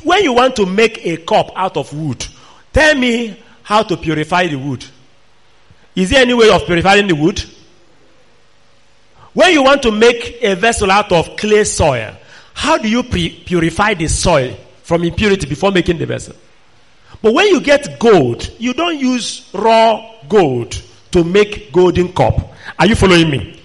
When 0.02 0.22
you 0.22 0.32
want 0.32 0.56
to 0.56 0.64
make 0.64 1.04
a 1.04 1.18
cup 1.18 1.50
out 1.54 1.76
of 1.76 1.92
wood, 1.92 2.26
tell 2.72 2.94
me 2.94 3.38
how 3.62 3.82
to 3.82 3.98
purify 3.98 4.46
the 4.46 4.56
wood. 4.56 4.82
Is 5.94 6.08
there 6.08 6.22
any 6.22 6.32
way 6.32 6.48
of 6.48 6.64
purifying 6.64 7.06
the 7.06 7.14
wood? 7.14 7.44
When 9.34 9.52
you 9.52 9.62
want 9.62 9.82
to 9.82 9.92
make 9.92 10.38
a 10.40 10.54
vessel 10.56 10.90
out 10.90 11.12
of 11.12 11.36
clay 11.36 11.64
soil, 11.64 12.16
how 12.54 12.78
do 12.78 12.88
you 12.88 13.02
pre- 13.02 13.44
purify 13.44 13.92
the 13.92 14.08
soil 14.08 14.56
from 14.84 15.04
impurity 15.04 15.46
before 15.46 15.70
making 15.70 15.98
the 15.98 16.06
vessel? 16.06 16.34
But 17.20 17.34
when 17.34 17.48
you 17.48 17.60
get 17.60 17.98
gold, 17.98 18.50
you 18.58 18.72
don't 18.72 18.98
use 18.98 19.50
raw 19.52 20.14
gold 20.26 20.82
to 21.12 21.24
make 21.24 21.72
golden 21.72 22.12
cup. 22.12 22.54
Are 22.78 22.86
you 22.86 22.94
following 22.94 23.30
me? 23.30 23.60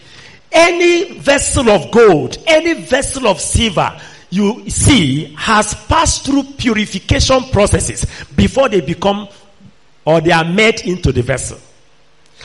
Any 0.51 1.19
vessel 1.19 1.69
of 1.69 1.91
gold, 1.91 2.37
any 2.47 2.73
vessel 2.73 3.27
of 3.27 3.39
silver 3.41 3.99
you 4.29 4.69
see 4.69 5.33
has 5.37 5.73
passed 5.87 6.25
through 6.25 6.43
purification 6.57 7.43
processes 7.51 8.05
before 8.35 8.69
they 8.69 8.81
become 8.81 9.27
or 10.05 10.21
they 10.21 10.31
are 10.31 10.45
made 10.45 10.81
into 10.81 11.11
the 11.11 11.21
vessel. 11.21 11.57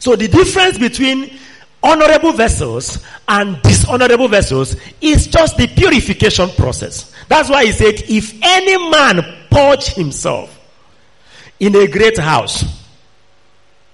So 0.01 0.16
the 0.16 0.28
difference 0.28 0.78
between 0.78 1.38
honorable 1.82 2.32
vessels 2.32 3.05
and 3.28 3.61
dishonorable 3.62 4.28
vessels 4.28 4.76
is 5.01 5.26
just 5.26 5.57
the 5.57 5.66
purification 5.66 6.48
process. 6.51 7.14
That's 7.28 7.51
why 7.51 7.66
he 7.66 7.72
said, 7.72 7.94
if 8.09 8.34
any 8.42 8.90
man 8.90 9.22
purge 9.51 9.86
himself 9.94 10.59
in 11.59 11.74
a 11.76 11.86
great 11.86 12.18
house, 12.18 12.79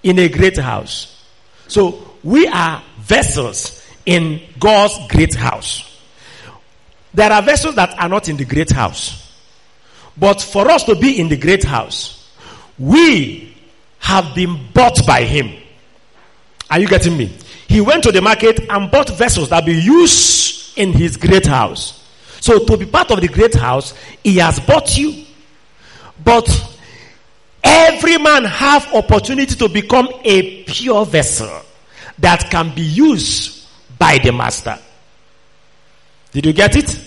in 0.07 0.21
a 0.21 0.29
great 0.29 0.57
house. 0.57 1.21
So 1.67 2.13
we 2.23 2.47
are 2.47 2.81
vessels 3.01 3.85
in 4.07 4.41
God's 4.61 4.97
great 5.09 5.35
house. 5.35 5.83
There 7.13 7.33
are 7.33 7.43
vessels 7.43 7.75
that 7.75 7.99
are 7.99 8.09
not 8.09 8.29
in 8.29 8.37
the 8.37 8.45
great 8.45 8.71
house. 8.71 9.37
But 10.17 10.41
for 10.41 10.71
us 10.71 10.85
to 10.85 10.95
be 10.95 11.19
in 11.19 11.29
the 11.29 11.37
great 11.37 11.65
house, 11.65 12.33
we 12.79 13.53
have 13.99 14.33
been 14.33 14.69
bought 14.73 15.05
by 15.09 15.25
him. 15.25 15.61
Are 16.71 16.79
you 16.79 16.87
getting 16.87 17.17
me? 17.17 17.37
He 17.67 17.81
went 17.81 18.05
to 18.05 18.13
the 18.13 18.23
market 18.23 18.61
and 18.71 18.89
bought 18.93 19.11
vessels 19.11 19.49
that 19.49 19.67
be 19.67 19.75
used 19.75 20.79
in 20.79 20.93
his 20.93 21.17
great 21.17 21.47
house. 21.47 22.07
So 22.41 22.65
to 22.65 22.77
be 22.77 22.87
part 22.87 23.11
of 23.11 23.21
the 23.21 23.29
great 23.29 23.55
house, 23.55 23.93
he 24.23 24.37
has 24.37 24.61
bought 24.61 24.97
you. 24.97 25.25
But 26.23 26.49
every 27.67 28.19
man 28.19 28.45
have 28.45 28.93
opportunity 28.95 29.55
to 29.57 29.69
become 29.69 30.09
a 30.25 30.63
pure 30.65 31.05
vessel 31.05 31.63
that 32.19 32.51
can 32.51 32.75
be 32.75 32.83
used 32.83 33.67
by 33.99 34.19
the 34.19 34.33
master. 34.33 34.79
Did 36.33 36.47
you 36.47 36.53
get 36.53 36.77
it? 36.77 37.01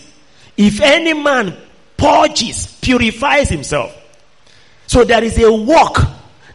If 0.57 0.81
any 0.81 1.13
man 1.13 1.55
purges, 1.97 2.77
purifies 2.81 3.49
himself. 3.49 3.95
So 4.87 5.03
there 5.03 5.23
is 5.23 5.37
a 5.41 5.51
work 5.51 5.97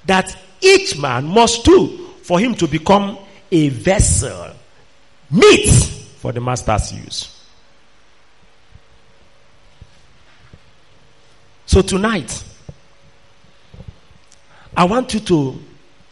that 0.07 0.37
each 0.61 0.99
man 0.99 1.27
must 1.27 1.65
do 1.65 2.09
for 2.23 2.39
him 2.41 2.55
to 2.57 2.67
become 2.67 3.19
a 3.51 3.69
vessel 3.69 4.51
meet 5.31 5.69
for 6.19 6.33
the 6.33 6.41
master's 6.41 6.93
use. 6.93 7.45
So 11.67 11.83
tonight, 11.83 12.43
I 14.77 14.85
want 14.85 15.15
you 15.15 15.21
to 15.21 15.59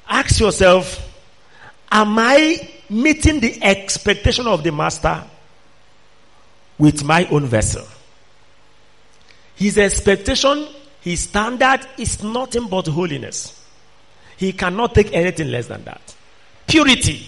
ask 0.09 0.39
yourself, 0.41 1.01
am 1.91 2.19
I 2.19 2.69
meeting 2.89 3.41
the 3.41 3.63
expectation 3.63 4.47
of 4.47 4.63
the 4.63 4.71
master 4.73 5.25
with 6.79 7.03
my 7.05 7.27
own 7.27 7.47
vessel? 7.47 7.87
His 9.57 9.79
expectation, 9.79 10.67
his 11.01 11.21
standard 11.21 11.81
is 11.99 12.23
nothing 12.23 12.69
but 12.69 12.87
holiness. 12.87 13.59
He 14.37 14.53
cannot 14.53 14.95
take 14.95 15.13
anything 15.13 15.49
less 15.51 15.67
than 15.67 15.85
that. 15.85 16.15
Purity. 16.67 17.27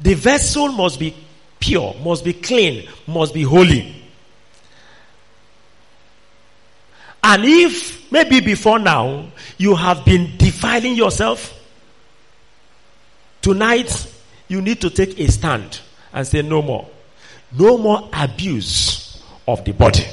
The 0.00 0.14
vessel 0.14 0.68
must 0.68 0.98
be 0.98 1.14
pure, 1.58 1.94
must 2.02 2.24
be 2.24 2.32
clean, 2.32 2.88
must 3.06 3.34
be 3.34 3.42
holy. 3.42 3.97
And 7.22 7.44
if 7.44 8.10
maybe 8.12 8.40
before 8.40 8.78
now 8.78 9.26
you 9.56 9.74
have 9.74 10.04
been 10.04 10.36
defiling 10.36 10.94
yourself, 10.94 11.54
tonight 13.42 14.12
you 14.48 14.60
need 14.62 14.80
to 14.80 14.90
take 14.90 15.18
a 15.18 15.30
stand 15.30 15.80
and 16.12 16.26
say 16.26 16.42
no 16.42 16.62
more. 16.62 16.88
No 17.56 17.78
more 17.78 18.08
abuse 18.12 19.22
of 19.46 19.64
the 19.64 19.72
body. 19.72 20.06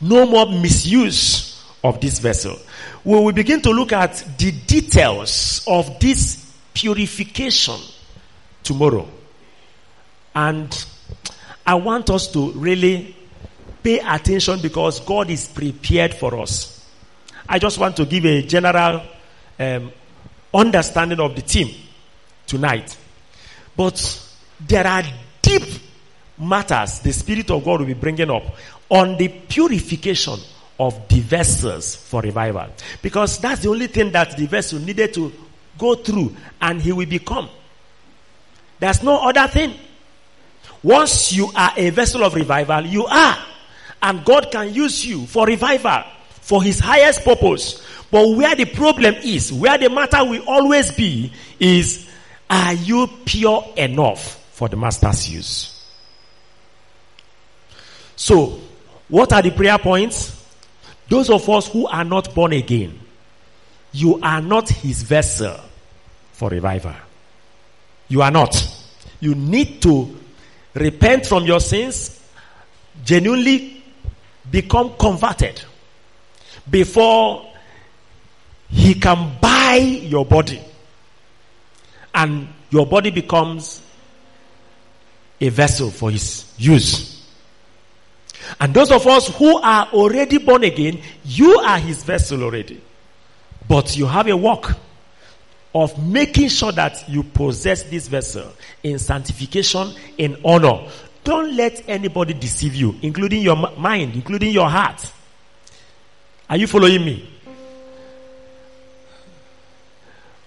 No 0.00 0.26
more 0.26 0.46
misuse 0.46 1.62
of 1.84 2.00
this 2.00 2.18
vessel. 2.18 2.58
We 3.04 3.14
will 3.14 3.32
begin 3.32 3.60
to 3.62 3.70
look 3.70 3.92
at 3.92 4.16
the 4.38 4.50
details 4.52 5.64
of 5.66 6.00
this 6.00 6.52
purification 6.74 7.80
tomorrow. 8.62 9.08
And 10.34 10.86
I 11.66 11.74
want 11.76 12.10
us 12.10 12.28
to 12.32 12.52
really 12.52 13.16
pay 13.86 14.00
attention 14.00 14.58
because 14.60 14.98
God 14.98 15.30
is 15.30 15.46
prepared 15.46 16.12
for 16.12 16.40
us. 16.40 16.84
I 17.48 17.60
just 17.60 17.78
want 17.78 17.94
to 17.98 18.04
give 18.04 18.26
a 18.26 18.42
general 18.42 19.00
um, 19.60 19.92
understanding 20.52 21.20
of 21.20 21.36
the 21.36 21.42
team 21.42 21.72
tonight. 22.48 22.96
But 23.76 24.28
there 24.58 24.84
are 24.84 25.04
deep 25.40 25.62
matters 26.36 26.98
the 26.98 27.12
Spirit 27.12 27.48
of 27.52 27.64
God 27.64 27.78
will 27.78 27.86
be 27.86 27.94
bringing 27.94 28.28
up 28.28 28.42
on 28.88 29.16
the 29.18 29.28
purification 29.28 30.40
of 30.80 31.06
the 31.06 31.20
vessels 31.20 31.94
for 31.94 32.22
revival. 32.22 32.66
Because 33.00 33.38
that's 33.38 33.62
the 33.62 33.68
only 33.68 33.86
thing 33.86 34.10
that 34.10 34.36
the 34.36 34.46
vessel 34.46 34.80
needed 34.80 35.14
to 35.14 35.32
go 35.78 35.94
through 35.94 36.34
and 36.60 36.82
he 36.82 36.90
will 36.90 37.06
become. 37.06 37.48
There's 38.80 39.04
no 39.04 39.28
other 39.28 39.46
thing. 39.46 39.74
Once 40.82 41.32
you 41.32 41.52
are 41.54 41.72
a 41.76 41.90
vessel 41.90 42.24
of 42.24 42.34
revival, 42.34 42.84
you 42.84 43.06
are. 43.06 43.46
And 44.02 44.24
God 44.24 44.50
can 44.50 44.72
use 44.72 45.04
you 45.04 45.26
for 45.26 45.46
revival, 45.46 46.02
for 46.30 46.62
his 46.62 46.78
highest 46.78 47.24
purpose. 47.24 47.82
But 48.10 48.28
where 48.36 48.54
the 48.54 48.66
problem 48.66 49.14
is, 49.16 49.52
where 49.52 49.78
the 49.78 49.90
matter 49.90 50.24
will 50.24 50.44
always 50.46 50.92
be, 50.92 51.32
is 51.58 52.08
are 52.48 52.74
you 52.74 53.08
pure 53.24 53.64
enough 53.76 54.44
for 54.52 54.68
the 54.68 54.76
master's 54.76 55.28
use? 55.28 55.84
So, 58.14 58.60
what 59.08 59.32
are 59.32 59.42
the 59.42 59.50
prayer 59.50 59.78
points? 59.78 60.32
Those 61.08 61.30
of 61.30 61.48
us 61.48 61.68
who 61.68 61.86
are 61.86 62.04
not 62.04 62.34
born 62.34 62.52
again, 62.52 62.98
you 63.92 64.20
are 64.22 64.40
not 64.40 64.68
his 64.68 65.02
vessel 65.02 65.58
for 66.32 66.48
revival. 66.48 66.94
You 68.08 68.22
are 68.22 68.30
not. 68.30 68.54
You 69.20 69.34
need 69.34 69.82
to 69.82 70.16
repent 70.74 71.26
from 71.26 71.44
your 71.44 71.60
sins, 71.60 72.20
genuinely 73.04 73.75
become 74.50 74.94
converted 74.98 75.62
before 76.68 77.50
he 78.68 78.94
can 78.94 79.36
buy 79.40 79.76
your 79.76 80.24
body 80.24 80.60
and 82.14 82.48
your 82.70 82.86
body 82.86 83.10
becomes 83.10 83.82
a 85.40 85.48
vessel 85.48 85.90
for 85.90 86.10
his 86.10 86.52
use. 86.56 87.12
And 88.60 88.72
those 88.72 88.90
of 88.90 89.06
us 89.06 89.28
who 89.36 89.58
are 89.60 89.86
already 89.92 90.38
born 90.38 90.64
again, 90.64 91.00
you 91.24 91.58
are 91.58 91.78
his 91.78 92.02
vessel 92.04 92.42
already. 92.42 92.80
But 93.68 93.96
you 93.96 94.06
have 94.06 94.28
a 94.28 94.36
work 94.36 94.76
of 95.74 96.02
making 96.02 96.48
sure 96.48 96.72
that 96.72 97.06
you 97.08 97.22
possess 97.22 97.82
this 97.84 98.08
vessel 98.08 98.50
in 98.82 98.98
sanctification, 98.98 99.92
in 100.16 100.40
honor. 100.44 100.88
Don't 101.26 101.56
let 101.56 101.88
anybody 101.88 102.34
deceive 102.34 102.76
you, 102.76 102.94
including 103.02 103.42
your 103.42 103.56
mind, 103.56 104.14
including 104.14 104.50
your 104.50 104.70
heart. 104.70 105.10
Are 106.48 106.56
you 106.56 106.68
following 106.68 107.04
me? 107.04 107.28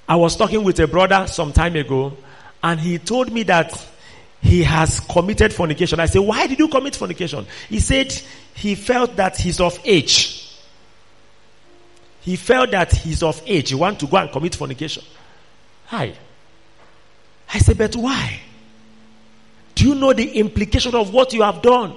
I 0.07 0.15
was 0.15 0.37
talking 0.37 0.63
with 0.63 0.79
a 0.79 0.87
brother 0.87 1.27
some 1.27 1.51
time 1.51 1.75
ago, 1.75 2.15
and 2.63 2.79
he 2.79 2.97
told 2.97 3.29
me 3.29 3.43
that 3.43 3.87
he 4.41 4.63
has 4.63 5.01
committed 5.01 5.53
fornication. 5.53 5.99
I 5.99 6.05
said, 6.05 6.19
Why 6.19 6.47
did 6.47 6.59
you 6.59 6.69
commit 6.69 6.95
fornication? 6.95 7.45
He 7.67 7.81
said 7.81 8.13
he 8.55 8.75
felt 8.75 9.17
that 9.17 9.35
he's 9.35 9.59
of 9.59 9.77
age. 9.83 10.55
He 12.21 12.37
felt 12.37 12.71
that 12.71 12.93
he's 12.93 13.21
of 13.21 13.43
age. 13.45 13.67
He 13.67 13.75
want 13.75 13.99
to 13.99 14.07
go 14.07 14.15
and 14.15 14.31
commit 14.31 14.55
fornication. 14.55 15.03
Hi. 15.87 16.13
I 17.53 17.59
said, 17.59 17.77
But 17.77 17.97
why? 17.97 18.43
Do 19.75 19.87
you 19.87 19.95
know 19.95 20.13
the 20.13 20.29
implication 20.39 20.95
of 20.95 21.13
what 21.13 21.33
you 21.33 21.41
have 21.41 21.61
done? 21.61 21.95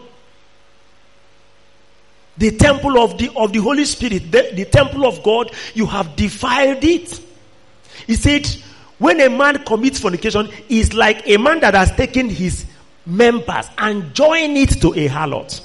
The 2.39 2.57
temple 2.57 2.99
of 2.99 3.19
the 3.19 3.31
of 3.37 3.53
the 3.53 3.59
Holy 3.59 3.85
Spirit, 3.85 4.33
the, 4.33 4.53
the 4.55 4.65
temple 4.65 5.07
of 5.07 5.23
God, 5.23 5.51
you 5.75 5.87
have 5.87 6.17
defiled 6.17 6.83
it. 6.83 7.21
He 8.07 8.17
said, 8.17 8.47
when 8.99 9.21
a 9.21 9.29
man 9.29 9.65
commits 9.65 9.99
fornication, 10.01 10.49
is 10.69 10.95
like 10.95 11.29
a 11.29 11.37
man 11.37 11.61
that 11.61 11.75
has 11.75 11.91
taken 11.93 12.29
his 12.29 12.65
members 13.05 13.67
and 13.77 14.15
joined 14.15 14.57
it 14.57 14.81
to 14.81 14.95
a 14.95 15.09
harlot. 15.09 15.61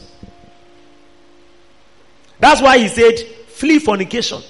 That's 2.39 2.61
why 2.61 2.77
he 2.79 2.87
said, 2.87 3.19
flee 3.47 3.79
fornication. 3.79 4.41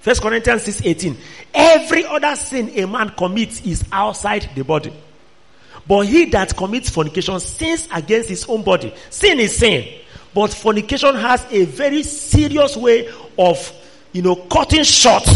First 0.00 0.22
Corinthians 0.22 0.62
6 0.62 0.82
18. 0.84 1.16
Every 1.54 2.04
other 2.04 2.36
sin 2.36 2.70
a 2.74 2.86
man 2.86 3.10
commits 3.10 3.60
is 3.62 3.84
outside 3.90 4.48
the 4.54 4.62
body. 4.62 4.92
But 5.88 6.00
he 6.06 6.26
that 6.26 6.54
commits 6.54 6.90
fornication 6.90 7.40
sins 7.40 7.88
against 7.92 8.28
his 8.28 8.44
own 8.44 8.62
body. 8.62 8.94
Sin 9.08 9.40
is 9.40 9.56
sin. 9.56 9.88
But 10.34 10.52
fornication 10.52 11.14
has 11.16 11.44
a 11.50 11.64
very 11.64 12.02
serious 12.02 12.76
way 12.76 13.10
of, 13.38 13.72
you 14.12 14.20
know, 14.20 14.36
cutting 14.36 14.84
short 14.84 15.26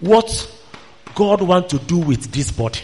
what 0.00 0.54
God 1.14 1.42
wants 1.42 1.70
to 1.70 1.78
do 1.78 1.98
with 1.98 2.30
this 2.30 2.52
body? 2.52 2.80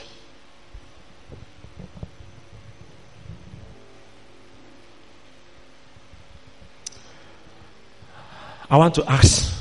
I 8.71 8.77
want 8.77 8.95
to 8.95 9.09
ask 9.09 9.55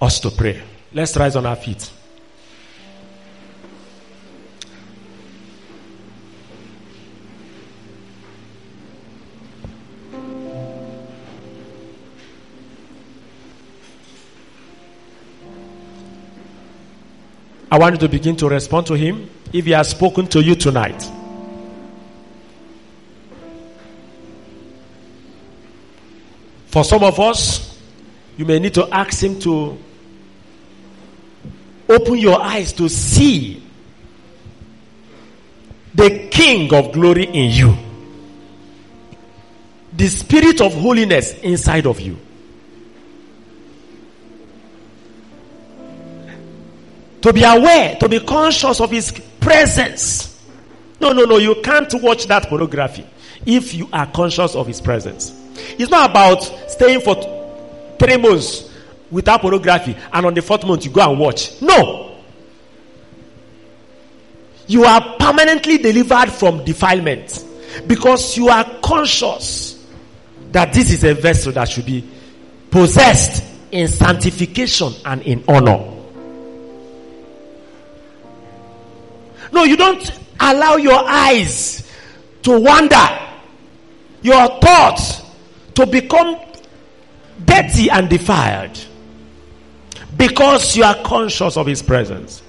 us 0.00 0.20
to 0.20 0.30
pray. 0.30 0.62
Let's 0.92 1.16
rise 1.16 1.34
on 1.34 1.46
our 1.46 1.56
feet. 1.56 1.90
I 17.72 17.78
want 17.78 17.94
you 17.94 18.00
to 18.00 18.08
begin 18.10 18.36
to 18.36 18.50
respond 18.50 18.86
to 18.88 18.94
him 18.94 19.30
if 19.50 19.64
he 19.64 19.70
has 19.70 19.88
spoken 19.88 20.26
to 20.26 20.42
you 20.42 20.54
tonight. 20.54 21.10
For 26.66 26.84
some 26.84 27.02
of 27.02 27.18
us, 27.18 27.80
you 28.36 28.44
may 28.44 28.58
need 28.58 28.74
to 28.74 28.86
ask 28.94 29.22
him 29.22 29.40
to 29.40 29.78
open 31.88 32.18
your 32.18 32.42
eyes 32.42 32.74
to 32.74 32.90
see 32.90 33.62
the 35.94 36.28
King 36.30 36.74
of 36.74 36.92
glory 36.92 37.24
in 37.24 37.52
you, 37.52 37.74
the 39.94 40.08
Spirit 40.08 40.60
of 40.60 40.74
holiness 40.74 41.38
inside 41.38 41.86
of 41.86 41.98
you. 42.02 42.18
To 47.22 47.32
be 47.32 47.44
aware, 47.44 47.96
to 47.96 48.08
be 48.08 48.20
conscious 48.20 48.80
of 48.80 48.90
his 48.90 49.12
presence. 49.40 50.40
No, 51.00 51.12
no, 51.12 51.24
no, 51.24 51.38
you 51.38 51.56
can't 51.62 51.92
watch 51.94 52.26
that 52.26 52.48
pornography 52.48 53.06
if 53.46 53.74
you 53.74 53.88
are 53.92 54.06
conscious 54.06 54.54
of 54.54 54.66
his 54.66 54.80
presence. 54.80 55.32
It's 55.78 55.90
not 55.90 56.10
about 56.10 56.42
staying 56.70 57.00
for 57.00 57.14
three 57.98 58.16
months 58.16 58.70
without 59.10 59.40
pornography 59.40 59.96
and 60.12 60.26
on 60.26 60.34
the 60.34 60.42
fourth 60.42 60.64
month 60.64 60.84
you 60.84 60.90
go 60.90 61.10
and 61.10 61.18
watch. 61.18 61.60
No. 61.60 62.16
You 64.66 64.84
are 64.84 65.16
permanently 65.18 65.78
delivered 65.78 66.30
from 66.30 66.64
defilement 66.64 67.44
because 67.86 68.36
you 68.36 68.48
are 68.48 68.64
conscious 68.82 69.86
that 70.52 70.72
this 70.72 70.90
is 70.90 71.04
a 71.04 71.14
vessel 71.14 71.52
that 71.52 71.68
should 71.68 71.86
be 71.86 72.08
possessed 72.70 73.44
in 73.70 73.88
sanctification 73.88 74.92
and 75.04 75.22
in 75.22 75.42
honor. 75.48 76.01
No, 79.52 79.64
you 79.64 79.76
don't 79.76 80.10
allow 80.40 80.76
your 80.76 81.04
eyes 81.06 81.88
to 82.42 82.58
wander, 82.58 83.18
your 84.22 84.60
thoughts 84.60 85.22
to 85.74 85.86
become 85.86 86.36
dirty 87.44 87.90
and 87.90 88.08
defiled 88.08 88.86
because 90.16 90.76
you 90.76 90.84
are 90.84 90.96
conscious 91.02 91.56
of 91.56 91.66
His 91.66 91.82
presence. 91.82 92.41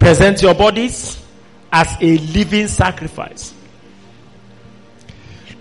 Present 0.00 0.40
your 0.40 0.54
bodies 0.54 1.22
as 1.70 1.96
a 2.00 2.16
living 2.16 2.66
sacrifice 2.66 3.54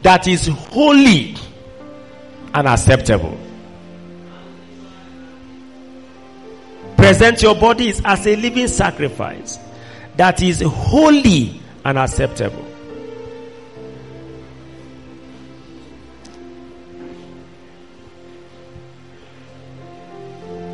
that 0.02 0.28
is 0.28 0.48
holy 0.48 1.36
and 2.54 2.68
acceptable. 2.68 3.38
Present 6.96 7.42
your 7.42 7.56
bodies 7.56 8.02
as 8.04 8.26
a 8.26 8.36
living 8.38 8.68
sacrifice 8.70 9.60
that 10.16 10.42
is 10.42 10.62
holy 10.62 11.62
and 11.84 11.98
acceptable. 11.98 12.66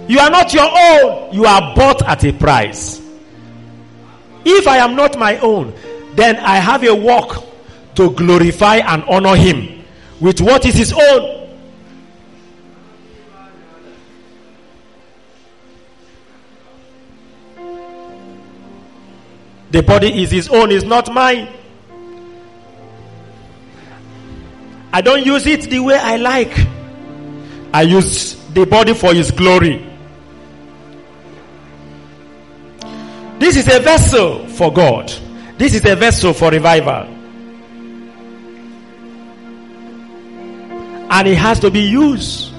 You 0.07 0.19
are 0.19 0.29
not 0.29 0.53
your 0.53 0.69
own, 0.71 1.33
you 1.33 1.45
are 1.45 1.75
bought 1.75 2.03
at 2.03 2.23
a 2.23 2.31
price. 2.31 3.04
If 4.45 4.67
I 4.67 4.77
am 4.77 4.95
not 4.95 5.17
my 5.17 5.37
own, 5.39 5.73
then 6.13 6.37
I 6.37 6.57
have 6.57 6.83
a 6.83 6.93
work 6.95 7.43
to 7.95 8.11
glorify 8.11 8.75
and 8.77 9.03
honor 9.05 9.35
him 9.35 9.83
with 10.19 10.39
what 10.39 10.65
is 10.65 10.75
his 10.75 10.93
own. 10.93 11.41
The 19.71 19.83
body 19.83 20.23
is 20.23 20.31
his 20.31 20.47
own, 20.47 20.71
is 20.71 20.83
not 20.85 21.11
mine. 21.11 21.49
I 24.93 25.01
don't 25.01 25.25
use 25.25 25.45
it 25.47 25.63
the 25.69 25.79
way 25.79 25.95
I 25.95 26.15
like. 26.15 26.55
I 27.73 27.81
use 27.81 28.35
the 28.53 28.65
body 28.65 28.93
for 28.93 29.13
his 29.13 29.31
glory. 29.31 29.94
This 33.45 33.57
is 33.57 33.67
a 33.67 33.79
vessel 33.79 34.47
for 34.47 34.73
God. 34.73 35.13
This 35.59 35.75
is 35.75 35.85
a 35.85 35.95
vessel 35.95 36.33
for 36.33 36.49
revival. 36.49 37.03
And 41.11 41.27
it 41.27 41.37
has 41.37 41.59
to 41.59 41.69
be 41.69 41.81
used 41.81 42.51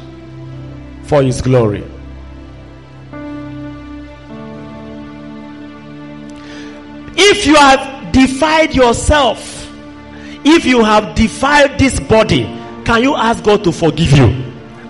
for 1.03 1.25
His 1.25 1.43
glory. 1.43 1.83
If 7.17 7.47
you 7.47 7.57
have 7.57 8.13
defiled 8.13 8.73
yourself, 8.73 9.69
if 10.45 10.65
you 10.65 10.85
have 10.85 11.17
defiled 11.17 11.81
this 11.81 11.99
body, 11.99 12.45
can 12.85 13.03
you 13.03 13.17
ask 13.17 13.43
God 13.43 13.65
to 13.65 13.73
forgive 13.73 14.13
you 14.13 14.27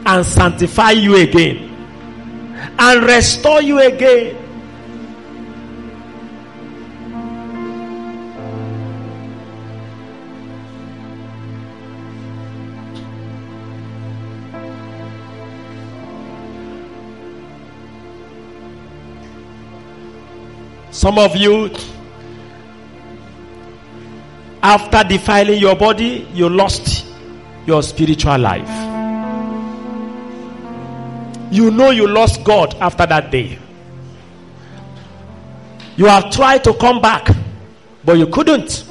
and 0.05 0.27
sanctify 0.27 0.91
you 0.91 1.17
again 1.17 1.57
and 2.79 3.03
restore 3.03 3.63
you 3.63 3.81
again? 3.81 4.43
Some 20.97 21.19
of 21.19 21.37
you, 21.37 21.71
after 24.63 25.05
defiling 25.07 25.61
your 25.61 25.77
body, 25.77 26.27
you 26.33 26.49
lost 26.49 27.05
your 27.67 27.83
spiritual 27.83 28.39
life. 28.39 28.67
You 31.53 31.71
know 31.71 31.91
you 31.91 32.09
lost 32.09 32.45
God 32.45 32.75
after 32.81 33.05
that 33.05 33.31
day. 33.31 33.59
You 35.99 36.07
have 36.07 36.31
tried 36.31 36.65
to 36.65 36.73
come 36.73 37.03
back, 37.03 37.29
but 38.03 38.17
you 38.17 38.29
couldn't. 38.29 38.87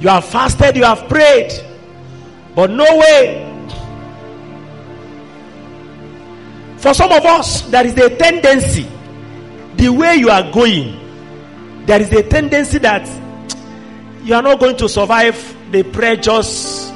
You 0.00 0.08
have 0.08 0.24
fasted, 0.24 0.74
you 0.74 0.84
have 0.84 1.06
prayed, 1.06 1.52
but 2.54 2.70
no 2.70 2.84
way. 2.96 3.46
For 6.78 6.94
some 6.94 7.12
of 7.12 7.26
us, 7.26 7.60
there 7.68 7.86
is 7.86 7.94
a 7.98 8.16
tendency, 8.16 8.88
the 9.80 9.88
way 9.88 10.16
you 10.16 10.28
are 10.28 10.50
going, 10.52 11.86
there 11.86 12.02
is 12.02 12.12
a 12.12 12.22
tendency 12.22 12.76
that 12.78 13.08
you 14.22 14.34
are 14.34 14.42
not 14.42 14.60
going 14.60 14.76
to 14.76 14.88
survive 14.90 15.56
the 15.72 15.82
pressures 15.82 16.92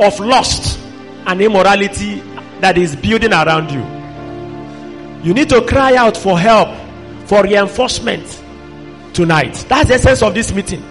of 0.00 0.18
lust 0.18 0.78
and 1.26 1.42
immorality 1.42 2.20
that 2.60 2.78
is 2.78 2.96
building 2.96 3.32
around 3.34 3.70
you. 3.70 3.82
You 5.22 5.34
need 5.34 5.50
to 5.50 5.60
cry 5.66 5.94
out 5.96 6.16
for 6.16 6.38
help, 6.38 6.70
for 7.26 7.42
reinforcement 7.42 8.42
tonight. 9.12 9.66
That's 9.68 9.88
the 9.88 9.94
essence 9.96 10.22
of 10.22 10.32
this 10.32 10.50
meeting. 10.54 10.82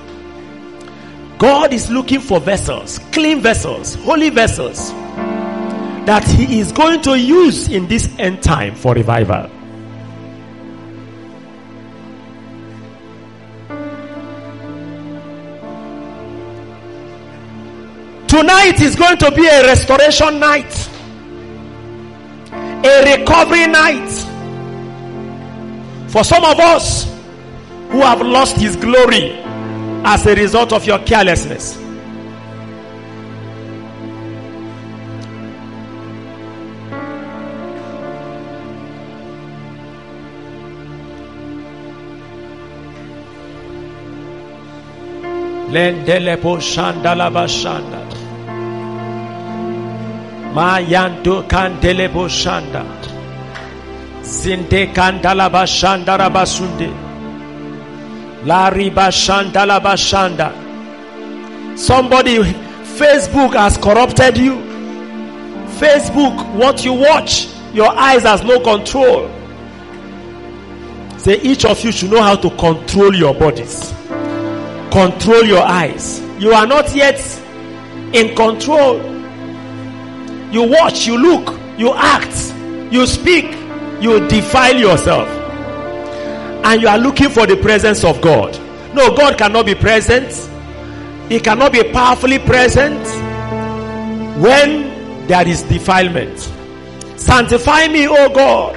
God 1.40 1.74
is 1.74 1.90
looking 1.90 2.20
for 2.20 2.40
vessels, 2.40 3.00
clean 3.12 3.42
vessels, 3.42 3.96
holy 3.96 4.30
vessels 4.30 4.92
that 6.06 6.24
He 6.28 6.60
is 6.60 6.72
going 6.72 7.02
to 7.02 7.20
use 7.20 7.70
in 7.70 7.88
this 7.88 8.08
end 8.20 8.44
time 8.44 8.76
for 8.76 8.94
revival. 8.94 9.50
Tonight 18.42 18.82
is 18.82 18.96
going 18.96 19.18
to 19.18 19.30
be 19.30 19.46
a 19.46 19.62
restoration 19.62 20.40
night, 20.40 20.90
a 22.52 23.20
recovery 23.20 23.68
night. 23.68 24.10
For 26.10 26.24
some 26.24 26.44
of 26.46 26.60
us 26.60 27.04
who 27.92 28.00
have 28.02 28.22
lost 28.22 28.58
His 28.58 28.76
glory 28.76 29.34
as 30.04 30.26
a 30.26 30.34
result 30.34 30.74
of 30.74 30.88
your 30.88 30.98
carelessness. 31.06 31.78
Lendelepo. 45.70 46.60
Mayanto 50.54 51.44
kandelebo 51.48 52.28
shanda. 52.30 52.84
Zinde 54.24 54.94
kandalaba 54.94 55.66
shanda 55.66 56.18
rabasunde. 56.18 56.90
Lari 58.46 58.90
shanda 58.90 59.66
laba 59.66 59.96
shanda. 59.96 60.52
Somebody, 61.78 62.38
Facebook 62.98 63.54
has 63.54 63.78
corrupted 63.78 64.38
you. 64.38 64.56
Facebook, 65.80 66.56
what 66.56 66.84
you 66.84 66.94
watch, 66.94 67.48
your 67.74 67.90
eyes 67.98 68.24
has 68.24 68.44
no 68.44 68.60
control. 68.60 69.30
Say 71.18 71.40
each 71.42 71.66
of 71.66 71.84
you 71.84 71.92
should 71.92 72.12
know 72.12 72.22
how 72.22 72.36
to 72.36 72.50
control 72.52 73.16
your 73.16 73.34
bodies 73.34 73.94
control 74.92 75.44
your 75.46 75.64
eyes. 75.64 76.22
You 76.38 76.52
are 76.54 76.68
not 76.68 76.94
yet 76.94 77.20
in 78.14 78.36
control. 78.36 79.00
You 80.52 80.64
watch, 80.64 81.08
you 81.08 81.18
look, 81.18 81.58
you 81.78 81.94
act, 81.94 82.54
you 82.92 83.06
speak, 83.08 83.46
you 84.02 84.28
defile 84.28 84.76
yourself. 84.76 85.28
And 86.64 86.82
you 86.82 86.88
are 86.88 86.98
looking 86.98 87.30
for 87.30 87.48
the 87.48 87.58
presence 87.58 88.04
of 88.04 88.22
God. 88.22 88.60
No, 88.94 89.16
God 89.16 89.38
cannot 89.38 89.66
be 89.66 89.76
present. 89.76 90.32
He 91.32 91.40
cannot 91.40 91.72
be 91.72 91.84
powerfully 91.92 92.40
present 92.40 93.00
when 94.42 95.28
there 95.28 95.48
is 95.48 95.64
defilement. 95.64 96.40
Sanctify 97.16 97.88
me, 97.88 98.08
O 98.08 98.30
God, 98.30 98.76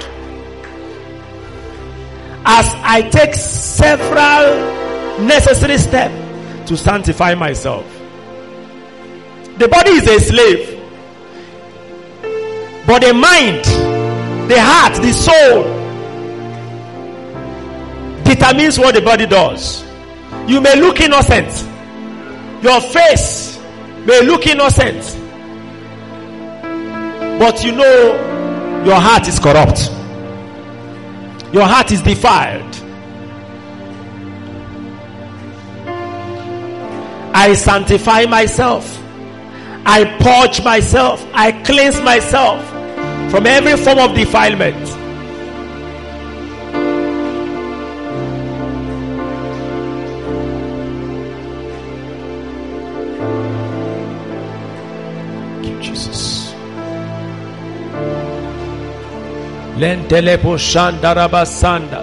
as 2.45 2.67
I 2.83 3.09
take 3.11 3.35
several 3.35 4.85
necessary 5.27 5.79
steps 5.79 6.69
to 6.69 6.77
sanctify 6.77 7.35
myself. 7.35 7.85
The 9.59 9.69
body 9.69 9.93
is 9.93 10.07
a 10.07 10.21
slave, 10.21 10.74
but 12.87 13.01
the 13.01 13.15
mind, 13.15 13.65
the 14.51 14.61
heart, 14.61 14.95
the 14.97 15.13
soul 15.13 15.63
determines 18.25 18.79
what 18.79 18.95
the 18.95 19.01
body 19.01 19.27
does. 19.27 19.83
You 20.47 20.61
may 20.61 20.79
look 20.79 21.01
innocent, 21.01 21.49
your 22.63 22.81
face 22.83 23.59
may 24.05 24.21
look 24.27 24.47
innocent, 24.47 25.03
but 27.39 27.65
you 27.65 27.73
know 27.73 28.83
your 28.85 29.01
heart 29.01 29.27
is 29.29 29.39
corrupt, 29.39 29.91
your 31.55 31.67
heart 31.67 31.91
is 31.91 32.03
defiled. 32.03 32.71
I 37.37 37.55
sanctify 37.55 38.27
myself. 38.27 39.01
I 39.87 40.05
purge 40.21 40.65
myself. 40.65 41.27
I 41.35 41.51
cleanse 41.51 42.01
myself 42.01 42.74
from 43.31 43.47
every 43.47 43.77
form 43.77 43.99
of 43.99 44.15
defilement. 44.15 44.87
Thank 55.63 55.83
Jesus. 55.83 56.55
Lentelepo 59.77 60.57
shandaraba 60.57 61.45
sanda. 61.45 62.03